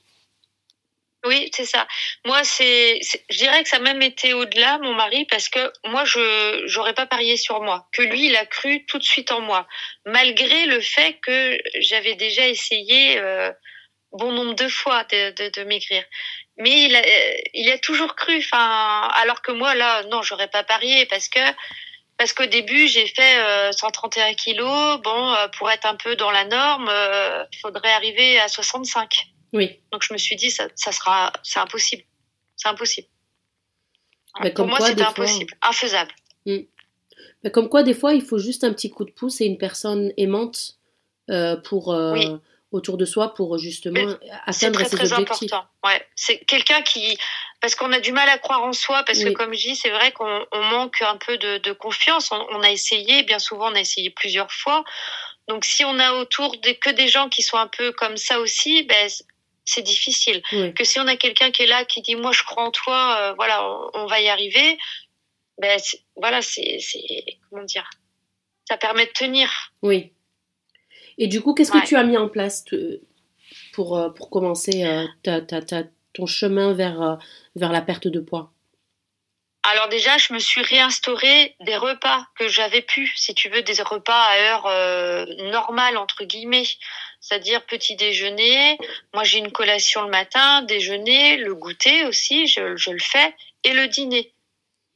Oui, 1.25 1.51
c'est 1.55 1.65
ça. 1.65 1.87
Moi, 2.27 2.45
c'est, 2.45 3.01
je 3.31 3.39
dirais 3.39 3.63
que 3.63 3.69
ça 3.71 3.77
a 3.77 3.81
même 3.81 4.03
été 4.03 4.35
au-delà, 4.35 4.79
mon 4.79 4.93
mari, 4.95 5.25
parce 5.27 5.49
que 5.49 5.73
moi, 5.87 6.05
je 6.05 6.63
j'aurais 6.67 6.93
pas 6.93 7.07
parié 7.07 7.39
sur 7.39 7.63
moi. 7.63 7.89
Que 7.93 8.03
lui, 8.03 8.27
il 8.27 8.37
a 8.37 8.45
cru 8.45 8.85
tout 8.87 8.99
de 8.99 9.05
suite 9.05 9.33
en 9.33 9.41
moi, 9.41 9.67
malgré 10.05 10.67
le 10.67 10.81
fait 10.81 11.15
que 11.23 11.59
j'avais 11.81 12.15
déjà 12.15 12.47
essayé 12.47 13.19
euh, 13.19 13.51
bon 14.13 14.33
nombre 14.33 14.55
de 14.55 14.69
fois 14.69 15.05
de, 15.05 15.31
de, 15.33 15.51
de 15.51 15.65
maigrir. 15.65 16.05
Mais 16.59 16.85
il 16.87 16.97
a, 16.97 17.03
il 17.55 17.71
a 17.73 17.79
toujours 17.79 18.17
cru. 18.17 18.37
Enfin, 18.39 19.09
alors 19.15 19.43
que 19.43 19.53
moi, 19.53 19.75
là, 19.75 20.03
non, 20.05 20.23
j'aurais 20.23 20.49
pas 20.49 20.65
parié 20.65 21.07
parce 21.07 21.29
que 21.29 21.41
Parce 22.19 22.33
qu'au 22.35 22.47
début, 22.47 22.89
j'ai 22.89 23.07
fait 23.09 23.73
131 23.73 24.35
kilos. 24.35 25.01
Bon, 25.03 25.37
pour 25.59 25.71
être 25.71 25.87
un 25.87 25.97
peu 25.97 26.17
dans 26.17 26.31
la 26.33 26.45
norme, 26.45 26.91
il 27.53 27.59
faudrait 27.61 27.93
arriver 27.93 28.39
à 28.41 28.49
65. 28.49 29.34
Oui. 29.55 29.81
Donc 29.93 30.03
je 30.03 30.12
me 30.12 30.19
suis 30.19 30.37
dit, 30.37 30.51
ça, 30.51 30.69
ça 30.75 30.93
sera, 30.93 31.33
c'est 31.43 31.61
impossible. 31.61 32.03
C'est 32.57 32.69
impossible. 32.69 33.09
pour 34.55 34.67
moi, 34.67 34.81
c'était 34.81 35.03
impossible, 35.03 35.55
infaisable. 35.62 36.12
Hmm. 36.45 36.61
Mais 37.43 37.51
comme 37.51 37.69
quoi, 37.69 37.83
des 37.83 37.95
fois, 37.95 38.14
il 38.14 38.23
faut 38.23 38.38
juste 38.38 38.64
un 38.64 38.73
petit 38.73 38.90
coup 38.90 39.05
de 39.05 39.11
pouce 39.11 39.40
et 39.40 39.47
une 39.47 39.59
personne 39.59 40.12
aimante 40.17 40.79
pour 41.64 41.95
autour 42.75 42.97
de 42.97 43.05
soi 43.05 43.33
pour 43.35 43.57
justement 43.57 44.14
atteindre 44.47 44.81
très, 44.81 44.88
ses 44.88 44.97
très 44.97 45.12
objectifs. 45.12 45.53
Important. 45.53 45.69
Ouais, 45.85 46.07
c'est 46.17 46.38
quelqu'un 46.38 46.83
qui 46.83 47.17
parce 47.61 47.77
qu'on 47.77 47.93
a 47.93 48.01
du 48.01 48.12
mal 48.12 48.29
à 48.29 48.37
croire 48.37 48.62
en 48.64 48.73
soi 48.73 49.05
parce 49.05 49.23
que 49.23 49.31
comme 49.31 49.55
je 49.55 49.69
dis, 49.69 49.77
c'est 49.77 49.90
vrai 49.90 50.12
qu'on 50.12 50.45
manque 50.71 51.01
un 51.03 51.17
peu 51.17 51.38
de, 51.38 51.73
confiance. 51.73 52.31
On, 52.31 52.62
a 52.62 52.71
essayé, 52.71 53.23
bien 53.23 53.38
souvent, 53.38 53.71
on 53.71 53.75
a 53.75 53.81
essayé 53.81 54.11
plusieurs 54.11 54.53
fois. 54.53 54.85
Donc 55.49 55.64
si 55.64 55.85
on 55.85 55.99
a 55.99 56.14
autour 56.14 56.57
de, 56.59 56.73
que 56.73 56.90
des 56.90 57.09
gens 57.09 57.29
qui 57.29 57.43
sont 57.43 57.57
un 57.57 57.69
peu 57.69 57.93
comme 57.93 58.17
ça 58.17 58.40
aussi, 58.40 58.83
ben 58.83 59.09
c'est 59.64 59.83
difficile. 59.83 60.42
Que 60.74 60.85
si 60.85 61.00
on 61.00 61.07
a 61.07 61.16
quelqu'un 61.16 61.50
qui 61.50 61.62
est 61.62 61.66
là 61.66 61.85
qui 61.85 62.03
dit 62.03 62.16
moi 62.16 62.33
je 62.33 62.42
crois 62.42 62.64
en 62.64 62.70
toi, 62.70 63.16
euh, 63.18 63.35
voilà, 63.35 63.66
on, 63.94 64.07
va 64.07 64.20
y 64.20 64.29
arriver. 64.29 64.79
Ben 65.59 65.79
voilà, 66.16 66.42
c'est 66.42 66.79
comment 67.48 67.64
dire, 67.64 67.88
ça 68.68 68.77
permet 68.77 69.07
de 69.07 69.12
tenir. 69.12 69.48
Oui. 69.83 70.12
Et 71.16 71.29
du 71.29 71.40
coup, 71.40 71.55
qu'est-ce 71.55 71.70
que 71.70 71.87
tu 71.87 71.96
as 71.96 72.03
mis 72.03 72.16
en 72.16 72.29
place 72.29 72.64
pour, 73.72 73.96
euh, 73.96 74.11
pour 74.11 74.31
commencer 74.31 74.85
euh, 74.85 75.07
ta, 75.22 75.40
ta, 75.40 75.85
ton 76.12 76.27
chemin 76.27 76.72
vers, 76.72 77.18
vers 77.55 77.72
la 77.72 77.83
perte 77.83 78.09
de 78.09 78.20
poids? 78.20 78.53
Alors 79.64 79.88
déjà, 79.88 80.18
je 80.18 80.33
me 80.33 80.38
suis 80.38 80.62
réinstauré 80.62 81.57
des 81.61 81.77
repas 81.77 82.27
que 82.38 82.48
j'avais 82.48 82.83
pu, 82.83 83.12
si 83.16 83.35
tu 83.35 83.48
veux, 83.48 83.62
des 83.62 83.83
repas 83.83 84.22
à 84.22 84.37
heure 84.38 85.27
normale 85.50 85.96
entre 85.96 86.24
guillemets, 86.24 86.66
c'est-à-dire 87.20 87.64
petit 87.64 87.96
déjeuner. 87.96 88.79
Moi, 89.14 89.24
j'ai 89.24 89.38
une 89.38 89.53
collation 89.53 90.03
le 90.03 90.11
matin, 90.11 90.62
déjeuner, 90.62 91.38
le 91.38 91.55
goûter 91.55 92.05
aussi, 92.05 92.46
je, 92.46 92.77
je 92.77 92.90
le 92.90 93.00
fais, 93.00 93.35
et 93.64 93.72
le 93.72 93.88
dîner. 93.88 94.35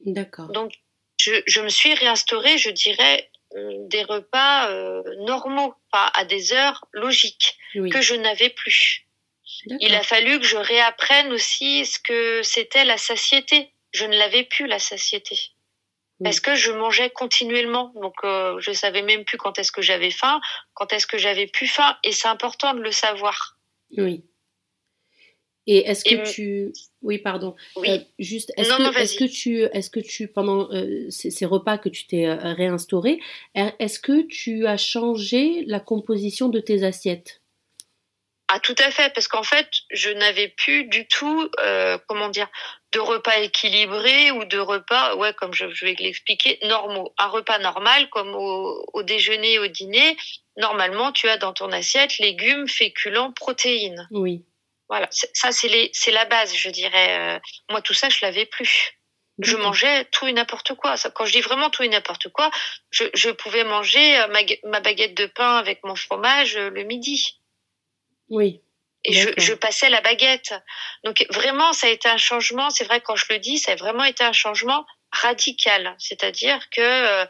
D'accord. 0.05 0.49
Donc, 0.49 0.73
je, 1.19 1.33
je 1.47 1.61
me 1.61 1.69
suis 1.69 1.93
réinstauré, 1.93 2.57
je 2.57 2.69
dirais, 2.69 3.29
euh, 3.55 3.87
des 3.87 4.03
repas 4.03 4.69
euh, 4.69 5.01
normaux, 5.25 5.73
pas 5.91 6.11
à 6.13 6.23
des 6.23 6.53
heures 6.53 6.85
logiques, 6.91 7.57
que 7.73 8.01
je 8.01 8.13
n'avais 8.13 8.49
plus. 8.49 9.07
Il 9.79 9.93
a 9.95 10.03
fallu 10.03 10.39
que 10.39 10.45
je 10.45 10.57
réapprenne 10.57 11.33
aussi 11.33 11.85
ce 11.85 11.99
que 11.99 12.43
c'était 12.43 12.85
la 12.85 12.97
satiété. 12.97 13.73
Je 13.91 14.05
ne 14.05 14.15
l'avais 14.17 14.43
plus, 14.43 14.67
la 14.67 14.79
satiété. 14.79 15.37
Parce 16.21 16.41
que 16.41 16.53
je 16.53 16.71
mangeais 16.71 17.09
continuellement? 17.09 17.93
Donc, 17.95 18.15
euh, 18.25 18.59
je 18.59 18.73
savais 18.73 19.03
même 19.03 19.23
plus 19.23 19.37
quand 19.37 19.57
est-ce 19.57 19.71
que 19.71 19.81
j'avais 19.81 20.11
faim, 20.11 20.41
quand 20.73 20.91
est-ce 20.91 21.07
que 21.07 21.17
j'avais 21.17 21.47
plus 21.47 21.67
faim. 21.67 21.97
Et 22.03 22.11
c'est 22.11 22.27
important 22.27 22.73
de 22.73 22.81
le 22.81 22.91
savoir. 22.91 23.57
Oui. 23.97 24.25
Et 25.71 25.87
est-ce 25.87 26.03
que 26.03 26.31
tu, 26.33 26.73
oui, 27.03 27.19
pardon, 27.19 27.55
euh, 27.77 27.99
juste, 28.17 28.51
est-ce 28.57 28.69
que, 28.69 28.97
est 28.97 29.19
que, 29.19 29.31
tu, 29.31 29.61
est-ce 29.61 29.91
que 29.91 29.99
tu, 29.99 30.27
pendant 30.27 30.67
euh, 30.73 31.05
ces, 31.11 31.45
repas 31.45 31.77
que 31.77 31.89
tu 31.89 32.07
t'es 32.07 32.25
euh, 32.25 32.53
réinstauré, 32.53 33.19
est-ce 33.53 33.99
que 33.99 34.25
tu 34.25 34.65
as 34.65 34.77
changé 34.77 35.63
la 35.67 35.79
composition 35.79 36.49
de 36.49 36.59
tes 36.59 36.83
assiettes? 36.83 37.43
Ah, 38.47 38.59
tout 38.59 38.73
à 38.79 38.89
fait, 38.89 39.13
parce 39.13 39.27
qu'en 39.27 39.43
fait, 39.43 39.69
je 39.91 40.09
n'avais 40.09 40.47
plus 40.47 40.85
du 40.85 41.07
tout, 41.07 41.51
comment 42.07 42.29
dire, 42.29 42.49
de 42.91 42.99
repas 42.99 43.37
équilibrés 43.37 44.31
ou 44.31 44.45
de 44.45 44.57
repas, 44.57 45.15
ouais, 45.15 45.33
comme 45.33 45.53
je, 45.53 45.65
vais 45.65 45.95
l'expliquer, 45.99 46.59
normaux. 46.63 47.13
Un 47.17 47.27
repas 47.27 47.59
normal, 47.59 48.09
comme 48.09 48.33
au, 48.33 48.85
au 48.93 49.03
déjeuner, 49.03 49.59
au 49.59 49.67
dîner, 49.67 50.17
normalement, 50.57 51.11
tu 51.11 51.29
as 51.29 51.37
dans 51.37 51.53
ton 51.53 51.71
assiette 51.71 52.17
légumes, 52.17 52.67
féculents, 52.67 53.31
protéines. 53.31 54.07
Oui. 54.11 54.43
Voilà, 54.89 55.07
ça 55.11 55.51
c'est 55.51 56.11
la 56.11 56.25
base, 56.25 56.55
je 56.55 56.69
dirais. 56.69 57.35
Euh, 57.35 57.39
moi 57.69 57.81
tout 57.81 57.93
ça 57.93 58.09
je 58.09 58.17
l'avais 58.23 58.47
plus. 58.47 58.95
Je 59.37 59.55
mangeais 59.55 60.03
tout 60.05 60.27
et 60.27 60.33
n'importe 60.33 60.73
quoi. 60.73 60.95
Quand 61.13 61.25
je 61.25 61.31
dis 61.31 61.41
vraiment 61.41 61.69
tout 61.69 61.83
et 61.83 61.87
n'importe 61.87 62.27
quoi, 62.29 62.49
je, 62.89 63.05
je, 63.13 63.29
pouvais 63.29 63.63
manger 63.63 64.17
euh, 64.17 64.27
ma, 64.27 64.39
ma, 64.65 64.81
baguette 64.81 65.15
de 65.15 65.27
pain 65.27 65.55
avec 65.55 65.81
mon 65.85 65.95
fromage 65.95 66.57
euh, 66.57 66.69
le 66.71 66.83
midi. 66.83 67.39
Oui. 68.27 68.61
Et 69.05 69.13
je, 69.13 69.29
je, 69.37 69.53
passais 69.53 69.89
la 69.89 70.01
baguette. 70.01 70.53
Donc 71.03 71.25
vraiment, 71.29 71.71
ça 71.73 71.87
a 71.87 71.89
été 71.89 72.09
un 72.09 72.17
changement. 72.17 72.69
C'est 72.69 72.83
vrai 72.83 73.01
quand 73.01 73.15
je 73.15 73.25
le 73.29 73.39
dis, 73.39 73.57
ça 73.57 73.71
a 73.71 73.75
vraiment 73.75 74.03
été 74.03 74.23
un 74.23 74.33
changement 74.33 74.85
radical. 75.11 75.95
C'est-à-dire 75.97 76.69
que 76.69 76.81
euh, 76.81 77.25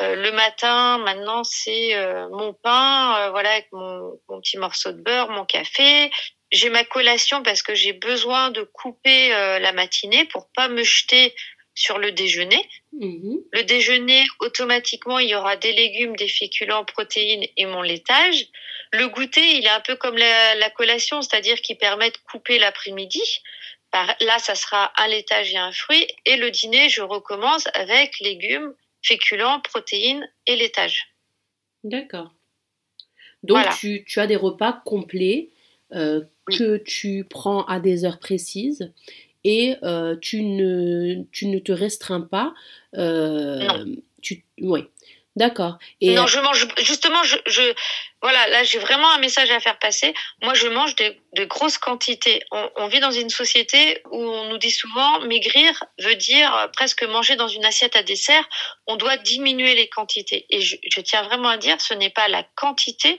le 0.00 0.30
matin, 0.32 0.98
maintenant, 0.98 1.42
c'est 1.42 1.96
mon 2.30 2.52
pain, 2.52 3.30
voilà, 3.30 3.52
avec 3.52 3.68
mon, 3.72 4.20
mon, 4.28 4.40
petit 4.40 4.58
morceau 4.58 4.92
de 4.92 5.00
beurre, 5.00 5.30
mon 5.30 5.46
café 5.46 6.10
j'ai 6.52 6.70
ma 6.70 6.84
collation 6.84 7.42
parce 7.42 7.62
que 7.62 7.74
j'ai 7.74 7.92
besoin 7.92 8.50
de 8.50 8.62
couper 8.62 9.34
euh, 9.34 9.58
la 9.58 9.72
matinée 9.72 10.24
pour 10.26 10.48
pas 10.54 10.68
me 10.68 10.82
jeter 10.82 11.34
sur 11.76 11.98
le 11.98 12.10
déjeuner. 12.10 12.68
Mhm. 12.92 13.38
Le 13.52 13.62
déjeuner, 13.62 14.24
automatiquement, 14.40 15.20
il 15.20 15.28
y 15.28 15.34
aura 15.36 15.56
des 15.56 15.72
légumes, 15.72 16.16
des 16.16 16.26
féculents, 16.26 16.84
protéines 16.84 17.44
et 17.56 17.66
mon 17.66 17.82
laitage. 17.82 18.46
Le 18.92 19.08
goûter, 19.08 19.58
il 19.58 19.66
est 19.66 19.70
un 19.70 19.80
peu 19.80 19.94
comme 19.94 20.16
la, 20.16 20.70
collation, 20.70 21.22
c'est-à-dire 21.22 21.60
qu'il 21.60 21.76
permet 21.76 22.10
de 22.10 22.16
couper 22.30 22.58
l'après-midi. 22.58 23.22
Là, 23.92 24.38
ça 24.38 24.54
sera 24.54 24.92
un 24.96 25.06
laitage 25.08 25.52
et 25.52 25.58
un 25.58 25.72
fruit. 25.72 26.06
Et 26.24 26.36
le 26.36 26.50
dîner, 26.50 26.88
je 26.88 27.02
recommence 27.02 27.66
avec 27.74 28.18
légumes, 28.20 28.74
féculents, 29.02 29.60
protéines 29.60 30.28
et 30.46 30.56
laitage. 30.56 31.08
D'accord. 31.84 32.32
Donc, 33.42 33.64
tu, 33.78 34.04
tu, 34.04 34.18
as 34.18 34.26
des 34.26 34.36
repas 34.36 34.72
complets 34.84 35.50
euh, 35.92 36.22
que 36.46 36.78
tu 36.78 37.24
prends 37.28 37.64
à 37.66 37.80
des 37.80 38.04
heures 38.04 38.18
précises 38.18 38.92
et 39.46 39.76
euh, 39.84 40.16
tu, 40.20 40.42
ne, 40.42 41.22
tu 41.30 41.46
ne 41.46 41.60
te 41.60 41.70
restreins 41.70 42.20
pas. 42.20 42.52
Euh, 42.96 43.60
non. 43.60 43.84
Tu, 44.20 44.44
oui. 44.60 44.84
D'accord. 45.36 45.78
Et 46.00 46.14
non, 46.14 46.26
je 46.26 46.40
mange 46.40 46.66
justement, 46.78 47.22
je, 47.22 47.36
je 47.46 47.62
voilà, 48.22 48.48
là 48.48 48.64
j'ai 48.64 48.78
vraiment 48.78 49.08
un 49.12 49.18
message 49.18 49.50
à 49.50 49.60
faire 49.60 49.78
passer. 49.78 50.14
Moi, 50.42 50.54
je 50.54 50.66
mange 50.66 50.96
de, 50.96 51.14
de 51.36 51.44
grosses 51.44 51.78
quantités. 51.78 52.42
On, 52.50 52.70
on, 52.76 52.88
vit 52.88 53.00
dans 53.00 53.10
une 53.12 53.28
société 53.28 54.02
où 54.10 54.16
on 54.18 54.48
nous 54.48 54.58
dit 54.58 54.70
souvent 54.70 55.20
maigrir 55.20 55.84
veut 56.00 56.16
dire 56.16 56.70
presque 56.72 57.04
manger 57.04 57.36
dans 57.36 57.48
une 57.48 57.66
assiette 57.66 57.94
à 57.94 58.02
dessert. 58.02 58.48
On 58.88 58.96
doit 58.96 59.18
diminuer 59.18 59.74
les 59.74 59.88
quantités. 59.88 60.46
Et 60.50 60.62
je, 60.62 60.76
je 60.90 61.00
tiens 61.02 61.22
vraiment 61.22 61.50
à 61.50 61.58
dire, 61.58 61.80
ce 61.82 61.94
n'est 61.94 62.10
pas 62.10 62.28
la 62.28 62.42
quantité, 62.56 63.18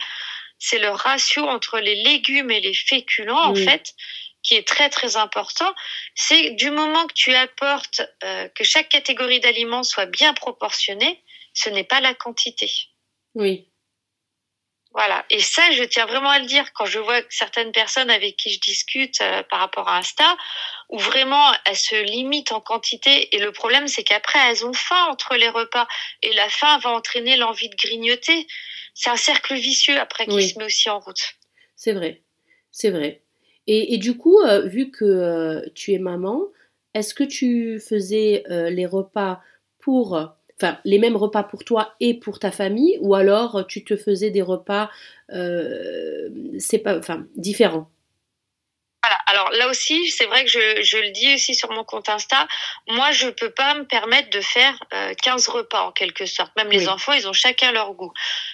c'est 0.60 0.80
le 0.80 0.90
ratio 0.90 1.48
entre 1.48 1.80
les 1.80 1.96
légumes 2.04 2.52
et 2.52 2.60
les 2.60 2.74
féculents, 2.74 3.52
en 3.52 3.56
fait, 3.56 3.94
qui 4.47 4.55
est 4.55 4.67
très 4.67 4.89
très 4.89 5.17
important. 5.17 5.73
C'est 6.15 6.51
du 6.51 6.71
moment 6.71 7.05
que 7.07 7.13
tu 7.13 7.33
apportes 7.33 8.01
euh, 8.23 8.47
que 8.49 8.63
chaque 8.63 8.89
catégorie 8.89 9.39
d'aliments 9.39 9.83
soit 9.83 10.05
bien 10.05 10.33
proportionnée, 10.33 11.21
ce 11.53 11.69
n'est 11.69 11.83
pas 11.83 11.99
la 11.99 12.13
quantité. 12.13 12.71
Oui. 13.36 13.67
Voilà. 14.91 15.25
Et 15.29 15.41
ça, 15.41 15.69
je 15.71 15.83
tiens 15.83 16.05
vraiment 16.05 16.29
à 16.29 16.39
le 16.39 16.45
dire 16.45 16.71
quand 16.73 16.86
je 16.86 16.97
vois 16.97 17.21
certaines 17.29 17.71
personnes 17.71 18.10
avec 18.10 18.38
qui 18.38 18.51
je 18.51 18.60
discute 18.60 19.21
euh, 19.21 19.43
par 19.43 19.60
rapport 19.60 19.88
à 19.89 19.97
Insta, 19.97 20.38
où 20.89 20.97
vraiment 20.97 21.51
elles 21.65 21.77
se 21.77 21.95
limitent 21.95 22.51
en 22.51 22.62
quantité. 22.62 23.36
Et 23.36 23.39
le 23.39 23.51
problème, 23.51 23.88
c'est 23.88 24.03
qu'après, 24.03 24.39
elles 24.49 24.65
ont 24.65 24.73
faim 24.73 25.05
entre 25.10 25.36
les 25.36 25.49
repas. 25.49 25.88
Et 26.23 26.33
la 26.33 26.49
faim 26.49 26.79
va 26.79 26.91
entraîner 26.91 27.36
l'envie 27.36 27.69
de 27.69 27.75
grignoter 27.75 28.47
c'est 28.97 29.12
un 29.12 29.15
cercle 29.15 29.53
vicieux 29.53 29.99
après 29.99 30.25
qui 30.25 30.49
se 30.49 30.57
met 30.57 30.65
aussi 30.65 30.89
en 30.89 30.99
route. 30.99 31.36
C'est 31.75 31.93
vrai, 31.93 32.23
c'est 32.71 32.89
vrai. 32.89 33.21
Et, 33.67 33.97
du 33.97 34.17
coup, 34.17 34.39
euh, 34.39 34.62
vu 34.65 34.91
que 34.91 35.03
euh, 35.06 35.62
tu 35.75 35.93
es 35.93 35.99
maman, 35.99 36.43
est-ce 36.93 37.13
que 37.13 37.23
tu 37.23 37.80
faisais 37.80 38.43
euh, 38.49 38.69
les 38.69 38.86
repas 38.86 39.41
pour, 39.80 40.13
enfin, 40.56 40.77
les 40.86 40.99
mêmes 40.99 41.17
repas 41.17 41.43
pour 41.43 41.63
toi 41.65 41.93
et 41.99 42.13
pour 42.19 42.39
ta 42.39 42.51
famille, 42.51 42.97
ou 43.01 43.13
alors 43.15 43.65
tu 43.67 43.84
te 43.84 43.95
faisais 43.97 44.32
des 44.32 44.41
repas, 44.41 44.89
c'est 45.30 46.80
pas, 46.80 46.97
enfin, 46.97 47.27
différents? 47.36 47.89
Alors 49.28 49.52
là 49.52 49.68
aussi, 49.68 50.10
c'est 50.10 50.26
vrai 50.26 50.46
que 50.46 50.50
je, 50.50 50.82
je, 50.82 50.98
le 50.98 51.10
dis 51.12 51.34
aussi 51.34 51.54
sur 51.54 51.70
mon 51.72 51.84
compte 51.84 52.08
Insta. 52.08 52.48
Moi, 52.88 53.12
je 53.12 53.28
peux 53.28 53.50
pas 53.50 53.76
me 53.76 53.84
permettre 53.84 54.30
de 54.30 54.40
faire 54.40 54.80
15 55.22 55.50
euh, 55.50 55.52
repas 55.52 55.82
en 55.82 55.92
quelque 55.92 56.26
sorte. 56.26 56.56
Même 56.56 56.70
les 56.70 56.88
enfants, 56.88 57.12
ils 57.12 57.28
ont 57.28 57.34
chacun 57.34 57.74
leur 57.74 57.94
goût. 57.94 58.13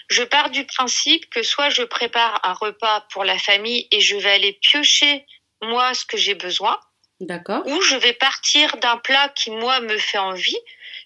Je 0.10 0.24
pars 0.24 0.50
du 0.50 0.66
principe 0.66 1.30
que 1.30 1.44
soit 1.44 1.70
je 1.70 1.84
prépare 1.84 2.40
un 2.44 2.54
repas 2.54 3.02
pour 3.12 3.24
la 3.24 3.38
famille 3.38 3.88
et 3.92 4.02
je 4.02 4.18
vais 4.18 4.32
aller 4.32 4.54
piocher 4.54 5.26
moi 5.62 5.94
ce 5.94 6.06
que 6.06 6.18
j'ai 6.18 6.36
besoin. 6.36 6.80
D'accord. 7.26 7.64
Ou 7.66 7.82
je 7.82 7.96
vais 7.96 8.14
partir 8.14 8.78
d'un 8.78 8.98
plat 8.98 9.30
qui 9.30 9.50
moi 9.52 9.80
me 9.80 9.98
fait 9.98 10.18
envie 10.18 10.58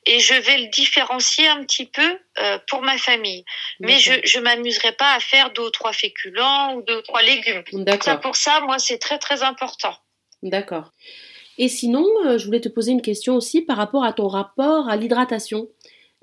et 0.06 0.20
je 0.20 0.34
vais 0.34 0.58
le 0.58 0.68
différencier 0.70 1.48
un 1.48 1.64
petit 1.64 1.86
peu 1.86 2.18
euh, 2.40 2.58
pour 2.70 2.82
ma 2.82 2.98
famille. 2.98 3.44
Mais 3.80 3.98
je 4.00 4.14
je 4.24 4.40
m'amuserai 4.40 4.94
pas 4.94 5.14
à 5.16 5.20
faire 5.20 5.52
deux 5.54 5.64
ou 5.64 5.70
trois 5.70 5.94
féculents 5.94 6.76
ou 6.76 6.82
deux 6.82 6.98
ou 6.98 7.02
trois 7.02 7.22
légumes. 7.22 7.64
Ça 8.02 8.18
pour 8.18 8.36
ça, 8.36 8.62
moi, 8.62 8.80
c'est 8.80 8.98
très 8.98 9.20
très 9.20 9.44
important. 9.44 9.94
D'accord. 10.42 10.92
Et 11.58 11.68
sinon, 11.68 12.06
euh, 12.26 12.38
je 12.38 12.46
voulais 12.46 12.62
te 12.62 12.70
poser 12.70 12.92
une 12.92 13.02
question 13.02 13.36
aussi 13.36 13.62
par 13.62 13.78
rapport 13.78 14.04
à 14.04 14.14
ton 14.14 14.28
rapport 14.28 14.90
à 14.90 14.96
l'hydratation. 14.96 15.68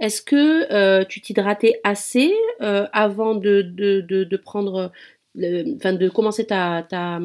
est-ce 0.01 0.23
que 0.23 1.05
tu 1.05 1.21
t'hydratais 1.21 1.81
assez 1.85 2.35
avant 2.61 3.35
de, 3.35 3.63
de, 3.63 4.01
de, 4.01 4.37
prendre, 4.37 4.91
enfin 5.37 5.93
de 5.93 6.09
commencer 6.09 6.47
ta, 6.47 6.85
ta, 6.89 7.21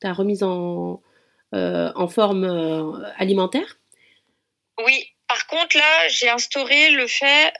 ta 0.00 0.12
remise 0.12 0.42
en, 0.42 1.00
en 1.54 2.08
forme 2.08 3.04
alimentaire 3.16 3.78
Oui, 4.84 5.06
par 5.28 5.46
contre 5.46 5.76
là, 5.76 6.08
j'ai 6.08 6.28
instauré 6.28 6.90
le 6.90 7.06
fait 7.06 7.52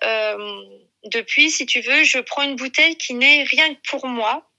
depuis, 1.05 1.51
si 1.51 1.67
tu 1.67 1.81
veux, 1.81 2.05
je 2.05 2.19
prends 2.19 2.43
une 2.43 2.57
bouteille 2.57 2.97
qui 2.97 3.15
n'est 3.15 3.45
rien 3.45 3.75
que 3.75 3.81
pour 3.89 4.07
moi, 4.07 4.51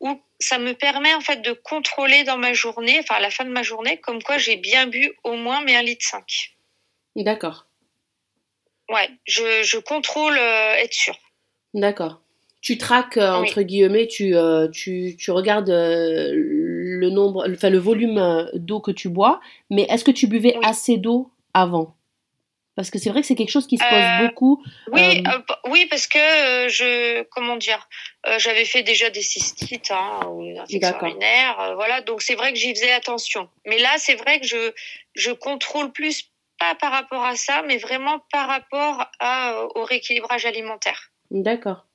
où 0.00 0.20
ça 0.40 0.58
me 0.58 0.72
permet 0.72 1.14
en 1.14 1.20
fait 1.20 1.42
de 1.42 1.52
contrôler 1.52 2.24
dans 2.24 2.36
ma 2.36 2.52
journée, 2.52 2.98
enfin 3.00 3.16
à 3.16 3.20
la 3.20 3.30
fin 3.30 3.44
de 3.44 3.50
ma 3.50 3.62
journée, 3.62 3.98
comme 3.98 4.22
quoi 4.22 4.38
j'ai 4.38 4.56
bien 4.56 4.86
bu 4.86 5.12
au 5.24 5.34
moins 5.34 5.62
mes 5.64 5.72
1,5 5.72 5.84
litre. 5.84 6.16
D'accord. 7.16 7.66
Ouais, 8.88 9.08
je, 9.26 9.62
je 9.64 9.78
contrôle 9.78 10.36
euh, 10.38 10.74
être 10.74 10.92
sûr. 10.92 11.18
D'accord. 11.74 12.20
Tu 12.60 12.78
traques, 12.78 13.16
euh, 13.16 13.32
entre 13.32 13.62
guillemets, 13.62 14.06
tu, 14.06 14.36
euh, 14.36 14.68
tu, 14.68 15.16
tu 15.18 15.30
regardes 15.30 15.70
le 16.98 17.10
nombre, 17.10 17.46
enfin 17.50 17.70
le 17.70 17.78
volume 17.78 18.48
d'eau 18.54 18.80
que 18.80 18.90
tu 18.90 19.08
bois, 19.08 19.40
mais 19.70 19.86
est-ce 19.88 20.04
que 20.04 20.10
tu 20.10 20.26
buvais 20.26 20.56
assez 20.62 20.96
d'eau 20.96 21.30
avant? 21.54 21.96
Parce 22.76 22.90
que 22.90 22.98
c'est 22.98 23.08
vrai 23.08 23.22
que 23.22 23.26
c'est 23.26 23.34
quelque 23.34 23.50
chose 23.50 23.66
qui 23.66 23.78
se 23.78 23.84
pose 23.84 23.98
euh, 23.98 24.28
beaucoup. 24.28 24.62
Oui, 24.92 25.22
euh, 25.26 25.30
euh, 25.30 25.70
oui, 25.70 25.86
parce 25.88 26.06
que 26.06 26.18
je, 26.68 27.22
comment 27.30 27.56
dire, 27.56 27.88
j'avais 28.36 28.66
fait 28.66 28.82
déjà 28.82 29.08
des 29.08 29.22
cystites 29.22 29.90
hein, 29.90 30.26
ou 30.28 30.42
une 30.42 30.58
infection 30.58 31.00
urinaire, 31.00 31.72
voilà. 31.74 32.02
Donc 32.02 32.20
c'est 32.20 32.34
vrai 32.34 32.52
que 32.52 32.58
j'y 32.58 32.74
faisais 32.74 32.92
attention. 32.92 33.48
Mais 33.64 33.78
là, 33.78 33.94
c'est 33.96 34.14
vrai 34.14 34.40
que 34.40 34.46
je, 34.46 34.72
je 35.14 35.30
contrôle 35.30 35.90
plus 35.90 36.30
pas 36.58 36.74
par 36.74 36.92
rapport 36.92 37.24
à 37.24 37.34
ça, 37.34 37.62
mais 37.66 37.78
vraiment 37.78 38.20
par 38.30 38.46
rapport 38.46 39.06
à, 39.20 39.64
au 39.74 39.84
rééquilibrage 39.84 40.44
alimentaire. 40.44 41.10
D'accord. 41.30 41.86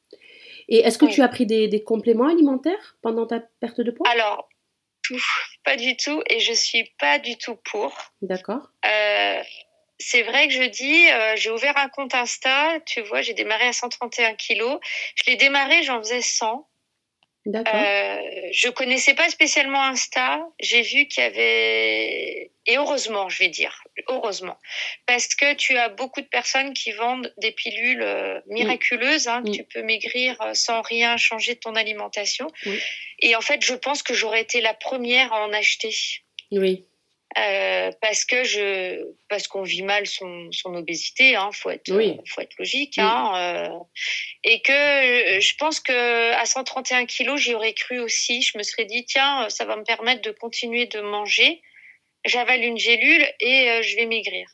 Et 0.68 0.80
est-ce 0.80 0.98
que 0.98 1.06
tu 1.06 1.22
as 1.22 1.28
pris 1.28 1.46
des, 1.46 1.68
des, 1.68 1.84
compléments 1.84 2.28
alimentaires 2.28 2.98
pendant 3.02 3.28
ta 3.28 3.40
perte 3.40 3.82
de 3.82 3.92
poids? 3.92 4.08
Alors, 4.10 4.48
tout, 5.04 5.22
pas 5.64 5.76
du 5.76 5.96
tout, 5.98 6.22
et 6.30 6.40
je 6.40 6.54
suis 6.54 6.92
pas 7.00 7.20
du 7.20 7.38
tout 7.38 7.56
pour. 7.56 7.96
D'accord. 8.22 8.70
Euh, 8.86 9.44
c'est 10.00 10.24
vrai 10.24 10.48
que 10.48 10.54
je 10.54 10.64
dis, 10.64 11.10
euh, 11.12 11.36
j'ai 11.36 11.52
ouvert 11.52 11.78
un 11.78 11.90
compte 11.90 12.16
Insta, 12.16 12.80
tu 12.86 13.02
vois, 13.02 13.22
j'ai 13.22 13.34
démarré 13.34 13.68
à 13.68 13.74
131 13.74 14.34
kilos. 14.36 14.80
Je 15.16 15.24
l'ai 15.30 15.36
démarré, 15.36 15.84
j'en 15.84 16.00
faisais 16.00 16.22
100. 16.22 16.68
D'accord. 17.46 17.74
Euh, 17.74 18.18
je 18.52 18.70
connaissais 18.70 19.16
pas 19.16 19.30
spécialement 19.30 19.84
Insta. 19.84 20.40
J'ai 20.60 20.84
vu 20.84 21.08
qu'il 21.08 21.24
y 21.24 21.26
avait 21.26 22.52
et 22.68 22.78
heureusement, 22.78 23.30
je 23.30 23.40
vais 23.40 23.48
dire 23.48 23.84
heureusement, 24.08 24.58
parce 25.08 25.34
que 25.34 25.56
tu 25.56 25.78
as 25.78 25.90
beaucoup 25.90 26.22
de 26.22 26.28
personnes 26.28 26.74
qui 26.74 26.92
vendent 26.92 27.34
des 27.38 27.52
pilules 27.52 28.04
euh, 28.04 28.40
miraculeuses, 28.48 29.28
hein, 29.28 29.42
que 29.44 29.50
tu 29.50 29.64
peux 29.64 29.82
maigrir 29.82 30.40
euh, 30.42 30.54
sans 30.54 30.82
rien 30.82 31.18
changer 31.18 31.56
de 31.56 31.60
ton 31.60 31.76
alimentation. 31.76 32.48
Et 33.20 33.36
en 33.36 33.42
fait, 33.42 33.64
je 33.64 33.74
pense 33.74 34.04
que 34.04 34.14
j'aurais 34.14 34.42
été 34.42 34.62
la 34.62 34.76
première 34.76 35.34
à 35.34 35.44
en 35.44 35.54
acheter. 35.54 35.94
Oui. 36.52 36.86
Euh, 37.38 37.92
parce 38.02 38.26
que 38.26 38.44
je 38.44 39.06
parce 39.30 39.48
qu'on 39.48 39.62
vit 39.62 39.84
mal 39.84 40.06
son, 40.06 40.52
son 40.52 40.76
obésité 40.76 41.38
hein 41.38 41.50
faut 41.54 41.70
être 41.70 41.90
euh, 41.90 42.16
faut 42.28 42.42
être 42.42 42.58
logique 42.60 42.98
hein 42.98 43.32
euh, 43.38 43.70
et 44.44 44.62
que 44.62 45.40
je 45.40 45.56
pense 45.56 45.80
que 45.80 46.34
à 46.34 46.46
131 46.46 47.06
kilos 47.06 47.40
j'y 47.40 47.54
aurais 47.54 47.72
cru 47.72 48.00
aussi. 48.00 48.42
Je 48.42 48.58
me 48.58 48.64
serais 48.64 48.84
dit 48.84 49.06
tiens 49.06 49.48
ça 49.50 49.64
va 49.64 49.78
me 49.78 49.84
permettre 49.84 50.22
de 50.22 50.32
continuer 50.32 50.88
de 50.88 51.00
manger. 51.00 51.62
J'avale 52.26 52.64
une 52.64 52.78
gélule 52.78 53.26
et 53.40 53.82
je 53.82 53.96
vais 53.96 54.08
maigrir. 54.08 54.48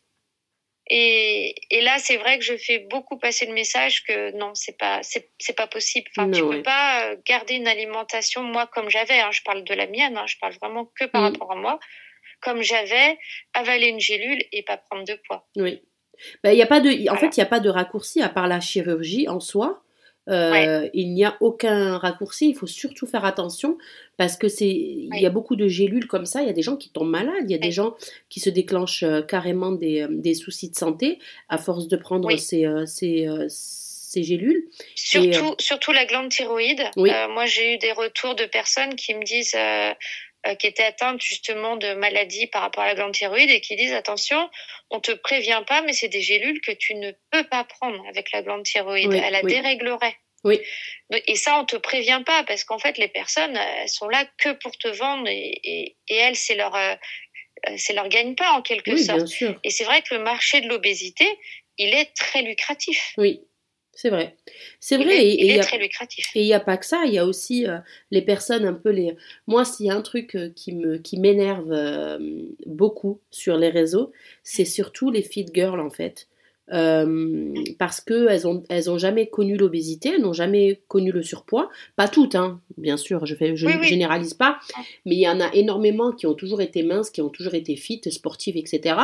Et, 0.90 1.56
et 1.72 1.82
là 1.82 1.98
c'est 1.98 2.18
vrai 2.18 2.38
que 2.38 2.46
je 2.46 2.56
fais 2.58 2.78
beaucoup 2.78 3.18
passer 3.18 3.48
le 3.48 3.54
message 3.54 4.04
que 4.04 4.32
non 4.38 4.54
c'est 4.54 4.78
pas 4.78 5.02
c'est 5.02 5.32
c'est 5.40 5.58
pas 5.58 5.68
possible. 5.68 6.12
Enfin 6.16 6.30
tu 6.30 6.42
peux 6.42 6.62
pas 6.62 7.16
garder 7.26 7.56
une 7.56 7.68
alimentation 7.68 8.44
moi 8.44 8.68
comme 8.68 8.90
j'avais 8.90 9.20
hein, 9.20 9.32
je 9.32 9.42
parle 9.42 9.64
de 9.64 9.74
la 9.74 9.88
mienne 9.88 10.16
hein, 10.16 10.28
je 10.28 10.38
parle 10.40 10.54
vraiment 10.62 10.86
que 10.86 11.06
par 11.06 11.24
mm. 11.24 11.26
rapport 11.26 11.52
à 11.52 11.56
moi 11.56 11.80
comme 12.42 12.62
j'avais, 12.62 13.18
avaler 13.54 13.88
une 13.88 14.00
gélule 14.00 14.44
et 14.52 14.64
pas 14.64 14.78
prendre 14.78 15.06
de 15.06 15.20
poids. 15.28 15.48
Oui. 15.56 15.82
Ben, 16.44 16.52
y 16.52 16.62
a 16.62 16.68
pas 16.68 16.80
de, 16.80 17.10
en 17.10 17.16
fait, 17.16 17.38
il 17.38 17.40
n'y 17.40 17.44
a 17.44 17.48
pas 17.48 17.60
de 17.60 17.70
raccourci 17.70 18.22
à 18.22 18.30
part 18.30 18.48
la 18.48 18.60
chirurgie 18.60 19.28
en 19.28 19.40
soi. 19.40 19.84
Euh, 20.30 20.90
il 20.94 21.14
n'y 21.14 21.24
a 21.24 21.38
aucun 21.40 21.98
raccourci. 21.98 22.50
Il 22.50 22.56
faut 22.56 22.68
surtout 22.68 23.08
faire 23.08 23.24
attention 23.24 23.78
parce 24.18 24.36
que 24.36 24.50
c'est, 24.50 24.68
il 24.68 25.20
y 25.22 25.26
a 25.26 25.30
beaucoup 25.30 25.56
de 25.56 25.68
gélules 25.68 26.08
comme 26.08 26.26
ça. 26.26 26.42
Il 26.42 26.48
y 26.48 26.50
a 26.50 26.54
des 26.54 26.62
gens 26.62 26.76
qui 26.76 26.90
tombent 26.90 27.10
malades. 27.10 27.46
Il 27.46 27.52
y 27.52 27.56
a 27.56 27.60
des 27.60 27.72
gens 27.72 27.96
qui 28.30 28.40
se 28.40 28.50
déclenchent 28.50 29.04
euh, 29.04 29.22
carrément 29.22 29.72
des, 29.72 30.02
euh, 30.02 30.08
des, 30.10 30.34
soucis 30.34 30.70
de 30.70 30.76
santé 30.76 31.20
à 31.48 31.58
force 31.58 31.88
de 31.88 31.96
prendre 31.96 32.30
ces, 32.38 32.68
ces, 32.86 33.28
ces, 33.48 34.24
gélules. 34.24 34.68
Surtout, 34.96 35.56
surtout 35.60 35.94
la 35.94 36.06
glande 36.06 36.30
thyroïde. 36.30 36.84
moi, 36.98 37.46
j'ai 37.46 37.76
eu 37.76 37.78
des 37.78 37.94
retours 37.94 38.36
de 38.36 38.46
personnes 38.46 38.96
qui 38.96 39.14
me 39.14 39.24
disent 39.24 39.56
qui 40.56 40.68
étaient 40.68 40.84
atteintes 40.84 41.22
justement 41.22 41.78
de 41.78 41.94
maladies 41.94 42.48
par 42.48 42.62
rapport 42.62 42.84
à 42.84 42.88
la 42.88 42.96
glande 42.96 43.14
thyroïde 43.14 43.50
et 43.50 43.62
qui 43.62 43.76
disent 43.76 43.94
attention, 43.94 44.50
on 44.90 45.00
te 45.00 45.12
prévient 45.12 45.64
pas, 45.68 45.82
mais 45.82 45.94
c'est 45.94 46.08
des 46.08 46.22
gélules 46.22 46.62
que 46.62 46.72
tu 46.72 46.96
ne 46.96 47.12
peux 47.32 47.44
pas 47.44 47.64
prendre 47.64 48.04
avec 48.08 48.32
la 48.32 48.42
glande 48.42 48.64
thyroïde. 48.64 49.14
Elle 49.14 49.34
la 49.34 49.42
déréglerait. 49.42 50.16
Oui. 50.44 50.62
Et 51.26 51.36
ça, 51.36 51.60
on 51.60 51.66
te 51.66 51.76
prévient 51.76 52.22
pas 52.26 52.44
parce 52.44 52.64
qu'en 52.64 52.80
fait, 52.80 52.98
les 52.98 53.08
personnes, 53.08 53.58
elles 53.58 53.90
sont 53.90 54.08
là 54.08 54.26
que 54.38 54.54
pour 54.54 54.78
te 54.78 54.88
vendre 54.88 55.28
et, 55.28 55.60
et, 55.64 55.98
et 56.08 56.16
elles, 56.16 56.36
c'est 56.36 56.56
leur, 56.56 56.76
euh, 56.76 56.96
c'est 57.78 57.94
leur 57.94 58.08
gagne-pain 58.08 58.52
en 58.52 58.62
quelque 58.62 58.92
oui, 58.92 59.04
sorte. 59.04 59.18
Bien 59.18 59.28
sûr. 59.28 59.60
Et 59.64 59.70
c'est 59.70 59.84
vrai 59.84 60.02
que 60.02 60.14
le 60.16 60.24
marché 60.24 60.62
de 60.62 60.68
l'obésité, 60.68 61.26
il 61.78 61.94
est 61.94 62.14
très 62.16 62.42
lucratif. 62.42 63.14
Oui. 63.18 63.42
C'est 63.98 64.12
vrai. 64.12 64.36
C'est 64.80 64.98
vrai. 64.98 65.26
et, 65.26 65.44
il 65.44 65.52
est 65.52 65.60
très 65.60 65.80
lucratif. 65.80 66.30
Et 66.36 66.42
il 66.42 66.46
n'y 66.46 66.54
a 66.54 66.60
pas 66.60 66.78
que 66.78 66.86
ça. 66.86 67.06
Il 67.08 67.14
y 67.14 67.18
a 67.18 67.26
aussi 67.26 67.66
euh, 67.66 67.80
les 68.12 68.22
personnes 68.22 68.64
un 68.64 68.76
peu 68.76 68.92
les. 68.92 69.18
Moi, 69.48 69.66
s'il 69.66 69.88
y 69.88 69.90
a 69.90 69.96
un 69.96 70.04
truc 70.04 70.36
euh, 70.36 70.52
qui 70.56 70.72
me 70.76 71.00
qui 71.00 71.20
m'énerve 71.20 71.72
euh, 71.72 72.20
beaucoup 72.68 73.20
sur 73.32 73.58
les 73.58 73.70
réseaux, 73.70 74.12
c'est 74.44 74.66
surtout 74.66 75.10
les 75.10 75.24
feed 75.24 75.50
girls 75.52 75.80
en 75.80 75.90
fait. 75.90 76.28
Euh, 76.74 77.54
parce 77.80 78.02
que 78.02 78.28
elles 78.28 78.46
ont 78.46 78.62
elles 78.68 78.92
ont 78.92 78.98
jamais 78.98 79.28
connu 79.28 79.56
l'obésité, 79.56 80.10
elles 80.16 80.22
n'ont 80.22 80.34
jamais 80.34 80.82
connu 80.90 81.14
le 81.14 81.24
surpoids, 81.24 81.70
pas 81.96 82.10
toutes, 82.10 82.36
hein, 82.36 82.60
bien 82.78 82.98
sûr, 82.98 83.26
je 83.26 83.36
fais 83.36 83.56
je 83.56 83.68
ne 83.68 83.84
généralise 83.84 84.34
pas, 84.34 84.60
mais 85.06 85.16
il 85.16 85.22
y 85.22 85.30
en 85.30 85.40
a 85.40 85.50
énormément 85.54 86.12
qui 86.12 86.28
ont 86.28 86.34
toujours 86.34 86.60
été 86.60 86.84
minces, 86.84 87.10
qui 87.10 87.22
ont 87.22 87.30
toujours 87.30 87.54
été 87.54 87.78
fit, 87.78 88.02
sportives, 88.10 88.58
etc., 88.58 88.98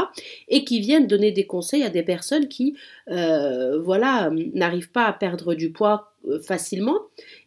et 0.49 0.65
qui 0.65 0.81
viennent 0.81 1.07
donner 1.07 1.31
des 1.31 1.45
conseils 1.45 1.83
à 1.83 1.89
des 1.89 2.03
personnes 2.03 2.49
qui, 2.49 2.75
euh, 3.09 3.81
voilà, 3.81 4.29
n'arrivent 4.53 4.91
pas 4.91 5.05
à 5.05 5.13
perdre 5.13 5.55
du 5.55 5.71
poids 5.71 6.11
euh, 6.27 6.41
facilement, 6.41 6.99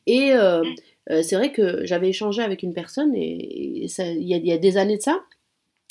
et 0.07 0.33
euh, 0.33 0.63
mm. 1.11 1.23
c'est 1.23 1.37
vrai 1.37 1.53
que 1.53 1.85
j'avais 1.85 2.09
échangé 2.09 2.41
avec 2.41 2.63
une 2.63 2.73
personne 2.73 3.15
et, 3.15 3.85
il 3.85 4.23
y, 4.23 4.49
y 4.49 4.53
a 4.53 4.59
des 4.59 4.79
années 4.79 4.97
de 4.97 5.03
ça, 5.03 5.21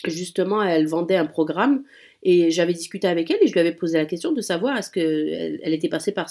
justement, 0.03 0.63
elle 0.63 0.87
vendait 0.87 1.15
un 1.15 1.27
programme 1.27 1.83
et 2.27 2.49
j'avais 2.49 2.73
discuté 2.73 3.07
avec 3.07 3.29
elle 3.29 3.37
et 3.41 3.47
je 3.47 3.53
lui 3.53 3.59
avais 3.59 3.71
posé 3.71 3.99
la 3.99 4.05
question 4.05 4.31
de 4.31 4.41
savoir 4.41 4.75
est-ce 4.75 4.89
qu'elle 4.89 5.59
elle 5.61 5.73
était 5.73 5.89
passée 5.89 6.11
par, 6.11 6.27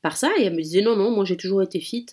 par 0.00 0.16
ça. 0.16 0.30
Et 0.38 0.44
elle 0.44 0.54
me 0.54 0.62
disait 0.62 0.82
non, 0.82 0.94
non, 0.94 1.10
moi 1.10 1.24
j'ai 1.24 1.36
toujours 1.36 1.62
été 1.62 1.80
fit. 1.80 2.06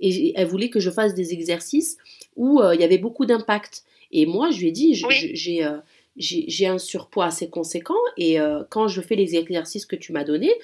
Et 0.00 0.32
elle 0.36 0.48
voulait 0.48 0.70
que 0.70 0.80
je 0.80 0.90
fasse 0.90 1.14
des 1.14 1.32
exercices 1.32 1.96
où 2.34 2.60
euh, 2.60 2.74
il 2.74 2.80
y 2.80 2.84
avait 2.84 2.98
beaucoup 2.98 3.26
d'impact. 3.26 3.84
Et 4.10 4.26
moi, 4.26 4.50
je 4.50 4.58
lui 4.58 4.68
ai 4.68 4.72
dit, 4.72 4.94
j'ai. 4.94 5.64
Euh, 5.64 5.78
j'ai 6.16 6.68
un 6.68 6.78
surpoids 6.78 7.26
assez 7.26 7.50
conséquent 7.50 7.98
et 8.16 8.38
euh, 8.38 8.62
quand 8.70 8.86
je 8.86 9.00
fais 9.00 9.16
les 9.16 9.34
exercices 9.34 9.84
que 9.84 9.96
tu 9.96 10.12
m'as 10.12 10.22
donnés, 10.22 10.54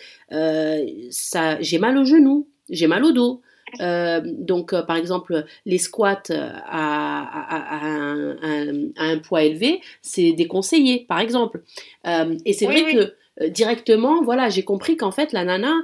ça, 1.10 1.60
j'ai 1.60 1.78
mal 1.80 1.98
au 1.98 2.04
genou, 2.04 2.46
j'ai 2.68 2.86
mal 2.86 3.04
au 3.04 3.10
dos, 3.10 3.42
euh, 3.80 4.20
donc, 4.24 4.72
euh, 4.72 4.82
par 4.82 4.96
exemple, 4.96 5.44
les 5.66 5.78
squats 5.78 6.22
euh, 6.30 6.50
à, 6.66 7.80
un, 7.82 9.18
poids 9.18 9.42
élevé, 9.42 9.80
c'est 10.02 10.32
déconseillé, 10.32 11.04
par 11.08 11.20
exemple. 11.20 11.62
et 12.04 12.52
c'est 12.52 12.66
vrai 12.66 12.92
que 12.92 13.48
directement, 13.48 14.22
voilà, 14.22 14.48
j'ai 14.48 14.64
compris 14.64 14.96
qu'en 14.96 15.12
fait, 15.12 15.32
la 15.32 15.44
nana, 15.44 15.74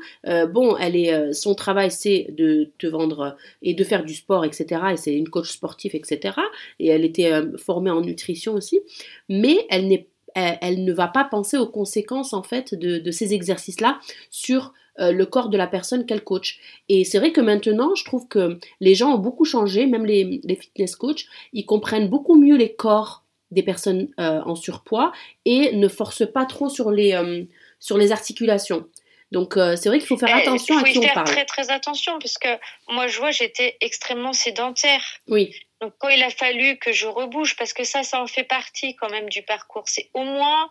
bon, 0.49 0.77
elle 0.77 0.97
est, 0.97 1.33
son 1.33 1.55
travail, 1.55 1.91
c'est 1.91 2.27
de 2.31 2.71
te 2.79 2.87
vendre 2.87 3.37
et 3.63 3.75
de 3.75 3.85
faire 3.85 4.05
du 4.05 4.15
sport, 4.15 4.45
etc. 4.45 4.81
Et 4.93 4.97
c'est 4.97 5.15
une 5.15 5.29
coach 5.29 5.51
sportive, 5.51 5.95
etc. 5.95 6.35
Et 6.79 6.89
elle 6.89 7.05
était 7.05 7.33
formée 7.57 7.91
en 7.91 8.01
nutrition 8.01 8.55
aussi, 8.55 8.81
mais 9.29 9.67
elle 9.71 9.89
n'est 9.89 10.09
elle, 10.35 10.85
ne 10.85 10.93
va 10.93 11.09
pas 11.09 11.25
penser 11.25 11.57
aux 11.57 11.67
conséquences 11.67 12.35
en 12.35 12.43
fait 12.43 12.75
de, 12.75 12.99
de 12.99 13.11
ces 13.11 13.33
exercices-là 13.33 13.99
sur 14.31 14.75
euh, 14.99 15.13
le 15.13 15.27
corps 15.27 15.49
de 15.49 15.59
la 15.59 15.67
personne 15.67 16.07
qu'elle 16.07 16.25
coach. 16.25 16.59
Et 16.89 17.05
c'est 17.05 17.19
vrai 17.19 17.33
que 17.33 17.41
maintenant, 17.41 17.95
je 17.95 18.05
trouve 18.05 18.27
que 18.29 18.59
les 18.81 18.95
gens 18.95 19.15
ont 19.15 19.19
beaucoup 19.19 19.45
changé, 19.45 19.87
même 19.87 20.07
les, 20.07 20.41
fitness 20.59 20.97
coachs, 20.97 21.27
ils 21.53 21.67
comprennent 21.67 22.09
beaucoup 22.09 22.37
mieux 22.37 22.57
les 22.57 22.75
corps 22.75 23.25
des 23.51 23.63
personnes 23.63 24.09
euh, 24.19 24.41
en 24.45 24.55
surpoids 24.55 25.13
et 25.45 25.77
ne 25.77 25.89
forcent 25.89 26.31
pas 26.31 26.47
trop 26.47 26.69
sur 26.69 26.91
les, 26.91 27.13
euh, 27.13 27.45
sur 27.79 27.99
les 27.99 28.11
articulations. 28.13 28.87
Donc 29.33 29.55
c'est 29.55 29.89
vrai 29.89 29.99
qu'il 29.99 30.07
faut 30.07 30.17
faire 30.17 30.37
eh, 30.37 30.41
attention 30.41 30.79
à 30.79 30.85
qui 30.85 30.99
on 30.99 31.03
parle. 31.03 31.05
Il 31.05 31.09
faut 31.09 31.15
faire 31.15 31.25
très 31.25 31.45
très 31.45 31.71
attention 31.73 32.17
parce 32.21 32.39
que 32.39 32.49
moi 32.89 33.09
je 33.09 33.19
vois 33.19 33.33
j'étais 33.33 33.77
extrêmement 33.81 34.33
sédentaire. 34.33 35.03
Oui. 35.27 35.53
Donc 35.81 35.95
quand 35.99 36.09
il 36.09 36.23
a 36.23 36.31
fallu 36.31 36.79
que 36.79 36.93
je 36.93 37.09
rebouge 37.09 37.57
parce 37.57 37.73
que 37.73 37.83
ça 37.83 38.05
ça 38.05 38.23
en 38.23 38.29
fait 38.29 38.45
partie 38.45 38.95
quand 38.95 39.11
même 39.11 39.29
du 39.29 39.43
parcours, 39.43 39.83
c'est 39.87 40.11
au 40.15 40.23
moins 40.23 40.71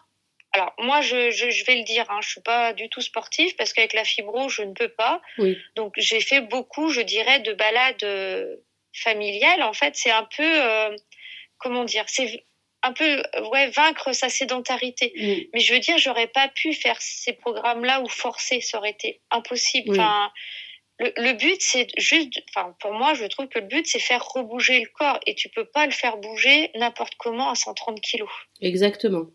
alors 0.55 0.73
moi, 0.79 1.01
je, 1.01 1.31
je, 1.31 1.65
vais 1.65 1.75
le 1.75 1.83
dire, 1.83 2.05
hein, 2.09 2.19
je 2.21 2.29
suis 2.29 2.41
pas 2.41 2.71
du 2.71 2.87
tout 2.87 3.01
sportive 3.01 3.53
parce 3.57 3.73
qu'avec 3.73 3.91
la 3.91 4.05
fibro, 4.05 4.47
je 4.47 4.61
ne 4.61 4.73
peux 4.73 4.87
pas. 4.87 5.21
Oui. 5.37 5.57
Donc 5.75 5.93
j'ai 5.97 6.21
fait 6.21 6.39
beaucoup, 6.39 6.89
je 6.89 7.01
dirais, 7.01 7.41
de 7.41 7.51
balades 7.51 8.03
euh, 8.03 8.55
familiales. 8.93 9.61
En 9.63 9.73
fait, 9.73 9.97
c'est 9.97 10.11
un 10.11 10.23
peu, 10.23 10.43
euh, 10.45 10.95
comment 11.57 11.83
dire, 11.83 12.05
c'est 12.07 12.45
un 12.83 12.93
peu, 12.93 13.21
ouais, 13.51 13.67
vaincre 13.71 14.13
sa 14.13 14.29
sédentarité. 14.29 15.11
Mais 15.53 15.59
je 15.59 15.73
veux 15.73 15.79
dire, 15.79 15.97
j'aurais 15.97 16.27
pas 16.27 16.47
pu 16.47 16.71
faire 16.73 17.01
ces 17.01 17.33
programmes-là 17.33 17.99
ou 18.01 18.07
forcer, 18.07 18.61
ça 18.61 18.77
aurait 18.77 18.91
été 18.91 19.21
impossible. 19.31 19.91
Enfin, 19.91 20.31
le, 20.99 21.11
le, 21.17 21.33
but, 21.33 21.57
c'est 21.59 21.87
juste, 21.97 22.41
enfin, 22.49 22.73
pour 22.79 22.93
moi, 22.93 23.13
je 23.13 23.25
trouve 23.25 23.47
que 23.47 23.59
le 23.59 23.65
but, 23.65 23.85
c'est 23.87 23.99
faire 23.99 24.23
rebouger 24.23 24.79
le 24.79 24.87
corps 24.93 25.19
et 25.25 25.35
tu 25.35 25.49
peux 25.49 25.65
pas 25.65 25.85
le 25.85 25.91
faire 25.91 26.15
bouger 26.17 26.71
n'importe 26.75 27.15
comment 27.15 27.49
à 27.49 27.55
130 27.55 27.99
kilos. 27.99 28.29
Exactement. 28.61 29.25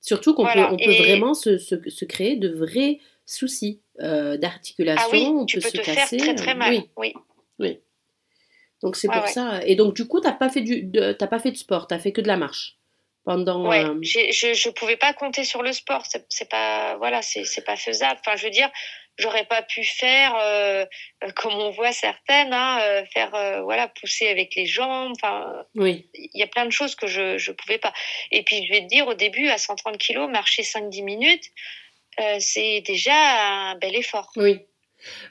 Surtout 0.00 0.34
qu'on 0.34 0.46
peut, 0.46 0.60
on 0.70 0.76
peut 0.76 0.96
vraiment 0.96 1.34
se, 1.34 1.58
se, 1.58 1.74
se, 1.88 2.04
créer 2.04 2.36
de 2.36 2.48
vrais 2.48 3.00
soucis 3.26 3.82
euh, 4.00 4.36
d'articulation. 4.36 5.04
Ah 5.06 5.12
oui, 5.12 5.26
on 5.26 5.44
tu 5.44 5.58
peut 5.58 5.62
peux 5.64 5.70
se 5.70 5.76
te 5.78 5.82
casser. 5.82 6.18
faire 6.18 6.34
très 6.34 6.34
très 6.34 6.54
mal. 6.54 6.82
Oui. 6.96 7.14
oui. 7.58 7.80
Donc 8.82 8.96
c'est 8.96 9.08
pour 9.08 9.26
ça. 9.28 9.60
Et 9.66 9.74
donc 9.74 9.94
du 9.94 10.06
coup, 10.06 10.20
t'as 10.20 10.32
pas 10.32 10.48
fait 10.48 10.60
du, 10.60 10.82
de, 10.84 11.12
t'as 11.12 11.26
pas 11.26 11.40
fait 11.40 11.50
de 11.50 11.56
sport, 11.56 11.86
t'as 11.88 11.98
fait 11.98 12.12
que 12.12 12.20
de 12.20 12.28
la 12.28 12.36
marche 12.36 12.78
pendant. 13.24 13.68
Ouais. 13.68 13.84
euh, 13.84 13.98
Je 14.02 14.54
je 14.54 14.70
pouvais 14.70 14.96
pas 14.96 15.12
compter 15.14 15.44
sur 15.44 15.62
le 15.62 15.72
sport. 15.72 16.04
C'est 16.08 16.24
c'est 16.28 16.48
pas 16.48 16.96
voilà, 16.98 17.20
c'est 17.22 17.44
c'est 17.44 17.64
pas 17.64 17.76
faisable. 17.76 18.20
Enfin, 18.24 18.36
je 18.36 18.44
veux 18.44 18.52
dire, 18.52 18.70
j'aurais 19.18 19.44
pas 19.44 19.62
pu 19.62 19.84
faire 19.84 20.34
euh, 20.36 20.86
euh, 21.24 21.30
comme 21.36 21.54
on 21.54 21.70
voit 21.70 21.92
certaines, 21.92 22.52
hein, 22.52 22.80
euh, 22.82 23.04
faire 23.12 23.34
euh, 23.34 23.62
voilà 23.62 23.88
pousser 23.88 24.28
avec 24.28 24.54
les 24.54 24.66
jambes. 24.66 25.12
Enfin, 25.20 25.64
Oui. 25.74 26.08
il 26.14 26.30
y 26.34 26.42
a 26.42 26.46
plein 26.46 26.64
de 26.66 26.70
choses 26.70 26.94
que 26.94 27.06
je 27.06 27.36
je 27.38 27.52
pouvais 27.52 27.78
pas. 27.78 27.92
Et 28.30 28.42
puis 28.42 28.64
je 28.66 28.72
vais 28.72 28.80
te 28.82 28.86
dire, 28.86 29.06
au 29.06 29.14
début, 29.14 29.48
à 29.48 29.58
130 29.58 29.98
kilos, 29.98 30.30
marcher 30.30 30.62
5-10 30.62 31.02
minutes, 31.04 31.44
euh, 32.20 32.36
c'est 32.40 32.80
déjà 32.82 33.14
un 33.14 33.74
bel 33.76 33.94
effort. 33.96 34.30
Oui. 34.36 34.60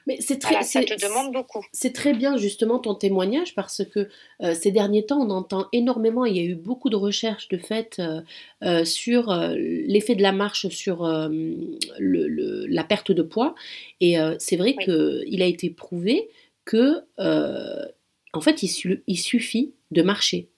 Mais 0.06 0.16
c'est 0.20 0.38
très, 0.38 0.50
Voilà, 0.54 0.64
ça 0.64 0.82
te 0.82 1.00
demande 1.00 1.32
beaucoup. 1.32 1.64
C'est 1.72 1.92
très 1.92 2.12
bien 2.14 2.36
justement 2.36 2.78
ton 2.78 2.94
témoignage 2.94 3.54
parce 3.54 3.82
que 3.84 4.08
euh, 4.42 4.54
ces 4.54 4.70
derniers 4.70 5.04
temps 5.06 5.20
on 5.20 5.30
entend 5.30 5.66
énormément, 5.72 6.24
il 6.24 6.36
y 6.36 6.40
a 6.40 6.42
eu 6.42 6.54
beaucoup 6.54 6.88
de 6.90 6.96
recherches 6.96 7.48
de 7.48 7.58
fait 7.58 7.98
euh, 7.98 8.20
euh, 8.64 8.84
sur 8.84 9.32
l'effet 9.56 10.14
de 10.14 10.22
la 10.22 10.32
marche 10.32 10.68
sur 10.68 11.04
le- 11.06 11.78
le- 11.98 12.66
la 12.66 12.84
perte 12.84 13.12
de 13.12 13.22
poids 13.22 13.54
et 14.00 14.16
c'est 14.38 14.56
vrai 14.56 14.74
Oui. 14.78 14.84
qu'il 14.84 15.42
a 15.42 15.46
été 15.46 15.70
prouvé 15.70 16.30
que 16.64 17.02
en 17.18 18.40
fait 18.40 18.62
il, 18.62 18.68
su- 18.68 19.02
il 19.06 19.16
suffit 19.18 19.72
de 19.90 20.02
marcher. 20.02 20.48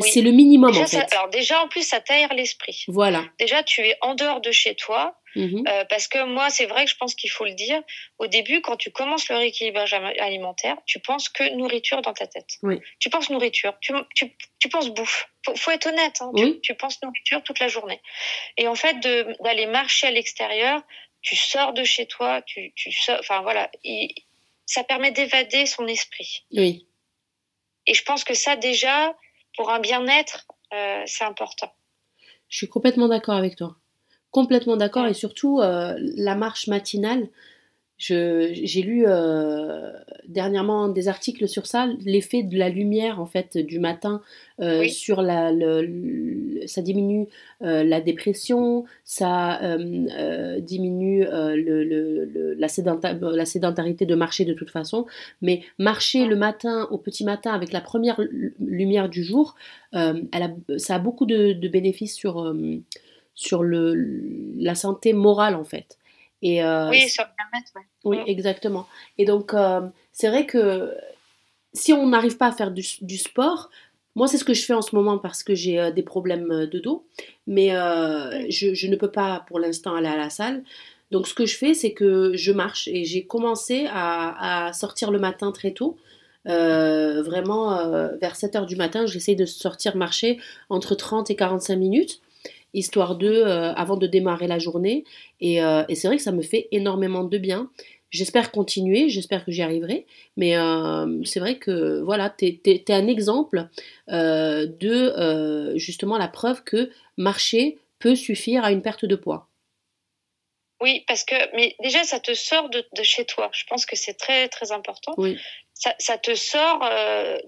Oui. 0.00 0.08
C'est 0.12 0.20
le 0.22 0.30
minimum 0.30 0.70
Déjà, 0.70 0.82
en 0.84 0.86
fait. 0.86 0.96
ça- 0.98 1.06
alors 1.18 1.28
déjà, 1.30 1.60
en 1.60 1.66
plus, 1.66 1.82
ça 1.82 2.00
t'aère 2.00 2.32
l'esprit. 2.32 2.84
Voilà. 2.86 3.24
Déjà, 3.40 3.64
tu 3.64 3.80
es 3.80 3.96
en 4.00 4.14
dehors 4.14 4.40
de 4.40 4.52
chez 4.52 4.76
toi. 4.76 5.17
Mhm. 5.36 5.64
Euh, 5.68 5.84
parce 5.86 6.08
que 6.08 6.24
moi, 6.24 6.50
c'est 6.50 6.66
vrai 6.66 6.84
que 6.84 6.90
je 6.90 6.96
pense 6.96 7.14
qu'il 7.14 7.30
faut 7.30 7.44
le 7.44 7.54
dire. 7.54 7.80
Au 8.18 8.26
début, 8.26 8.60
quand 8.60 8.76
tu 8.76 8.90
commences 8.90 9.28
le 9.28 9.36
rééquilibrage 9.36 9.92
alimentaire, 9.94 10.76
tu 10.86 10.98
penses 11.00 11.28
que 11.28 11.54
nourriture 11.54 12.02
dans 12.02 12.12
ta 12.14 12.26
tête. 12.26 12.48
Oui. 12.62 12.80
Tu 12.98 13.10
penses 13.10 13.30
nourriture, 13.30 13.74
tu, 13.80 13.92
tu, 14.14 14.34
tu 14.58 14.68
penses 14.68 14.88
bouffe. 14.88 15.28
Faut, 15.44 15.54
faut 15.54 15.70
être 15.70 15.86
honnête. 15.86 16.16
Hein. 16.20 16.30
Oui. 16.32 16.54
Tu, 16.54 16.60
tu 16.60 16.74
penses 16.74 17.00
nourriture 17.02 17.42
toute 17.42 17.58
la 17.60 17.68
journée. 17.68 18.00
Et 18.56 18.66
en 18.68 18.74
fait, 18.74 18.98
d'aller 19.00 19.66
marcher 19.66 20.06
à 20.08 20.10
l'extérieur, 20.10 20.82
tu 21.20 21.36
sors 21.36 21.72
de 21.72 21.84
chez 21.84 22.06
toi, 22.06 22.42
tu, 22.42 22.72
tu 22.74 22.90
sors, 22.92 23.18
enfin 23.20 23.42
voilà, 23.42 23.70
il- 23.84 24.14
ça 24.66 24.84
permet 24.84 25.10
d'évader 25.12 25.66
son 25.66 25.86
esprit. 25.86 26.44
Oui. 26.52 26.86
Et 27.86 27.94
je 27.94 28.02
pense 28.04 28.22
que 28.24 28.34
ça, 28.34 28.54
déjà, 28.56 29.16
pour 29.56 29.70
un 29.70 29.80
bien-être, 29.80 30.46
euh, 30.74 31.02
c'est 31.06 31.24
important. 31.24 31.72
Je 32.50 32.58
suis 32.58 32.68
complètement 32.68 33.08
d'accord 33.08 33.34
avec 33.36 33.56
toi. 33.56 33.76
Complètement 34.30 34.76
d'accord. 34.76 35.04
Ouais. 35.04 35.10
Et 35.10 35.14
surtout, 35.14 35.60
euh, 35.60 35.94
la 36.16 36.34
marche 36.34 36.66
matinale, 36.68 37.28
j'ai 38.00 38.82
lu 38.82 39.06
euh, 39.08 39.90
dernièrement 40.28 40.88
des 40.88 41.08
articles 41.08 41.48
sur 41.48 41.66
ça, 41.66 41.88
l'effet 42.04 42.44
de 42.44 42.56
la 42.56 42.68
lumière 42.68 43.20
en 43.20 43.26
fait 43.26 43.58
du 43.58 43.80
matin 43.80 44.22
euh, 44.60 44.80
Oui. 44.82 44.90
sur 44.90 45.20
la, 45.20 45.50
le- 45.50 45.82
le- 45.82 46.66
ça 46.68 46.80
diminue 46.80 47.26
euh, 47.62 47.82
la 47.82 48.00
dépression, 48.00 48.84
ça 49.02 49.58
diminue 50.60 51.24
le, 51.24 51.82
le- 51.82 52.24
le- 52.24 52.54
la, 52.54 52.68
sédenta- 52.68 53.18
la 53.18 53.44
sédentarité 53.44 54.06
de 54.06 54.14
marcher 54.14 54.44
de 54.44 54.54
toute 54.54 54.70
façon, 54.70 55.06
mais 55.42 55.62
marcher 55.78 56.24
le 56.26 56.36
matin 56.36 56.86
au 56.92 56.98
petit 56.98 57.24
matin 57.24 57.52
avec 57.52 57.72
la 57.72 57.80
première 57.80 58.20
lu- 58.20 58.54
lumière 58.60 59.08
du 59.08 59.24
jour, 59.24 59.56
elle 59.92 60.28
a, 60.32 60.50
ça 60.76 60.96
a 60.96 60.98
beaucoup 61.00 61.26
de, 61.26 61.52
de 61.52 61.68
bénéfices 61.68 62.14
sur 62.14 62.54
sur 63.38 63.62
le, 63.62 63.94
la 64.56 64.74
santé 64.74 65.12
morale 65.12 65.54
en 65.54 65.62
fait. 65.62 65.96
Et, 66.42 66.62
euh, 66.64 66.90
oui, 66.90 67.08
sur 67.08 67.22
le 67.24 67.70
oui, 68.04 68.16
Mm. 68.18 68.24
exactement. 68.26 68.88
Et 69.16 69.24
donc, 69.24 69.54
euh, 69.54 69.80
c'est 70.12 70.26
vrai 70.28 70.44
que 70.44 70.92
si 71.72 71.92
on 71.92 72.08
n'arrive 72.08 72.36
pas 72.36 72.48
à 72.48 72.52
faire 72.52 72.72
du, 72.72 72.84
du 73.00 73.16
sport, 73.16 73.70
moi, 74.16 74.26
c'est 74.26 74.38
ce 74.38 74.44
que 74.44 74.54
je 74.54 74.64
fais 74.64 74.72
en 74.74 74.82
ce 74.82 74.96
moment 74.96 75.18
parce 75.18 75.44
que 75.44 75.54
j'ai 75.54 75.78
euh, 75.78 75.92
des 75.92 76.02
problèmes 76.02 76.66
de 76.66 76.78
dos, 76.80 77.04
mais 77.46 77.76
euh, 77.76 78.44
je, 78.50 78.74
je 78.74 78.88
ne 78.88 78.96
peux 78.96 79.10
pas 79.12 79.44
pour 79.46 79.60
l'instant 79.60 79.94
aller 79.94 80.08
à 80.08 80.16
la 80.16 80.30
salle. 80.30 80.64
Donc, 81.12 81.28
ce 81.28 81.34
que 81.34 81.46
je 81.46 81.56
fais, 81.56 81.74
c'est 81.74 81.92
que 81.92 82.32
je 82.34 82.50
marche 82.50 82.88
et 82.88 83.04
j'ai 83.04 83.24
commencé 83.24 83.86
à, 83.88 84.66
à 84.66 84.72
sortir 84.72 85.12
le 85.12 85.20
matin 85.20 85.52
très 85.52 85.70
tôt. 85.70 85.96
Vraiment, 86.44 88.16
vers 88.20 88.34
7 88.36 88.56
heures 88.56 88.66
du 88.66 88.76
matin, 88.76 89.06
j'essaye 89.06 89.36
de 89.36 89.44
sortir 89.44 89.96
marcher 89.96 90.40
entre 90.70 90.94
30 90.94 91.30
et 91.30 91.36
45 91.36 91.76
minutes, 91.76 92.20
histoire 92.74 93.16
de, 93.16 93.28
euh, 93.28 93.72
avant 93.74 93.96
de 93.96 94.06
démarrer 94.06 94.46
la 94.46 94.58
journée. 94.58 95.04
Et, 95.40 95.62
euh, 95.62 95.84
et 95.88 95.94
c'est 95.94 96.08
vrai 96.08 96.16
que 96.16 96.22
ça 96.22 96.32
me 96.32 96.42
fait 96.42 96.68
énormément 96.70 97.24
de 97.24 97.38
bien. 97.38 97.70
J'espère 98.10 98.50
continuer, 98.50 99.08
j'espère 99.08 99.44
que 99.44 99.52
j'y 99.52 99.62
arriverai. 99.62 100.06
Mais 100.36 100.56
euh, 100.56 101.22
c'est 101.24 101.40
vrai 101.40 101.56
que 101.56 102.00
voilà, 102.00 102.30
t'es 102.30 102.60
es, 102.64 102.90
un 102.90 103.06
exemple 103.06 103.68
de 104.08 105.76
justement 105.76 106.16
la 106.16 106.28
preuve 106.28 106.64
que 106.64 106.90
marcher 107.16 107.78
peut 107.98 108.14
suffire 108.14 108.64
à 108.64 108.72
une 108.72 108.82
perte 108.82 109.04
de 109.04 109.16
poids. 109.16 109.48
Oui, 110.80 111.04
parce 111.08 111.24
que, 111.24 111.34
mais 111.56 111.74
déjà, 111.80 112.04
ça 112.04 112.20
te 112.20 112.32
sort 112.34 112.70
de, 112.70 112.86
de 112.96 113.02
chez 113.02 113.24
toi. 113.24 113.50
Je 113.52 113.64
pense 113.64 113.84
que 113.84 113.96
c'est 113.96 114.14
très, 114.14 114.48
très 114.48 114.70
important. 114.70 115.12
Oui. 115.16 115.36
Ça, 115.74 115.92
ça 115.98 116.16
te 116.16 116.34
sort 116.34 116.80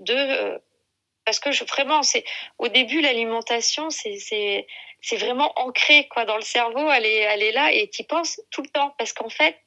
de. 0.00 0.60
parce 1.24 1.38
que 1.38 1.52
je, 1.52 1.64
vraiment, 1.64 2.02
c'est 2.02 2.24
au 2.58 2.68
début, 2.68 3.00
l'alimentation, 3.00 3.88
c'est 3.90 4.66
c'est 5.02 5.16
vraiment 5.16 5.52
ancré 5.58 6.08
quoi 6.08 6.24
dans 6.24 6.36
le 6.36 6.42
cerveau. 6.42 6.90
Elle 6.90 7.06
est, 7.06 7.16
elle 7.20 7.42
est 7.42 7.52
là 7.52 7.72
et 7.72 7.88
tu 7.90 8.04
penses 8.04 8.40
tout 8.50 8.62
le 8.62 8.68
temps. 8.68 8.94
Parce 8.98 9.12
qu'en 9.12 9.28
fait, 9.30 9.58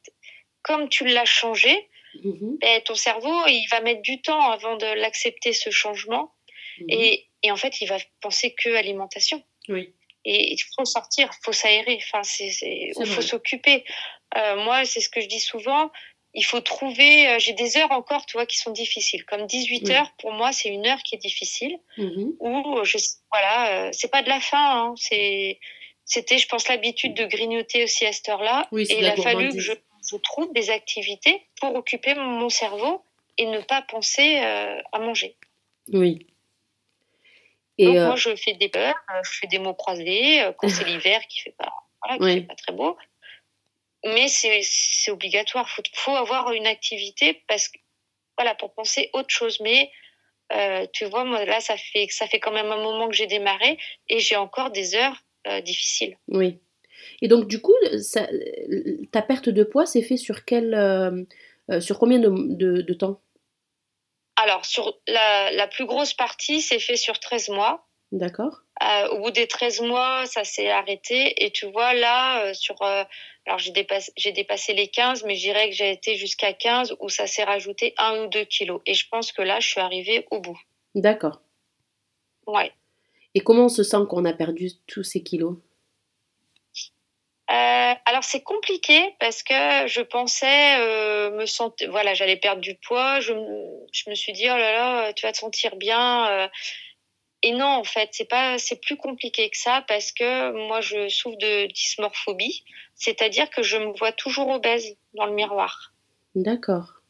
comme 0.61 0.89
tu 0.89 1.05
l'as 1.05 1.25
changé, 1.25 1.89
Mhm. 2.23 2.57
ben, 2.61 2.79
ton 2.83 2.93
cerveau, 2.93 3.47
il 3.47 3.65
va 3.71 3.81
mettre 3.81 4.03
du 4.03 4.21
temps 4.21 4.51
avant 4.51 4.75
de 4.77 4.85
l'accepter, 4.85 5.51
ce 5.51 5.71
changement. 5.71 6.31
Mhm. 6.79 6.85
Et, 6.89 7.27
et 7.41 7.51
en 7.51 7.55
fait, 7.55 7.81
il 7.81 7.87
va 7.87 7.97
penser 8.21 8.53
que 8.53 8.69
alimentation. 8.75 9.41
Oui. 9.67 9.93
Et 10.23 10.53
il 10.53 10.59
faut 10.75 10.85
sortir, 10.85 11.29
il 11.33 11.43
faut 11.43 11.51
s'aérer, 11.53 11.97
enfin, 12.01 12.23
c'est, 12.23 12.51
faut 12.95 13.21
s'occuper. 13.21 13.83
Euh, 14.37 14.55
moi, 14.63 14.85
c'est 14.85 15.01
ce 15.01 15.09
que 15.09 15.19
je 15.21 15.27
dis 15.27 15.39
souvent. 15.39 15.91
Il 16.35 16.43
faut 16.43 16.61
trouver. 16.61 17.27
euh, 17.27 17.39
j'ai 17.39 17.53
des 17.53 17.77
heures 17.77 17.91
encore, 17.91 18.25
tu 18.25 18.33
vois, 18.33 18.45
qui 18.45 18.57
sont 18.57 18.71
difficiles. 18.71 19.23
Comme 19.25 19.45
18 19.45 19.83
Oui. 19.87 19.93
heures, 19.93 20.11
pour 20.17 20.31
moi, 20.31 20.51
c'est 20.51 20.69
une 20.69 20.85
heure 20.87 21.01
qui 21.03 21.15
est 21.15 21.19
difficile. 21.19 21.77
Où 21.97 22.83
je, 22.83 22.97
voilà, 23.31 23.87
euh, 23.87 23.89
c'est 23.93 24.11
pas 24.11 24.23
de 24.23 24.29
la 24.29 24.39
faim. 24.39 24.57
Hein, 24.57 24.93
c'est, 24.97 25.59
c'était, 26.05 26.37
je 26.39 26.47
pense, 26.47 26.67
l'habitude 26.67 27.13
de 27.13 27.25
grignoter 27.25 27.83
aussi 27.83 28.05
à 28.05 28.11
cette 28.11 28.29
heure-là. 28.29 28.67
Oui, 28.71 28.85
et 28.89 28.99
il 28.99 29.05
a 29.05 29.15
fallu 29.15 29.51
que 29.51 29.59
je, 29.59 29.73
je 30.09 30.15
trouve 30.17 30.51
des 30.53 30.71
activités 30.71 31.45
pour 31.61 31.75
occuper 31.75 32.15
mon, 32.15 32.49
cerveau 32.49 33.03
et 33.37 33.45
ne 33.45 33.59
pas 33.59 33.83
penser 33.83 34.39
euh, 34.41 34.81
à 34.91 34.99
manger. 34.99 35.37
Oui. 35.91 36.27
Et 37.79 37.85
Donc 37.85 37.95
moi 37.95 38.15
je 38.15 38.35
fais 38.35 38.53
des 38.53 38.67
beurres, 38.67 38.93
je 39.23 39.31
fais 39.39 39.47
des 39.47 39.57
mots 39.57 39.73
croisés 39.73 40.45
quand 40.59 40.69
c'est 40.69 40.83
l'hiver 40.83 41.19
qui 41.27 41.41
fait 41.41 41.55
pas, 41.57 41.73
voilà, 42.03 42.19
qui 42.19 42.23
Oui. 42.23 42.33
fait 42.35 42.41
pas 42.41 42.55
très 42.55 42.71
beau. 42.71 42.95
Mais 44.05 44.27
c'est 44.27 45.11
obligatoire, 45.11 45.69
faut 45.69 45.81
faut 45.93 46.15
avoir 46.15 46.51
une 46.51 46.67
activité 46.67 47.41
parce 47.47 47.69
que 47.69 47.77
voilà 48.37 48.53
pour 48.55 48.73
penser 48.73 49.09
autre 49.13 49.29
chose. 49.29 49.59
Mais 49.61 49.91
euh, 50.51 50.85
tu 50.91 51.05
vois 51.05 51.23
moi 51.23 51.45
là 51.45 51.61
ça 51.61 51.77
fait 51.77 52.07
ça 52.09 52.27
fait 52.27 52.39
quand 52.39 52.51
même 52.51 52.71
un 52.71 52.83
moment 52.83 53.07
que 53.07 53.15
j'ai 53.15 53.27
démarré 53.27 53.77
et 54.09 54.19
j'ai 54.19 54.35
encore 54.35 54.71
des 54.71 54.95
heures 54.95 55.23
euh, 55.47 55.61
difficiles. 55.61 56.17
oui. 56.27 56.59
Et 57.21 57.27
donc 57.27 57.47
du 57.47 57.61
coup, 57.61 57.73
ça, 58.01 58.27
ta 59.11 59.21
perte 59.21 59.49
de 59.49 59.63
poids 59.63 59.85
s'est 59.85 60.01
fait 60.01 60.15
sur 60.15 60.45
quel, 60.45 60.73
euh, 60.73 61.79
sur 61.81 61.99
combien 61.99 62.19
de, 62.19 62.29
de, 62.29 62.81
de 62.81 62.93
temps? 62.93 63.21
Alors 64.37 64.65
sur 64.65 64.99
la 65.07 65.51
la 65.51 65.67
plus 65.67 65.85
grosse 65.85 66.13
partie 66.13 66.61
c'est 66.61 66.79
fait 66.79 66.95
sur 66.95 67.19
13 67.19 67.49
mois. 67.49 67.87
D'accord. 68.13 68.61
Euh, 68.83 69.07
au 69.09 69.21
bout 69.21 69.31
des 69.31 69.47
13 69.47 69.81
mois, 69.81 70.27
ça 70.27 70.43
s'est 70.43 70.69
arrêté. 70.69 71.43
Et 71.43 71.49
tu 71.49 71.65
vois, 71.65 71.95
là, 71.95 72.45
euh, 72.45 72.53
sur. 72.53 72.79
euh, 72.83 73.03
alors, 73.47 73.57
j'ai 73.57 73.71
dépassé, 73.71 74.11
j'ai 74.15 74.31
dépassé 74.31 74.73
les 74.73 74.87
15, 74.87 75.23
mais 75.23 75.35
je 75.35 75.41
dirais 75.41 75.67
que 75.69 75.75
j'ai 75.75 75.91
été 75.91 76.15
jusqu'à 76.15 76.53
15 76.53 76.95
où 76.99 77.09
ça 77.09 77.25
s'est 77.25 77.43
rajouté 77.43 77.95
1 77.97 78.19
ou 78.19 78.27
2 78.27 78.45
kilos. 78.45 78.81
Et 78.85 78.93
je 78.93 79.09
pense 79.09 79.31
que 79.31 79.41
là, 79.41 79.59
je 79.59 79.67
suis 79.67 79.81
arrivée 79.81 80.27
au 80.29 80.39
bout. 80.39 80.59
D'accord. 80.93 81.41
Ouais. 82.45 82.71
Et 83.33 83.39
comment 83.39 83.65
on 83.65 83.69
se 83.69 83.81
sent 83.81 83.97
quand 84.07 84.21
on 84.21 84.25
a 84.25 84.33
perdu 84.33 84.69
tous 84.85 85.01
ces 85.01 85.23
kilos? 85.23 85.57
Euh, 87.49 87.93
alors 88.05 88.23
c'est 88.23 88.41
compliqué 88.41 89.15
parce 89.19 89.43
que 89.43 89.87
je 89.87 90.01
pensais 90.01 90.79
euh, 90.79 91.31
me 91.31 91.45
sentir, 91.45 91.91
voilà, 91.91 92.13
j'allais 92.13 92.37
perdre 92.37 92.61
du 92.61 92.75
poids. 92.75 93.19
Je, 93.19 93.33
je, 93.91 94.09
me 94.09 94.15
suis 94.15 94.33
dit 94.33 94.45
oh 94.45 94.57
là 94.57 94.71
là, 94.71 95.13
tu 95.13 95.25
vas 95.25 95.31
te 95.31 95.39
sentir 95.39 95.75
bien. 95.75 96.29
Euh. 96.29 96.47
Et 97.43 97.51
non, 97.51 97.67
en 97.67 97.83
fait, 97.83 98.09
c'est 98.13 98.27
pas, 98.27 98.57
c'est 98.57 98.81
plus 98.81 98.95
compliqué 98.95 99.49
que 99.49 99.57
ça 99.57 99.83
parce 99.87 100.13
que 100.13 100.51
moi 100.67 100.79
je 100.79 101.09
souffre 101.09 101.37
de 101.37 101.67
dysmorphobie, 101.67 102.63
c'est-à-dire 102.95 103.49
que 103.49 103.61
je 103.61 103.77
me 103.77 103.91
vois 103.97 104.13
toujours 104.13 104.47
obèse 104.47 104.95
dans 105.13 105.25
le 105.25 105.33
miroir. 105.33 105.93
D'accord. 106.35 107.01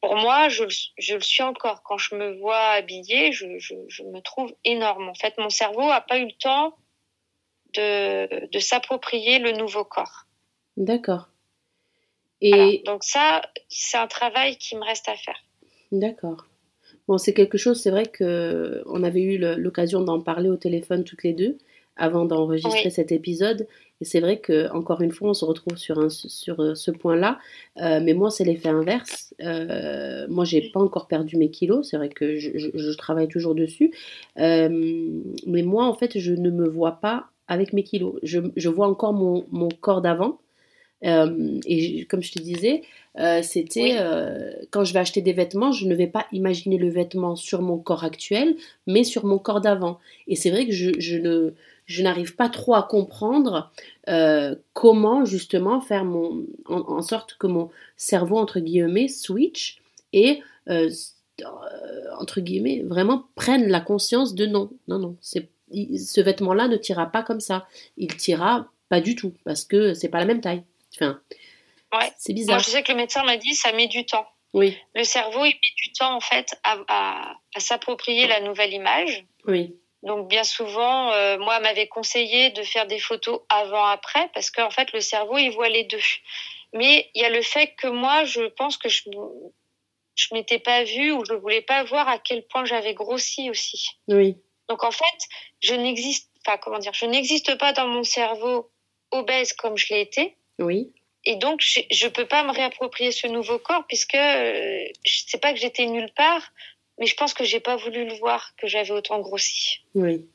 Pour 0.00 0.16
moi, 0.16 0.48
je, 0.48 0.64
je, 0.96 1.14
le 1.14 1.20
suis 1.20 1.42
encore. 1.42 1.82
Quand 1.82 1.98
je 1.98 2.14
me 2.14 2.38
vois 2.38 2.70
habillée, 2.70 3.32
je, 3.32 3.58
je, 3.58 3.74
je 3.88 4.02
me 4.02 4.20
trouve 4.22 4.54
énorme. 4.64 5.10
En 5.10 5.14
fait, 5.14 5.36
mon 5.36 5.50
cerveau 5.50 5.90
a 5.90 6.00
pas 6.00 6.18
eu 6.18 6.24
le 6.24 6.32
temps 6.32 6.74
de, 7.74 8.46
de 8.46 8.58
s'approprier 8.58 9.38
le 9.40 9.52
nouveau 9.52 9.84
corps. 9.84 10.24
D'accord. 10.78 11.28
Et 12.40 12.82
donc 12.86 13.04
ça, 13.04 13.42
c'est 13.68 13.98
un 13.98 14.06
travail 14.06 14.56
qui 14.56 14.74
me 14.74 14.82
reste 14.82 15.10
à 15.10 15.16
faire. 15.16 15.38
D'accord. 15.92 16.46
Bon, 17.10 17.18
c'est 17.18 17.34
quelque 17.34 17.58
chose, 17.58 17.80
c'est 17.80 17.90
vrai 17.90 18.06
que 18.06 18.84
on 18.86 19.02
avait 19.02 19.20
eu 19.20 19.36
l'occasion 19.36 20.00
d'en 20.00 20.20
parler 20.20 20.48
au 20.48 20.54
téléphone 20.54 21.02
toutes 21.02 21.24
les 21.24 21.32
deux 21.32 21.58
avant 21.96 22.24
d'enregistrer 22.24 22.88
cet 22.88 23.10
épisode. 23.10 23.66
Et 24.00 24.04
c'est 24.04 24.20
vrai 24.20 24.38
que 24.38 24.70
encore 24.72 25.00
une 25.00 25.10
fois, 25.10 25.30
on 25.30 25.34
se 25.34 25.44
retrouve 25.44 25.76
sur, 25.76 25.98
un, 25.98 26.08
sur 26.08 26.60
euh, 26.60 26.76
ce 26.76 26.92
point-là. 26.92 27.40
Euh, 27.78 27.98
mais 28.00 28.14
moi, 28.14 28.30
c'est 28.30 28.44
l'effet 28.44 28.68
inverse. 28.68 29.34
Euh, 29.42 30.28
moi, 30.28 30.44
j'ai 30.44 30.70
pas 30.70 30.78
encore 30.78 31.08
perdu 31.08 31.36
mes 31.36 31.50
kilos. 31.50 31.90
C'est 31.90 31.96
vrai 31.96 32.10
que 32.10 32.36
je, 32.36 32.50
je, 32.56 32.96
travaille 32.96 33.26
toujours 33.26 33.56
dessus. 33.56 33.92
Euh, 34.38 34.68
mais 35.48 35.62
moi, 35.62 35.86
en 35.86 35.94
fait, 35.94 36.16
je 36.16 36.32
ne 36.32 36.50
me 36.50 36.68
vois 36.68 37.00
pas 37.00 37.26
avec 37.48 37.72
mes 37.72 37.82
kilos. 37.82 38.20
Je, 38.22 38.38
je 38.54 38.68
vois 38.68 38.86
encore 38.86 39.14
mon, 39.14 39.46
mon 39.50 39.68
corps 39.68 40.00
d'avant. 40.00 40.38
Euh, 41.04 41.60
et 41.66 42.04
comme 42.06 42.22
je 42.22 42.32
te 42.32 42.38
disais, 42.38 42.82
euh, 43.18 43.42
c'était 43.42 43.96
euh, 43.98 44.52
quand 44.70 44.84
je 44.84 44.92
vais 44.92 44.98
acheter 44.98 45.22
des 45.22 45.32
vêtements, 45.32 45.72
je 45.72 45.86
ne 45.86 45.94
vais 45.94 46.06
pas 46.06 46.26
imaginer 46.32 46.78
le 46.78 46.88
vêtement 46.88 47.36
sur 47.36 47.62
mon 47.62 47.78
corps 47.78 48.04
actuel, 48.04 48.56
mais 48.86 49.04
sur 49.04 49.24
mon 49.24 49.38
corps 49.38 49.60
d'avant. 49.60 49.98
Et 50.28 50.36
c'est 50.36 50.50
vrai 50.50 50.66
que 50.66 50.72
je, 50.72 50.90
je 50.98 51.16
ne 51.16 51.54
je 51.86 52.02
n'arrive 52.04 52.36
pas 52.36 52.48
trop 52.48 52.74
à 52.74 52.84
comprendre 52.84 53.72
comment 54.74 55.24
justement 55.24 55.80
faire 55.80 56.04
mon 56.04 56.46
en, 56.66 57.02
sorte 57.02 57.36
que 57.36 57.48
mon 57.48 57.68
cerveau 57.96 58.38
entre 58.38 58.60
guillemets 58.60 59.08
switch 59.08 59.80
et 60.12 60.38
entre 62.16 62.40
guillemets 62.40 62.82
vraiment 62.86 63.24
prenne 63.34 63.66
la 63.66 63.80
conscience 63.80 64.36
de 64.36 64.46
non 64.46 64.70
non 64.86 65.00
non 65.00 65.16
c'est 65.20 65.48
ce 65.72 66.20
vêtement-là 66.20 66.68
ne 66.68 66.76
tira 66.76 67.06
pas 67.06 67.22
comme 67.22 67.40
ça. 67.40 67.66
Il 67.96 68.16
tira 68.16 68.68
pas 68.88 69.00
du 69.00 69.14
tout 69.14 69.32
parce 69.44 69.64
que 69.64 69.94
c'est 69.94 70.08
pas 70.08 70.18
la 70.18 70.26
même 70.26 70.40
taille. 70.40 70.62
Enfin, 70.94 71.20
ouais. 71.94 72.12
C'est 72.18 72.32
bizarre. 72.32 72.56
Moi, 72.56 72.62
je 72.64 72.70
sais 72.70 72.82
que 72.82 72.92
le 72.92 72.98
médecin 72.98 73.22
m'a 73.24 73.36
dit 73.36 73.54
ça 73.54 73.72
met 73.72 73.86
du 73.86 74.04
temps. 74.04 74.26
Oui. 74.52 74.76
Le 74.94 75.04
cerveau, 75.04 75.44
il 75.44 75.52
met 75.52 75.74
du 75.76 75.92
temps 75.92 76.14
en 76.14 76.20
fait 76.20 76.58
à, 76.64 76.78
à, 76.88 77.60
s'approprier 77.60 78.26
la 78.26 78.40
nouvelle 78.40 78.72
image. 78.72 79.24
Oui. 79.46 79.76
Donc 80.02 80.28
bien 80.28 80.44
souvent, 80.44 81.12
euh, 81.12 81.38
moi, 81.38 81.60
m'avait 81.60 81.86
conseillé 81.86 82.50
de 82.50 82.62
faire 82.62 82.86
des 82.86 82.98
photos 82.98 83.40
avant-après 83.48 84.28
parce 84.34 84.50
qu'en 84.50 84.70
fait, 84.70 84.92
le 84.92 85.00
cerveau, 85.00 85.38
il 85.38 85.50
voit 85.50 85.68
les 85.68 85.84
deux. 85.84 86.00
Mais 86.72 87.10
il 87.14 87.22
y 87.22 87.24
a 87.24 87.30
le 87.30 87.42
fait 87.42 87.74
que 87.74 87.86
moi, 87.86 88.24
je 88.24 88.42
pense 88.42 88.76
que 88.76 88.88
je 88.88 89.02
je 90.20 90.34
m'étais 90.34 90.58
pas 90.58 90.84
vue 90.84 91.12
ou 91.12 91.24
je 91.24 91.32
voulais 91.32 91.62
pas 91.62 91.82
voir 91.84 92.06
à 92.08 92.18
quel 92.18 92.46
point 92.46 92.64
j'avais 92.64 92.94
grossi 92.94 93.48
aussi. 93.48 93.90
Oui. 94.08 94.36
Donc 94.68 94.84
en 94.84 94.90
fait, 94.90 95.04
je 95.60 95.74
n'existe 95.74 96.30
pas, 96.44 96.58
comment 96.58 96.78
dire, 96.78 96.92
je 96.92 97.06
n'existe 97.06 97.56
pas 97.58 97.72
dans 97.72 97.86
mon 97.86 98.04
cerveau 98.04 98.70
obèse 99.10 99.52
comme 99.54 99.76
je 99.76 99.92
l'ai 99.92 100.02
été. 100.02 100.36
Oui. 100.60 100.92
Et 101.24 101.36
donc 101.36 101.60
je 101.60 102.06
ne 102.06 102.10
peux 102.10 102.26
pas 102.26 102.44
me 102.44 102.52
réapproprier 102.52 103.12
ce 103.12 103.26
nouveau 103.26 103.58
corps 103.58 103.84
puisque 103.86 104.14
euh, 104.14 104.84
je 105.04 105.20
sais 105.26 105.38
pas 105.38 105.52
que 105.52 105.58
j'étais 105.58 105.86
nulle 105.86 106.10
part, 106.14 106.52
mais 106.98 107.06
je 107.06 107.14
pense 107.14 107.34
que 107.34 107.44
j'ai 107.44 107.60
pas 107.60 107.76
voulu 107.76 108.06
le 108.06 108.14
voir 108.14 108.54
que 108.56 108.66
j'avais 108.66 108.92
autant 108.92 109.18
grossi. 109.20 109.80
Oui. 109.94 110.26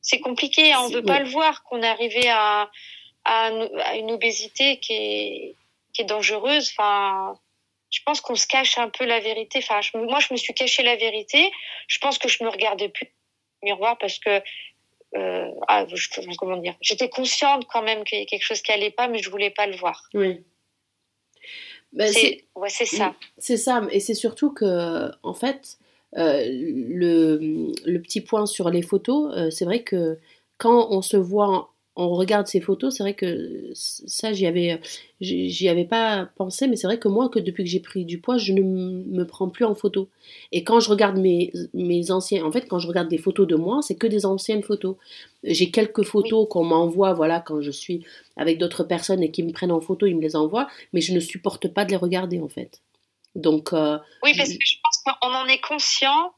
C'est 0.00 0.20
compliqué, 0.20 0.72
hein, 0.72 0.80
on 0.82 0.88
ne 0.88 0.94
veut 0.94 1.04
pas 1.04 1.20
le 1.20 1.28
voir 1.28 1.62
qu'on 1.64 1.82
est 1.82 1.88
arrivé 1.88 2.28
à, 2.28 2.70
à, 3.24 3.50
une 3.96 4.10
obésité 4.10 4.78
qui 4.78 4.92
est, 4.92 5.54
qui 5.92 6.02
est 6.02 6.04
dangereuse. 6.04 6.72
Enfin, 6.76 7.38
je 7.90 8.00
pense 8.04 8.20
qu'on 8.20 8.34
se 8.34 8.46
cache 8.46 8.78
un 8.78 8.88
peu 8.88 9.04
la 9.04 9.20
vérité. 9.20 9.58
Enfin, 9.58 9.80
moi, 9.94 10.18
je 10.18 10.32
me 10.32 10.36
suis 10.38 10.54
caché 10.54 10.82
la 10.82 10.96
vérité. 10.96 11.52
Je 11.86 11.98
pense 11.98 12.18
que 12.18 12.28
je 12.28 12.42
me 12.42 12.48
regardais 12.48 12.88
plus 12.88 13.14
miroir 13.62 13.96
parce 13.98 14.18
que, 14.18 14.42
euh, 15.16 15.46
ah, 15.68 15.86
comment 16.38 16.56
dire, 16.56 16.74
j'étais 16.80 17.08
consciente 17.08 17.66
quand 17.70 17.82
même 17.82 18.04
qu'il 18.04 18.18
y 18.18 18.20
avait 18.20 18.26
quelque 18.26 18.44
chose 18.44 18.62
qui 18.62 18.72
allait 18.72 18.90
pas, 18.90 19.08
mais 19.08 19.18
je 19.18 19.30
voulais 19.30 19.50
pas 19.50 19.66
le 19.66 19.76
voir. 19.76 20.08
Oui. 20.14 20.44
Ben, 21.92 22.10
c'est 22.10 22.44
ouais, 22.54 22.70
ça. 22.70 23.14
C'est 23.36 23.58
ça, 23.58 23.86
et 23.90 24.00
c'est 24.00 24.14
surtout 24.14 24.52
que, 24.52 25.10
en 25.22 25.34
fait, 25.34 25.78
euh, 26.16 26.42
le, 26.48 27.72
le, 27.84 28.02
petit 28.02 28.20
point 28.22 28.46
sur 28.46 28.70
les 28.70 28.82
photos, 28.82 29.34
euh, 29.36 29.50
c'est 29.50 29.64
vrai 29.64 29.82
que 29.82 30.18
quand 30.58 30.88
on 30.90 31.02
se 31.02 31.16
voit 31.16 31.72
on 31.94 32.14
regarde 32.14 32.46
ces 32.46 32.60
photos, 32.60 32.96
c'est 32.96 33.02
vrai 33.02 33.14
que 33.14 33.70
ça, 33.74 34.32
j'y 34.32 34.46
avais, 34.46 34.80
j'y 35.20 35.68
avais 35.68 35.84
pas 35.84 36.30
pensé, 36.36 36.66
mais 36.66 36.76
c'est 36.76 36.86
vrai 36.86 36.98
que 36.98 37.08
moi, 37.08 37.28
que 37.28 37.38
depuis 37.38 37.64
que 37.64 37.70
j'ai 37.70 37.80
pris 37.80 38.06
du 38.06 38.18
poids, 38.18 38.38
je 38.38 38.52
ne 38.54 38.62
me 38.62 39.26
prends 39.26 39.50
plus 39.50 39.66
en 39.66 39.74
photo. 39.74 40.08
Et 40.52 40.64
quand 40.64 40.80
je 40.80 40.88
regarde 40.88 41.18
mes, 41.18 41.52
mes 41.74 42.10
anciens, 42.10 42.44
en 42.46 42.52
fait, 42.52 42.66
quand 42.66 42.78
je 42.78 42.88
regarde 42.88 43.08
des 43.08 43.18
photos 43.18 43.46
de 43.46 43.56
moi, 43.56 43.80
c'est 43.82 43.96
que 43.96 44.06
des 44.06 44.24
anciennes 44.24 44.62
photos. 44.62 44.96
J'ai 45.44 45.70
quelques 45.70 46.02
photos 46.02 46.46
qu'on 46.48 46.64
m'envoie, 46.64 47.12
voilà, 47.12 47.40
quand 47.40 47.60
je 47.60 47.70
suis 47.70 48.06
avec 48.36 48.56
d'autres 48.56 48.84
personnes 48.84 49.22
et 49.22 49.30
qui 49.30 49.42
me 49.42 49.52
prennent 49.52 49.72
en 49.72 49.80
photo, 49.80 50.06
ils 50.06 50.16
me 50.16 50.22
les 50.22 50.34
envoient, 50.34 50.68
mais 50.94 51.02
je 51.02 51.12
ne 51.12 51.20
supporte 51.20 51.68
pas 51.68 51.84
de 51.84 51.90
les 51.90 51.96
regarder, 51.96 52.40
en 52.40 52.48
fait. 52.48 52.80
Donc. 53.34 53.74
Euh, 53.74 53.98
oui, 54.22 54.32
parce 54.34 54.48
que 54.48 54.64
je 54.64 54.76
pense 54.82 55.16
qu'on 55.20 55.28
en 55.28 55.46
est 55.46 55.60
conscient, 55.60 56.32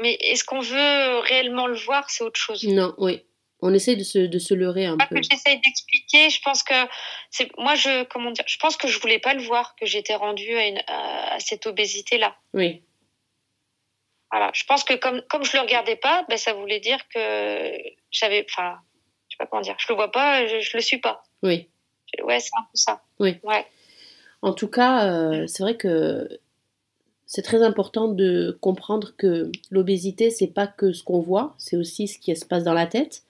mais 0.00 0.16
est-ce 0.20 0.44
qu'on 0.44 0.60
veut 0.60 1.18
réellement 1.24 1.66
le 1.66 1.76
voir, 1.76 2.08
c'est 2.10 2.22
autre 2.22 2.38
chose. 2.38 2.62
Non, 2.64 2.94
oui 2.98 3.22
on 3.64 3.72
essaie 3.72 3.96
de 3.96 4.04
se, 4.04 4.18
de 4.18 4.38
se 4.38 4.52
leurrer 4.52 4.84
un 4.84 4.98
peu. 4.98 5.16
J'essaie 5.22 5.58
d'expliquer. 5.64 6.28
Je 6.28 6.40
pense 6.42 6.62
que 6.62 6.74
c'est 7.30 7.50
moi 7.56 7.74
je 7.74 8.04
comment 8.04 8.30
dire. 8.30 8.44
Je 8.46 8.58
pense 8.58 8.76
que 8.76 8.88
je 8.88 9.00
voulais 9.00 9.18
pas 9.18 9.32
le 9.32 9.42
voir 9.42 9.74
que 9.76 9.86
j'étais 9.86 10.14
rendue 10.14 10.54
à, 10.86 11.34
à, 11.34 11.40
cette 11.40 11.66
obésité 11.66 12.18
là. 12.18 12.36
Oui. 12.52 12.82
Voilà. 14.30 14.50
Je 14.52 14.64
pense 14.64 14.84
que 14.84 14.92
comme 14.92 15.22
comme 15.30 15.44
je 15.44 15.56
le 15.56 15.62
regardais 15.62 15.96
pas, 15.96 16.26
ben 16.28 16.36
ça 16.36 16.52
voulait 16.52 16.80
dire 16.80 16.98
que 17.08 17.72
j'avais. 18.12 18.44
Enfin, 18.50 18.78
je 19.28 19.34
sais 19.34 19.38
pas 19.38 19.46
comment 19.46 19.62
dire. 19.62 19.76
Je 19.78 19.86
le 19.88 19.94
vois 19.94 20.12
pas, 20.12 20.46
je, 20.46 20.60
je 20.60 20.76
le 20.76 20.82
suis 20.82 20.98
pas. 20.98 21.22
Oui. 21.42 21.66
Ouais, 22.22 22.40
c'est 22.40 22.50
un 22.58 22.64
peu 22.64 22.76
ça. 22.76 23.00
Oui. 23.18 23.38
Ouais. 23.42 23.66
En 24.42 24.52
tout 24.52 24.68
cas, 24.68 25.06
euh, 25.06 25.46
c'est 25.46 25.62
vrai 25.62 25.78
que 25.78 26.28
c'est 27.24 27.42
très 27.42 27.62
important 27.62 28.08
de 28.08 28.58
comprendre 28.60 29.14
que 29.16 29.50
l'obésité, 29.70 30.30
c'est 30.30 30.52
pas 30.52 30.66
que 30.66 30.92
ce 30.92 31.02
qu'on 31.02 31.20
voit, 31.20 31.54
c'est 31.56 31.76
aussi 31.76 32.08
ce 32.08 32.18
qui 32.18 32.36
se 32.36 32.44
passe 32.44 32.62
dans 32.62 32.74
la 32.74 32.86
tête 32.86 33.23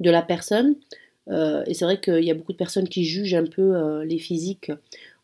de 0.00 0.10
la 0.10 0.22
personne. 0.22 0.76
Euh, 1.30 1.62
et 1.66 1.74
c'est 1.74 1.84
vrai 1.84 2.00
qu'il 2.00 2.24
y 2.24 2.30
a 2.30 2.34
beaucoup 2.34 2.52
de 2.52 2.58
personnes 2.58 2.88
qui 2.88 3.04
jugent 3.04 3.34
un 3.34 3.46
peu 3.46 3.76
euh, 3.76 4.04
les 4.04 4.18
physiques 4.18 4.72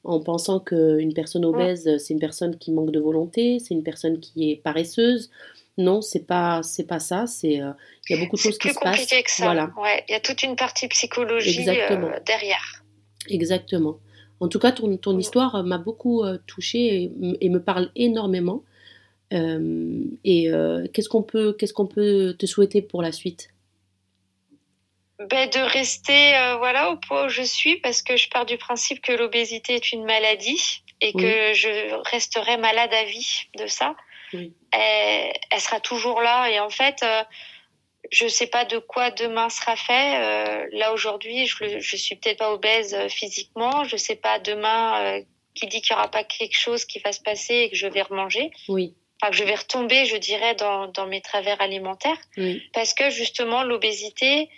en 0.02 0.20
pensant 0.20 0.60
qu'une 0.60 1.14
personne 1.14 1.46
obèse, 1.46 1.96
c'est 1.96 2.12
une 2.12 2.20
personne 2.20 2.58
qui 2.58 2.72
manque 2.72 2.90
de 2.90 3.00
volonté, 3.00 3.58
c'est 3.58 3.72
une 3.72 3.82
personne 3.82 4.20
qui 4.20 4.50
est 4.50 4.56
paresseuse. 4.56 5.30
Non, 5.78 6.02
c'est 6.02 6.26
pas 6.26 6.62
c'est 6.62 6.86
pas 6.86 6.98
ça. 6.98 7.26
C'est 7.26 7.62
euh, 7.62 7.70
il 8.08 8.16
y 8.16 8.18
a 8.18 8.22
beaucoup 8.22 8.36
de 8.36 8.40
choses 8.40 8.58
qui 8.58 8.68
se 8.68 8.78
passent. 8.78 9.06
Que 9.06 9.30
ça. 9.30 9.44
Voilà. 9.44 9.72
Ouais, 9.80 10.04
il 10.08 10.12
y 10.12 10.14
a 10.14 10.20
toute 10.20 10.42
une 10.42 10.56
partie 10.56 10.88
psychologie 10.88 11.64
derrière. 11.64 12.84
Exactement. 13.28 13.98
En 14.40 14.48
tout 14.48 14.58
cas, 14.58 14.72
ton, 14.72 14.94
ton 14.98 15.14
mm. 15.14 15.20
histoire 15.20 15.64
m'a 15.64 15.78
beaucoup 15.78 16.22
touchée 16.46 17.10
et, 17.40 17.48
me 17.48 17.60
parle 17.60 17.90
énormément. 17.96 18.62
et 19.32 20.50
qu'est-ce 20.92 21.08
qu'on 21.08 21.22
peut 21.22 21.54
qu'est-ce 21.58 21.72
qu'on 21.72 21.86
peut 21.86 22.36
te 22.38 22.44
souhaiter 22.44 22.82
pour 22.82 23.00
la 23.00 23.10
suite? 23.10 23.53
Ben, 25.18 25.48
de 25.48 25.60
rester 25.60 26.36
euh, 26.36 26.56
voilà 26.56 26.90
au 26.90 26.96
poids 26.96 27.26
où 27.26 27.28
je 27.28 27.42
suis 27.42 27.76
parce 27.76 28.02
que 28.02 28.16
je 28.16 28.28
pars 28.28 28.46
du 28.46 28.58
principe 28.58 29.00
que 29.00 29.12
l'obésité 29.12 29.74
est 29.74 29.92
une 29.92 30.04
maladie 30.04 30.82
et 31.00 31.12
que 31.12 31.52
je 31.54 31.94
resterai 32.10 32.56
malade 32.56 32.92
à 32.92 33.04
vie 33.04 33.48
de 33.56 33.66
ça. 33.66 33.94
Elle, 34.72 35.60
sera 35.60 35.78
toujours 35.78 36.20
là 36.20 36.48
et 36.48 36.58
en 36.58 36.70
fait 36.70 37.04
euh, 37.04 37.22
je 38.10 38.26
sais 38.26 38.48
pas 38.48 38.64
de 38.64 38.78
quoi 38.78 39.10
demain 39.12 39.48
sera 39.50 39.76
fait. 39.76 40.16
Euh, 40.16 40.66
là 40.72 40.92
aujourd'hui, 40.92 41.46
je, 41.46 41.78
je 41.78 41.96
suis 41.96 42.16
peut-être 42.16 42.38
pas 42.38 42.52
obèse 42.52 42.96
physiquement. 43.08 43.84
Je 43.84 43.96
sais 43.96 44.16
pas 44.16 44.40
demain 44.40 45.22
qui 45.54 45.68
dit 45.68 45.80
qu'il 45.80 45.92
y 45.92 45.94
aura 45.96 46.10
pas 46.10 46.24
quelque 46.24 46.58
chose 46.58 46.84
qui 46.84 46.98
va 46.98 47.12
se 47.12 47.20
passer 47.20 47.54
et 47.54 47.70
que 47.70 47.76
je 47.76 47.86
vais 47.86 48.02
remanger. 48.02 48.50
Oui. 48.68 48.94
Enfin, 49.22 49.30
que 49.30 49.36
je 49.36 49.44
vais 49.44 49.54
retomber, 49.54 50.04
je 50.04 50.16
dirais, 50.16 50.54
dans, 50.54 50.88
dans 50.88 51.06
mes 51.06 51.20
travers 51.20 51.60
alimentaires. 51.60 52.18
Parce 52.72 52.94
que 52.94 53.10
justement, 53.10 53.62
l'obésité, 53.62 54.50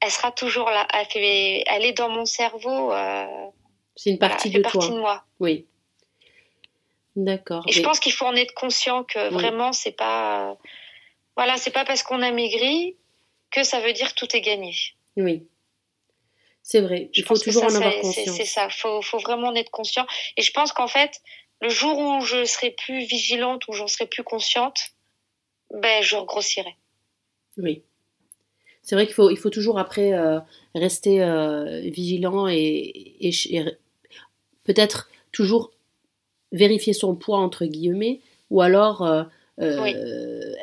elle 0.00 0.10
sera 0.10 0.32
toujours 0.32 0.70
là. 0.70 0.86
Elle, 0.92 1.06
fait, 1.06 1.64
elle 1.66 1.84
est 1.84 1.92
dans 1.92 2.08
mon 2.08 2.24
cerveau. 2.24 2.92
Euh, 2.92 3.26
c'est 3.96 4.10
une 4.10 4.18
partie 4.18 4.50
de 4.50 4.60
partie 4.60 4.88
De 4.88 4.98
moi. 4.98 5.24
Oui. 5.38 5.66
D'accord. 7.16 7.64
Et 7.68 7.72
je 7.72 7.82
pense 7.82 8.00
qu'il 8.00 8.12
faut 8.12 8.26
en 8.26 8.34
être 8.34 8.54
conscient 8.54 9.04
que 9.04 9.30
vraiment, 9.30 9.72
c'est 9.72 9.92
pas. 9.92 10.56
Voilà, 11.36 11.56
c'est 11.56 11.70
pas 11.70 11.84
parce 11.84 12.02
qu'on 12.02 12.22
a 12.22 12.30
maigri 12.30 12.96
que 13.50 13.62
ça 13.62 13.80
veut 13.80 13.92
dire 13.92 14.14
tout 14.14 14.34
est 14.34 14.40
gagné. 14.40 14.74
Oui. 15.16 15.46
C'est 16.62 16.80
vrai, 16.80 17.10
il 17.14 17.24
faut 17.24 17.36
toujours 17.36 17.64
en 17.64 17.74
avoir 17.74 17.98
conscience. 18.00 18.36
C'est 18.36 18.44
ça, 18.44 18.66
il 18.66 18.72
faut, 18.72 19.02
faut, 19.02 19.18
vraiment 19.18 19.48
en 19.48 19.54
être 19.54 19.70
conscient. 19.70 20.06
Et 20.36 20.42
je 20.42 20.52
pense 20.52 20.72
qu'en 20.72 20.86
fait, 20.86 21.20
le 21.60 21.68
jour 21.68 21.98
où 21.98 22.20
je 22.20 22.44
serai 22.44 22.70
plus 22.70 23.04
vigilante, 23.04 23.66
où 23.66 23.72
j'en 23.72 23.88
serai 23.88 24.06
plus 24.06 24.22
consciente, 24.22 24.78
ben, 25.72 26.02
je 26.02 26.16
regrossirai. 26.16 26.76
Oui. 27.56 27.82
C'est 28.90 28.96
vrai 28.96 29.06
qu'il 29.06 29.14
faut, 29.14 29.30
il 29.30 29.36
faut 29.36 29.50
toujours 29.50 29.78
après 29.78 30.14
euh, 30.14 30.40
rester 30.74 31.22
euh, 31.22 31.78
vigilant 31.78 32.48
et, 32.48 33.14
et, 33.20 33.64
peut-être 34.64 35.08
toujours 35.30 35.70
vérifier 36.50 36.92
son 36.92 37.14
poids, 37.14 37.38
entre 37.38 37.66
guillemets, 37.66 38.18
ou 38.50 38.62
alors 38.62 39.02
euh, 39.02 39.22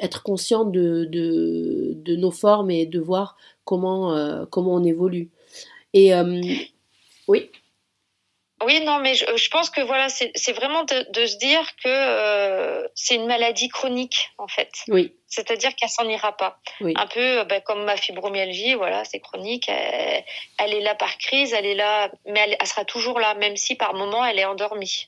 être 0.02 0.24
conscient 0.24 0.66
de, 0.66 1.06
de, 1.06 1.94
de, 1.96 2.18
nos 2.18 2.32
formes 2.32 2.70
et 2.70 2.86
de 2.86 3.00
voir 3.00 3.38
comment, 3.64 4.46
comment 4.48 4.74
on 4.74 4.84
évolue. 4.84 5.30
Et 5.94 6.12
oui. 7.30 7.50
Oui, 8.64 8.82
non, 8.82 9.00
mais 9.00 9.14
je, 9.14 9.50
pense 9.50 9.70
que 9.70 9.82
voilà, 9.82 10.10
c'est 10.10 10.54
vraiment 10.54 10.84
de, 10.84 11.26
se 11.26 11.38
dire 11.38 11.62
que 11.84 11.88
euh, 11.88 12.88
c'est 12.96 13.16
une 13.16 13.28
maladie 13.28 13.70
chronique 13.70 14.32
en 14.40 14.48
fait. 14.48 14.72
Oui. 14.88 15.14
C'est-à-dire 15.28 15.76
qu'elle 15.76 15.90
s'en 15.90 16.08
ira 16.08 16.36
pas. 16.36 16.60
Un 16.82 17.08
peu 17.08 17.44
ben, 17.44 17.62
comme 17.62 17.84
ma 17.84 17.98
fibromyalgie, 17.98 18.74
voilà, 18.74 19.04
c'est 19.04 19.20
chronique. 19.20 19.70
Elle, 19.70 20.74
est 20.74 20.82
là 20.82 20.96
par 20.96 21.18
crise, 21.20 21.54
elle 21.54 21.66
est 21.68 21.76
là, 21.76 22.10
mais 22.26 22.40
elle, 22.40 22.58
elle, 22.60 22.68
sera 22.68 22.84
toujours 22.84 23.20
là, 23.20 23.36
même 23.36 23.58
si 23.58 23.76
par 23.76 23.94
moment 23.94 24.26
elle 24.26 24.40
est 24.40 24.46
endormie. 24.46 25.08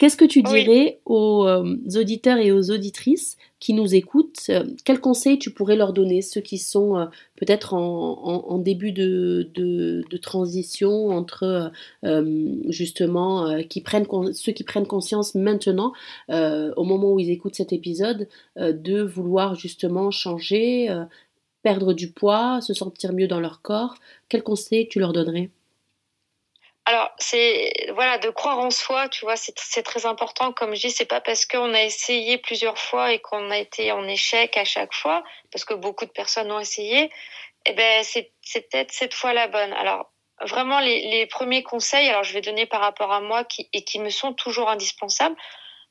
Qu'est-ce 0.00 0.16
que 0.16 0.24
tu 0.24 0.42
dirais 0.42 1.00
aux 1.04 1.46
euh, 1.46 1.76
auditeurs 1.94 2.38
et 2.38 2.50
aux 2.50 2.72
auditrices 2.72 3.36
qui 3.60 3.74
nous 3.74 3.94
écoutent 3.94 4.40
euh, 4.50 4.64
Quels 4.84 5.00
conseils 5.00 5.38
tu 5.38 5.52
pourrais 5.52 5.76
leur 5.76 5.92
donner, 5.92 6.20
ceux 6.20 6.40
qui 6.40 6.58
sont 6.58 6.98
euh, 6.98 7.06
peut-être 7.36 7.74
en, 7.74 8.58
début 8.58 8.90
de, 8.90 9.48
transition 10.20 11.10
entre 11.10 11.70
justement 12.68 13.62
qui 13.68 13.82
prennent 13.82 14.06
ceux 14.32 14.52
qui 14.52 14.64
prennent 14.64 14.86
conscience 14.86 15.34
maintenant, 15.34 15.92
au 16.28 16.84
moment 16.84 17.12
où 17.12 17.20
ils 17.20 17.30
écoutent 17.30 17.54
cet 17.54 17.72
épisode, 17.72 18.28
de 18.56 19.02
vouloir 19.02 19.54
justement 19.54 20.10
changer, 20.10 20.88
perdre 21.62 21.92
du 21.92 22.10
poids, 22.10 22.60
se 22.60 22.74
sentir 22.74 23.12
mieux 23.12 23.28
dans 23.28 23.40
leur 23.40 23.60
corps. 23.60 23.96
Quels 24.28 24.42
conseils 24.42 24.88
tu 24.88 24.98
leur 24.98 25.12
donnerais? 25.12 25.50
Alors, 26.86 27.10
c'est 27.18 27.72
voilà 27.94 28.18
de 28.18 28.28
croire 28.28 28.58
en 28.58 28.70
soi, 28.70 29.08
tu 29.08 29.24
vois, 29.24 29.36
c'est 29.36 29.82
très 29.82 30.04
important. 30.04 30.52
Comme 30.52 30.74
je 30.74 30.82
dis, 30.82 30.90
c'est 30.90 31.06
pas 31.06 31.22
parce 31.22 31.46
qu'on 31.46 31.72
a 31.72 31.82
essayé 31.82 32.36
plusieurs 32.36 32.78
fois 32.78 33.12
et 33.12 33.20
qu'on 33.20 33.50
a 33.50 33.56
été 33.56 33.90
en 33.90 34.06
échec 34.06 34.56
à 34.58 34.64
chaque 34.64 34.92
fois, 34.92 35.24
parce 35.50 35.64
que 35.64 35.72
beaucoup 35.72 36.04
de 36.04 36.10
personnes 36.10 36.52
ont 36.52 36.60
essayé. 36.60 37.10
Eh 37.64 37.72
ben, 37.72 38.04
c'est 38.04 38.30
peut-être 38.70 38.92
cette 38.92 39.14
fois 39.14 39.32
la 39.32 39.48
bonne. 39.48 39.72
Alors, 39.72 40.12
vraiment, 40.42 40.80
les, 40.80 41.26
premiers 41.26 41.62
conseils, 41.62 42.08
alors 42.08 42.22
je 42.24 42.34
vais 42.34 42.42
donner 42.42 42.66
par 42.66 42.82
rapport 42.82 43.12
à 43.12 43.20
moi 43.20 43.44
qui, 43.44 43.68
et 43.72 43.82
qui 43.84 43.98
me 43.98 44.10
sont 44.10 44.34
toujours 44.34 44.68
indispensables. 44.68 45.36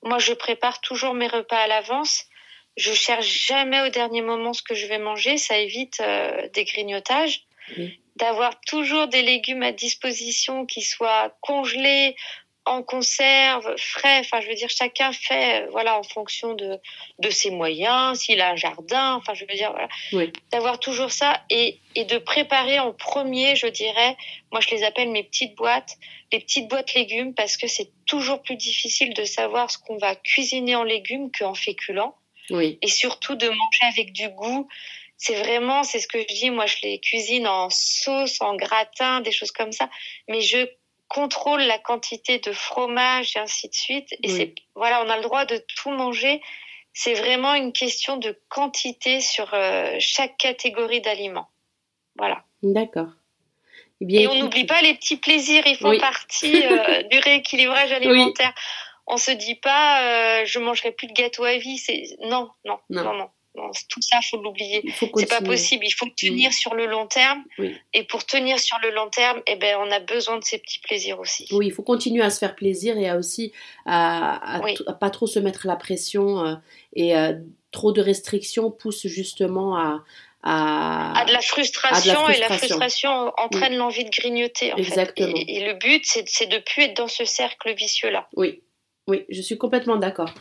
Moi, 0.03 0.19
je 0.19 0.33
prépare 0.33 0.79
toujours 0.81 1.15
mes 1.15 1.27
repas 1.27 1.57
à 1.57 1.67
l'avance. 1.67 2.25
Je 2.77 2.93
cherche 2.93 3.25
jamais 3.25 3.81
au 3.81 3.89
dernier 3.89 4.21
moment 4.21 4.53
ce 4.53 4.61
que 4.61 4.75
je 4.75 4.85
vais 4.85 4.99
manger. 4.99 5.37
Ça 5.37 5.57
évite 5.57 6.01
euh, 6.01 6.49
des 6.49 6.65
grignotages 6.65 7.47
d'avoir 8.15 8.59
toujours 8.61 9.07
des 9.07 9.21
légumes 9.21 9.63
à 9.63 9.71
disposition 9.71 10.65
qui 10.65 10.81
soient 10.81 11.35
congelés, 11.41 12.15
en 12.65 12.81
conserve, 12.81 13.75
frais. 13.77 14.19
Enfin, 14.19 14.39
je 14.41 14.47
veux 14.47 14.55
dire, 14.55 14.69
chacun 14.69 15.11
fait, 15.11 15.65
voilà, 15.71 15.97
en 15.97 16.03
fonction 16.03 16.53
de, 16.53 16.79
de 17.19 17.29
ses 17.29 17.51
moyens, 17.51 18.19
s'il 18.19 18.39
a 18.41 18.51
un 18.51 18.55
jardin. 18.55 19.15
Enfin, 19.15 19.33
je 19.33 19.45
veux 19.45 19.55
dire, 19.55 19.71
voilà. 19.71 20.31
D'avoir 20.51 20.79
toujours 20.79 21.11
ça 21.11 21.41
et, 21.49 21.79
et 21.95 22.05
de 22.05 22.17
préparer 22.17 22.79
en 22.79 22.93
premier, 22.93 23.55
je 23.55 23.67
dirais, 23.67 24.15
moi, 24.51 24.61
je 24.61 24.73
les 24.73 24.83
appelle 24.83 25.09
mes 25.09 25.23
petites 25.23 25.55
boîtes, 25.55 25.97
les 26.31 26.39
petites 26.39 26.69
boîtes 26.69 26.93
légumes 26.93 27.33
parce 27.33 27.57
que 27.57 27.67
c'est 27.67 27.89
toujours 28.05 28.41
plus 28.41 28.55
difficile 28.55 29.13
de 29.13 29.25
savoir 29.25 29.69
ce 29.69 29.77
qu'on 29.77 29.97
va 29.97 30.15
cuisiner 30.15 30.75
en 30.75 30.83
légumes 30.83 31.31
qu'en 31.37 31.53
féculents. 31.53 32.15
Oui. 32.49 32.77
Et 32.81 32.87
surtout 32.87 33.35
de 33.35 33.47
manger 33.47 33.85
avec 33.89 34.11
du 34.11 34.27
goût 34.29 34.67
c'est 35.23 35.35
vraiment, 35.35 35.83
c'est 35.83 35.99
ce 35.99 36.07
que 36.09 36.19
je 36.19 36.25
dis, 36.35 36.49
moi 36.49 36.65
je 36.65 36.75
les 36.83 36.99
cuisine 36.99 37.47
en 37.47 37.69
sauce, 37.69 38.41
en 38.41 38.57
gratin, 38.57 39.21
des 39.21 39.31
choses 39.31 39.53
comme 39.53 39.71
ça, 39.71 39.89
mais 40.27 40.41
je 40.41 40.67
contrôle 41.07 41.61
la 41.61 41.79
quantité 41.79 42.39
de 42.39 42.51
fromage 42.51 43.37
et 43.37 43.39
ainsi 43.39 43.69
de 43.69 43.73
suite. 43.73 44.09
Et 44.21 44.27
c'est, 44.27 44.53
voilà, 44.75 45.01
on 45.01 45.09
a 45.09 45.15
le 45.15 45.23
droit 45.23 45.45
de 45.45 45.63
tout 45.77 45.91
manger. 45.91 46.41
C'est 46.91 47.13
vraiment 47.13 47.53
une 47.53 47.71
question 47.71 48.17
de 48.17 48.37
quantité 48.49 49.21
sur 49.21 49.53
euh, 49.53 49.95
chaque 49.99 50.35
catégorie 50.35 50.99
d'aliments. 50.99 51.47
Voilà. 52.17 52.43
D'accord. 52.61 53.07
Eh 54.01 54.05
bien, 54.05 54.21
et 54.21 54.27
on 54.27 54.35
n'oublie 54.35 54.65
pas 54.65 54.81
les 54.81 54.93
petits 54.93 55.17
plaisirs, 55.17 55.65
ils 55.65 55.77
font 55.77 55.97
partie 55.99 56.65
euh, 56.65 57.03
du 57.09 57.19
rééquilibrage 57.19 57.93
alimentaire. 57.93 58.53
On 59.07 59.15
se 59.15 59.31
dit 59.31 59.55
pas, 59.55 60.41
euh, 60.41 60.45
je 60.45 60.59
mangerai 60.59 60.91
plus 60.91 61.07
de 61.07 61.13
gâteau 61.13 61.45
à 61.45 61.55
vie. 61.55 61.77
C'est 61.77 62.17
non, 62.19 62.49
non, 62.65 62.79
non, 62.89 63.13
non 63.13 63.29
tout 63.89 64.01
ça, 64.01 64.19
faut 64.21 64.41
l'oublier. 64.41 64.83
C'est 64.97 65.29
pas 65.29 65.41
possible. 65.41 65.85
Il 65.85 65.91
faut 65.91 66.07
tenir 66.17 66.49
mm. 66.49 66.53
sur 66.53 66.73
le 66.73 66.87
long 66.87 67.07
terme. 67.07 67.43
Et 67.93 68.03
pour 68.03 68.25
tenir 68.25 68.59
sur 68.59 68.77
le 68.81 68.91
long 68.91 69.09
terme, 69.09 69.41
eh 69.47 69.55
ben, 69.55 69.77
on 69.79 69.91
a 69.91 69.99
besoin 69.99 70.37
de 70.37 70.43
ces 70.43 70.57
petits 70.57 70.79
plaisirs 70.79 71.19
aussi. 71.19 71.47
Oui, 71.51 71.67
il 71.67 71.71
faut 71.71 71.83
continuer 71.83 72.23
à 72.23 72.29
se 72.29 72.39
faire 72.39 72.55
plaisir 72.55 72.97
et 72.97 73.09
à 73.09 73.17
aussi 73.17 73.53
à, 73.85 74.61
pas 74.99 75.09
trop 75.09 75.27
se 75.27 75.39
mettre 75.39 75.67
la 75.67 75.75
pression 75.75 76.45
euh, 76.45 76.55
et 76.95 77.15
euh, 77.15 77.33
trop 77.71 77.91
de 77.91 78.01
restrictions 78.01 78.71
poussent 78.71 79.07
justement 79.07 79.77
à, 79.77 80.03
à, 80.43 81.25
de 81.27 81.31
la 81.31 81.41
frustration, 81.41 82.27
et 82.29 82.37
la 82.37 82.49
frustration 82.49 83.31
entraîne 83.37 83.75
l'envie 83.77 84.03
de 84.03 84.09
grignoter. 84.09 84.73
En 84.73 84.77
Exactement. 84.77 85.35
Fait. 85.35 85.45
Et, 85.47 85.65
le 85.65 85.73
but, 85.73 86.05
c'est 86.05 86.47
de 86.47 86.57
plus 86.57 86.83
être 86.83 86.97
dans 86.97 87.07
ce 87.07 87.25
cercle 87.25 87.73
vicieux-là. 87.73 88.27
Oui, 88.35 88.61
oui, 89.07 89.25
je 89.29 89.41
suis 89.41 89.57
complètement 89.57 89.95
d'accord. 89.95 90.33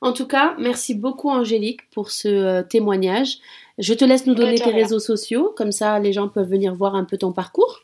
En 0.00 0.12
tout 0.12 0.28
cas, 0.28 0.54
merci 0.58 0.94
beaucoup 0.94 1.28
Angélique 1.30 1.88
pour 1.90 2.10
ce 2.10 2.28
euh, 2.28 2.62
témoignage. 2.62 3.38
Je 3.78 3.94
te 3.94 4.04
laisse 4.04 4.26
nous 4.26 4.34
donner 4.34 4.56
tes 4.56 4.70
réseaux 4.70 5.00
sociaux, 5.00 5.52
comme 5.56 5.72
ça 5.72 5.98
les 5.98 6.12
gens 6.12 6.28
peuvent 6.28 6.48
venir 6.48 6.74
voir 6.74 6.94
un 6.94 7.04
peu 7.04 7.18
ton 7.18 7.32
parcours. 7.32 7.80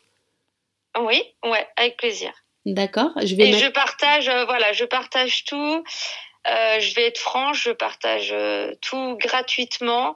Oui, 0.99 1.21
ouais, 1.43 1.67
avec 1.75 1.97
plaisir. 1.97 2.31
D'accord. 2.65 3.11
Je 3.21 3.35
vais. 3.35 3.49
Et 3.49 3.53
je 3.53 3.69
partage, 3.69 4.29
euh, 4.29 4.45
voilà, 4.45 4.71
je 4.71 4.85
partage 4.85 5.43
tout. 5.43 5.83
Euh, 6.47 6.79
je 6.79 6.95
vais 6.95 7.07
être 7.07 7.19
franche, 7.19 7.63
je 7.63 7.71
partage 7.71 8.33
tout 8.81 9.17
gratuitement. 9.17 10.15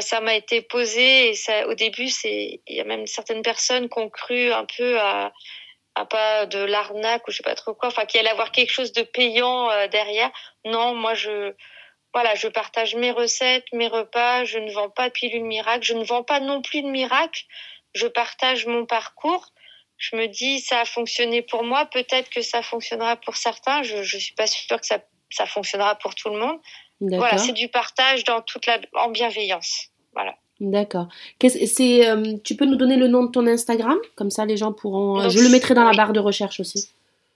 ça 0.00 0.20
m'a 0.20 0.34
été 0.34 0.60
posé 0.60 1.30
et 1.30 1.34
ça, 1.34 1.66
au 1.68 1.74
début, 1.74 2.08
c'est, 2.08 2.60
il 2.66 2.76
y 2.76 2.80
a 2.80 2.84
même 2.84 3.06
certaines 3.06 3.42
personnes 3.42 3.88
qui 3.88 3.98
ont 3.98 4.10
cru 4.10 4.52
un 4.52 4.66
peu 4.76 4.98
à, 5.00 5.32
à 5.94 6.04
pas 6.04 6.46
de 6.46 6.58
l'arnaque 6.58 7.26
ou 7.28 7.30
je 7.30 7.38
sais 7.38 7.42
pas 7.42 7.54
trop 7.54 7.74
quoi, 7.74 7.88
enfin 7.88 8.06
qu'il 8.06 8.20
allait 8.20 8.30
avoir 8.30 8.52
quelque 8.52 8.70
chose 8.70 8.92
de 8.92 9.02
payant 9.02 9.70
euh, 9.70 9.88
derrière. 9.88 10.30
Non, 10.64 10.94
moi 10.94 11.14
je 11.14 11.54
voilà, 12.14 12.34
je 12.34 12.48
partage 12.48 12.94
mes 12.94 13.10
recettes, 13.10 13.64
mes 13.72 13.88
repas, 13.88 14.44
je 14.44 14.58
ne 14.58 14.70
vends 14.70 14.90
pas 14.90 15.08
de 15.08 15.12
pilules 15.12 15.44
miracle, 15.44 15.82
je 15.82 15.94
ne 15.94 16.04
vends 16.04 16.22
pas 16.22 16.40
non 16.40 16.60
plus 16.60 16.82
de 16.82 16.88
miracle, 16.88 17.42
je 17.94 18.06
partage 18.06 18.66
mon 18.66 18.84
parcours. 18.84 19.52
Je 19.96 20.16
me 20.16 20.26
dis 20.26 20.60
ça 20.60 20.80
a 20.80 20.84
fonctionné 20.84 21.42
pour 21.42 21.62
moi, 21.62 21.86
peut-être 21.86 22.28
que 22.28 22.42
ça 22.42 22.62
fonctionnera 22.62 23.16
pour 23.16 23.36
certains, 23.36 23.82
je 23.82 24.02
je 24.02 24.18
suis 24.18 24.34
pas 24.34 24.46
sûre 24.46 24.80
que 24.80 24.86
ça 24.86 24.98
ça 25.30 25.46
fonctionnera 25.46 25.94
pour 25.96 26.14
tout 26.14 26.28
le 26.28 26.38
monde. 26.38 26.60
Voilà, 27.00 27.38
c'est 27.38 27.52
du 27.52 27.68
partage 27.68 28.24
dans 28.24 28.42
toute 28.42 28.66
la 28.66 28.78
en 28.94 29.08
bienveillance. 29.08 29.88
Voilà. 30.12 30.36
D'accord. 30.62 31.08
C'est, 31.40 32.08
euh, 32.08 32.36
tu 32.44 32.54
peux 32.54 32.64
nous 32.64 32.76
donner 32.76 32.96
le 32.96 33.08
nom 33.08 33.24
de 33.24 33.32
ton 33.32 33.48
Instagram? 33.48 33.98
Comme 34.14 34.30
ça, 34.30 34.46
les 34.46 34.56
gens 34.56 34.72
pourront. 34.72 35.20
Euh, 35.20 35.28
je 35.28 35.40
le 35.40 35.48
mettrai 35.48 35.74
dans 35.74 35.82
la 35.82 35.92
barre 35.92 36.12
de 36.12 36.20
recherche 36.20 36.60
aussi. 36.60 36.88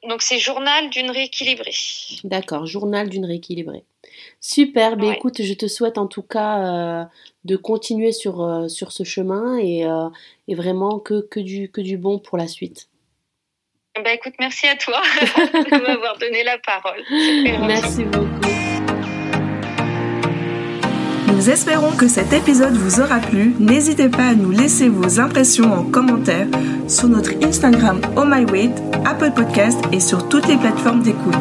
Donc, 0.09 0.23
c'est 0.23 0.39
Journal 0.39 0.89
d'une 0.91 1.11
rééquilibrée. 1.11 1.75
D'accord, 2.23 2.67
Journal 2.67 3.09
d'une 3.09 3.25
rééquilibrée. 3.25 3.83
Super. 4.41 4.97
Ben, 4.97 5.11
écoute, 5.11 5.43
je 5.43 5.55
te 5.55 5.67
souhaite 5.67 5.99
en 5.99 6.07
tout 6.07 6.23
cas 6.23 7.03
euh, 7.03 7.05
de 7.45 7.57
continuer 7.57 8.13
sur, 8.13 8.67
sur 8.69 8.93
ce 8.93 9.03
chemin 9.03 9.59
et, 9.59 9.85
et 10.47 10.55
vraiment 10.55 11.01
que, 11.01 11.27
que, 11.27 11.41
du, 11.41 11.69
que 11.69 11.81
du 11.81 11.99
bon 11.99 12.21
pour 12.21 12.39
la 12.39 12.47
suite. 12.47 12.89
Ben, 13.97 14.15
écoute, 14.15 14.35
merci 14.39 14.69
à 14.69 14.77
toi 14.77 15.03
de 15.21 15.83
m'avoir 15.83 16.17
donné 16.19 16.45
la 16.45 16.59
parole. 16.59 17.03
Merci 17.11 18.05
beaucoup. 18.05 18.46
Nous 21.47 21.53
espérons 21.53 21.93
que 21.93 22.09
cet 22.09 22.33
épisode 22.33 22.75
vous 22.75 23.01
aura 23.01 23.21
plu. 23.21 23.55
N'hésitez 23.61 24.09
pas 24.09 24.31
à 24.31 24.35
nous 24.35 24.51
laisser 24.51 24.89
vos 24.89 25.21
impressions 25.21 25.73
en 25.73 25.85
commentaire 25.85 26.49
sur 26.89 27.07
notre 27.07 27.35
Instagram 27.41 28.01
Oh 28.17 28.25
My 28.27 28.45
Weight, 28.47 28.73
Apple 29.05 29.31
Podcast 29.31 29.79
et 29.93 30.01
sur 30.01 30.29
toutes 30.29 30.49
les 30.49 30.57
plateformes 30.57 31.05
d'écoute. 31.05 31.37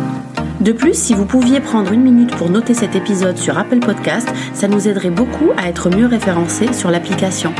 De 0.61 0.73
plus, 0.73 0.93
si 0.93 1.15
vous 1.15 1.25
pouviez 1.25 1.59
prendre 1.59 1.91
une 1.91 2.03
minute 2.03 2.35
pour 2.35 2.51
noter 2.51 2.75
cet 2.75 2.95
épisode 2.95 3.37
sur 3.37 3.57
Apple 3.57 3.79
Podcast, 3.79 4.29
ça 4.53 4.67
nous 4.67 4.87
aiderait 4.87 5.09
beaucoup 5.09 5.49
à 5.57 5.69
être 5.69 5.89
mieux 5.89 6.05
référencés 6.05 6.71
sur 6.71 6.91
l'application. 6.91 7.51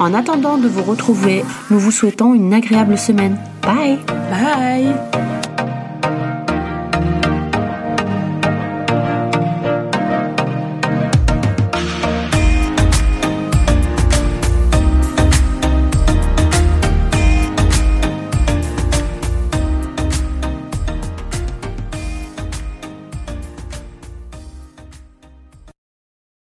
En 0.00 0.14
attendant 0.14 0.56
de 0.56 0.68
vous 0.68 0.82
retrouver, 0.82 1.44
nous 1.70 1.78
vous 1.78 1.90
souhaitons 1.90 2.32
une 2.32 2.54
agréable 2.54 2.96
semaine. 2.96 3.36
Bye 3.60 3.98
Bye 4.30 4.94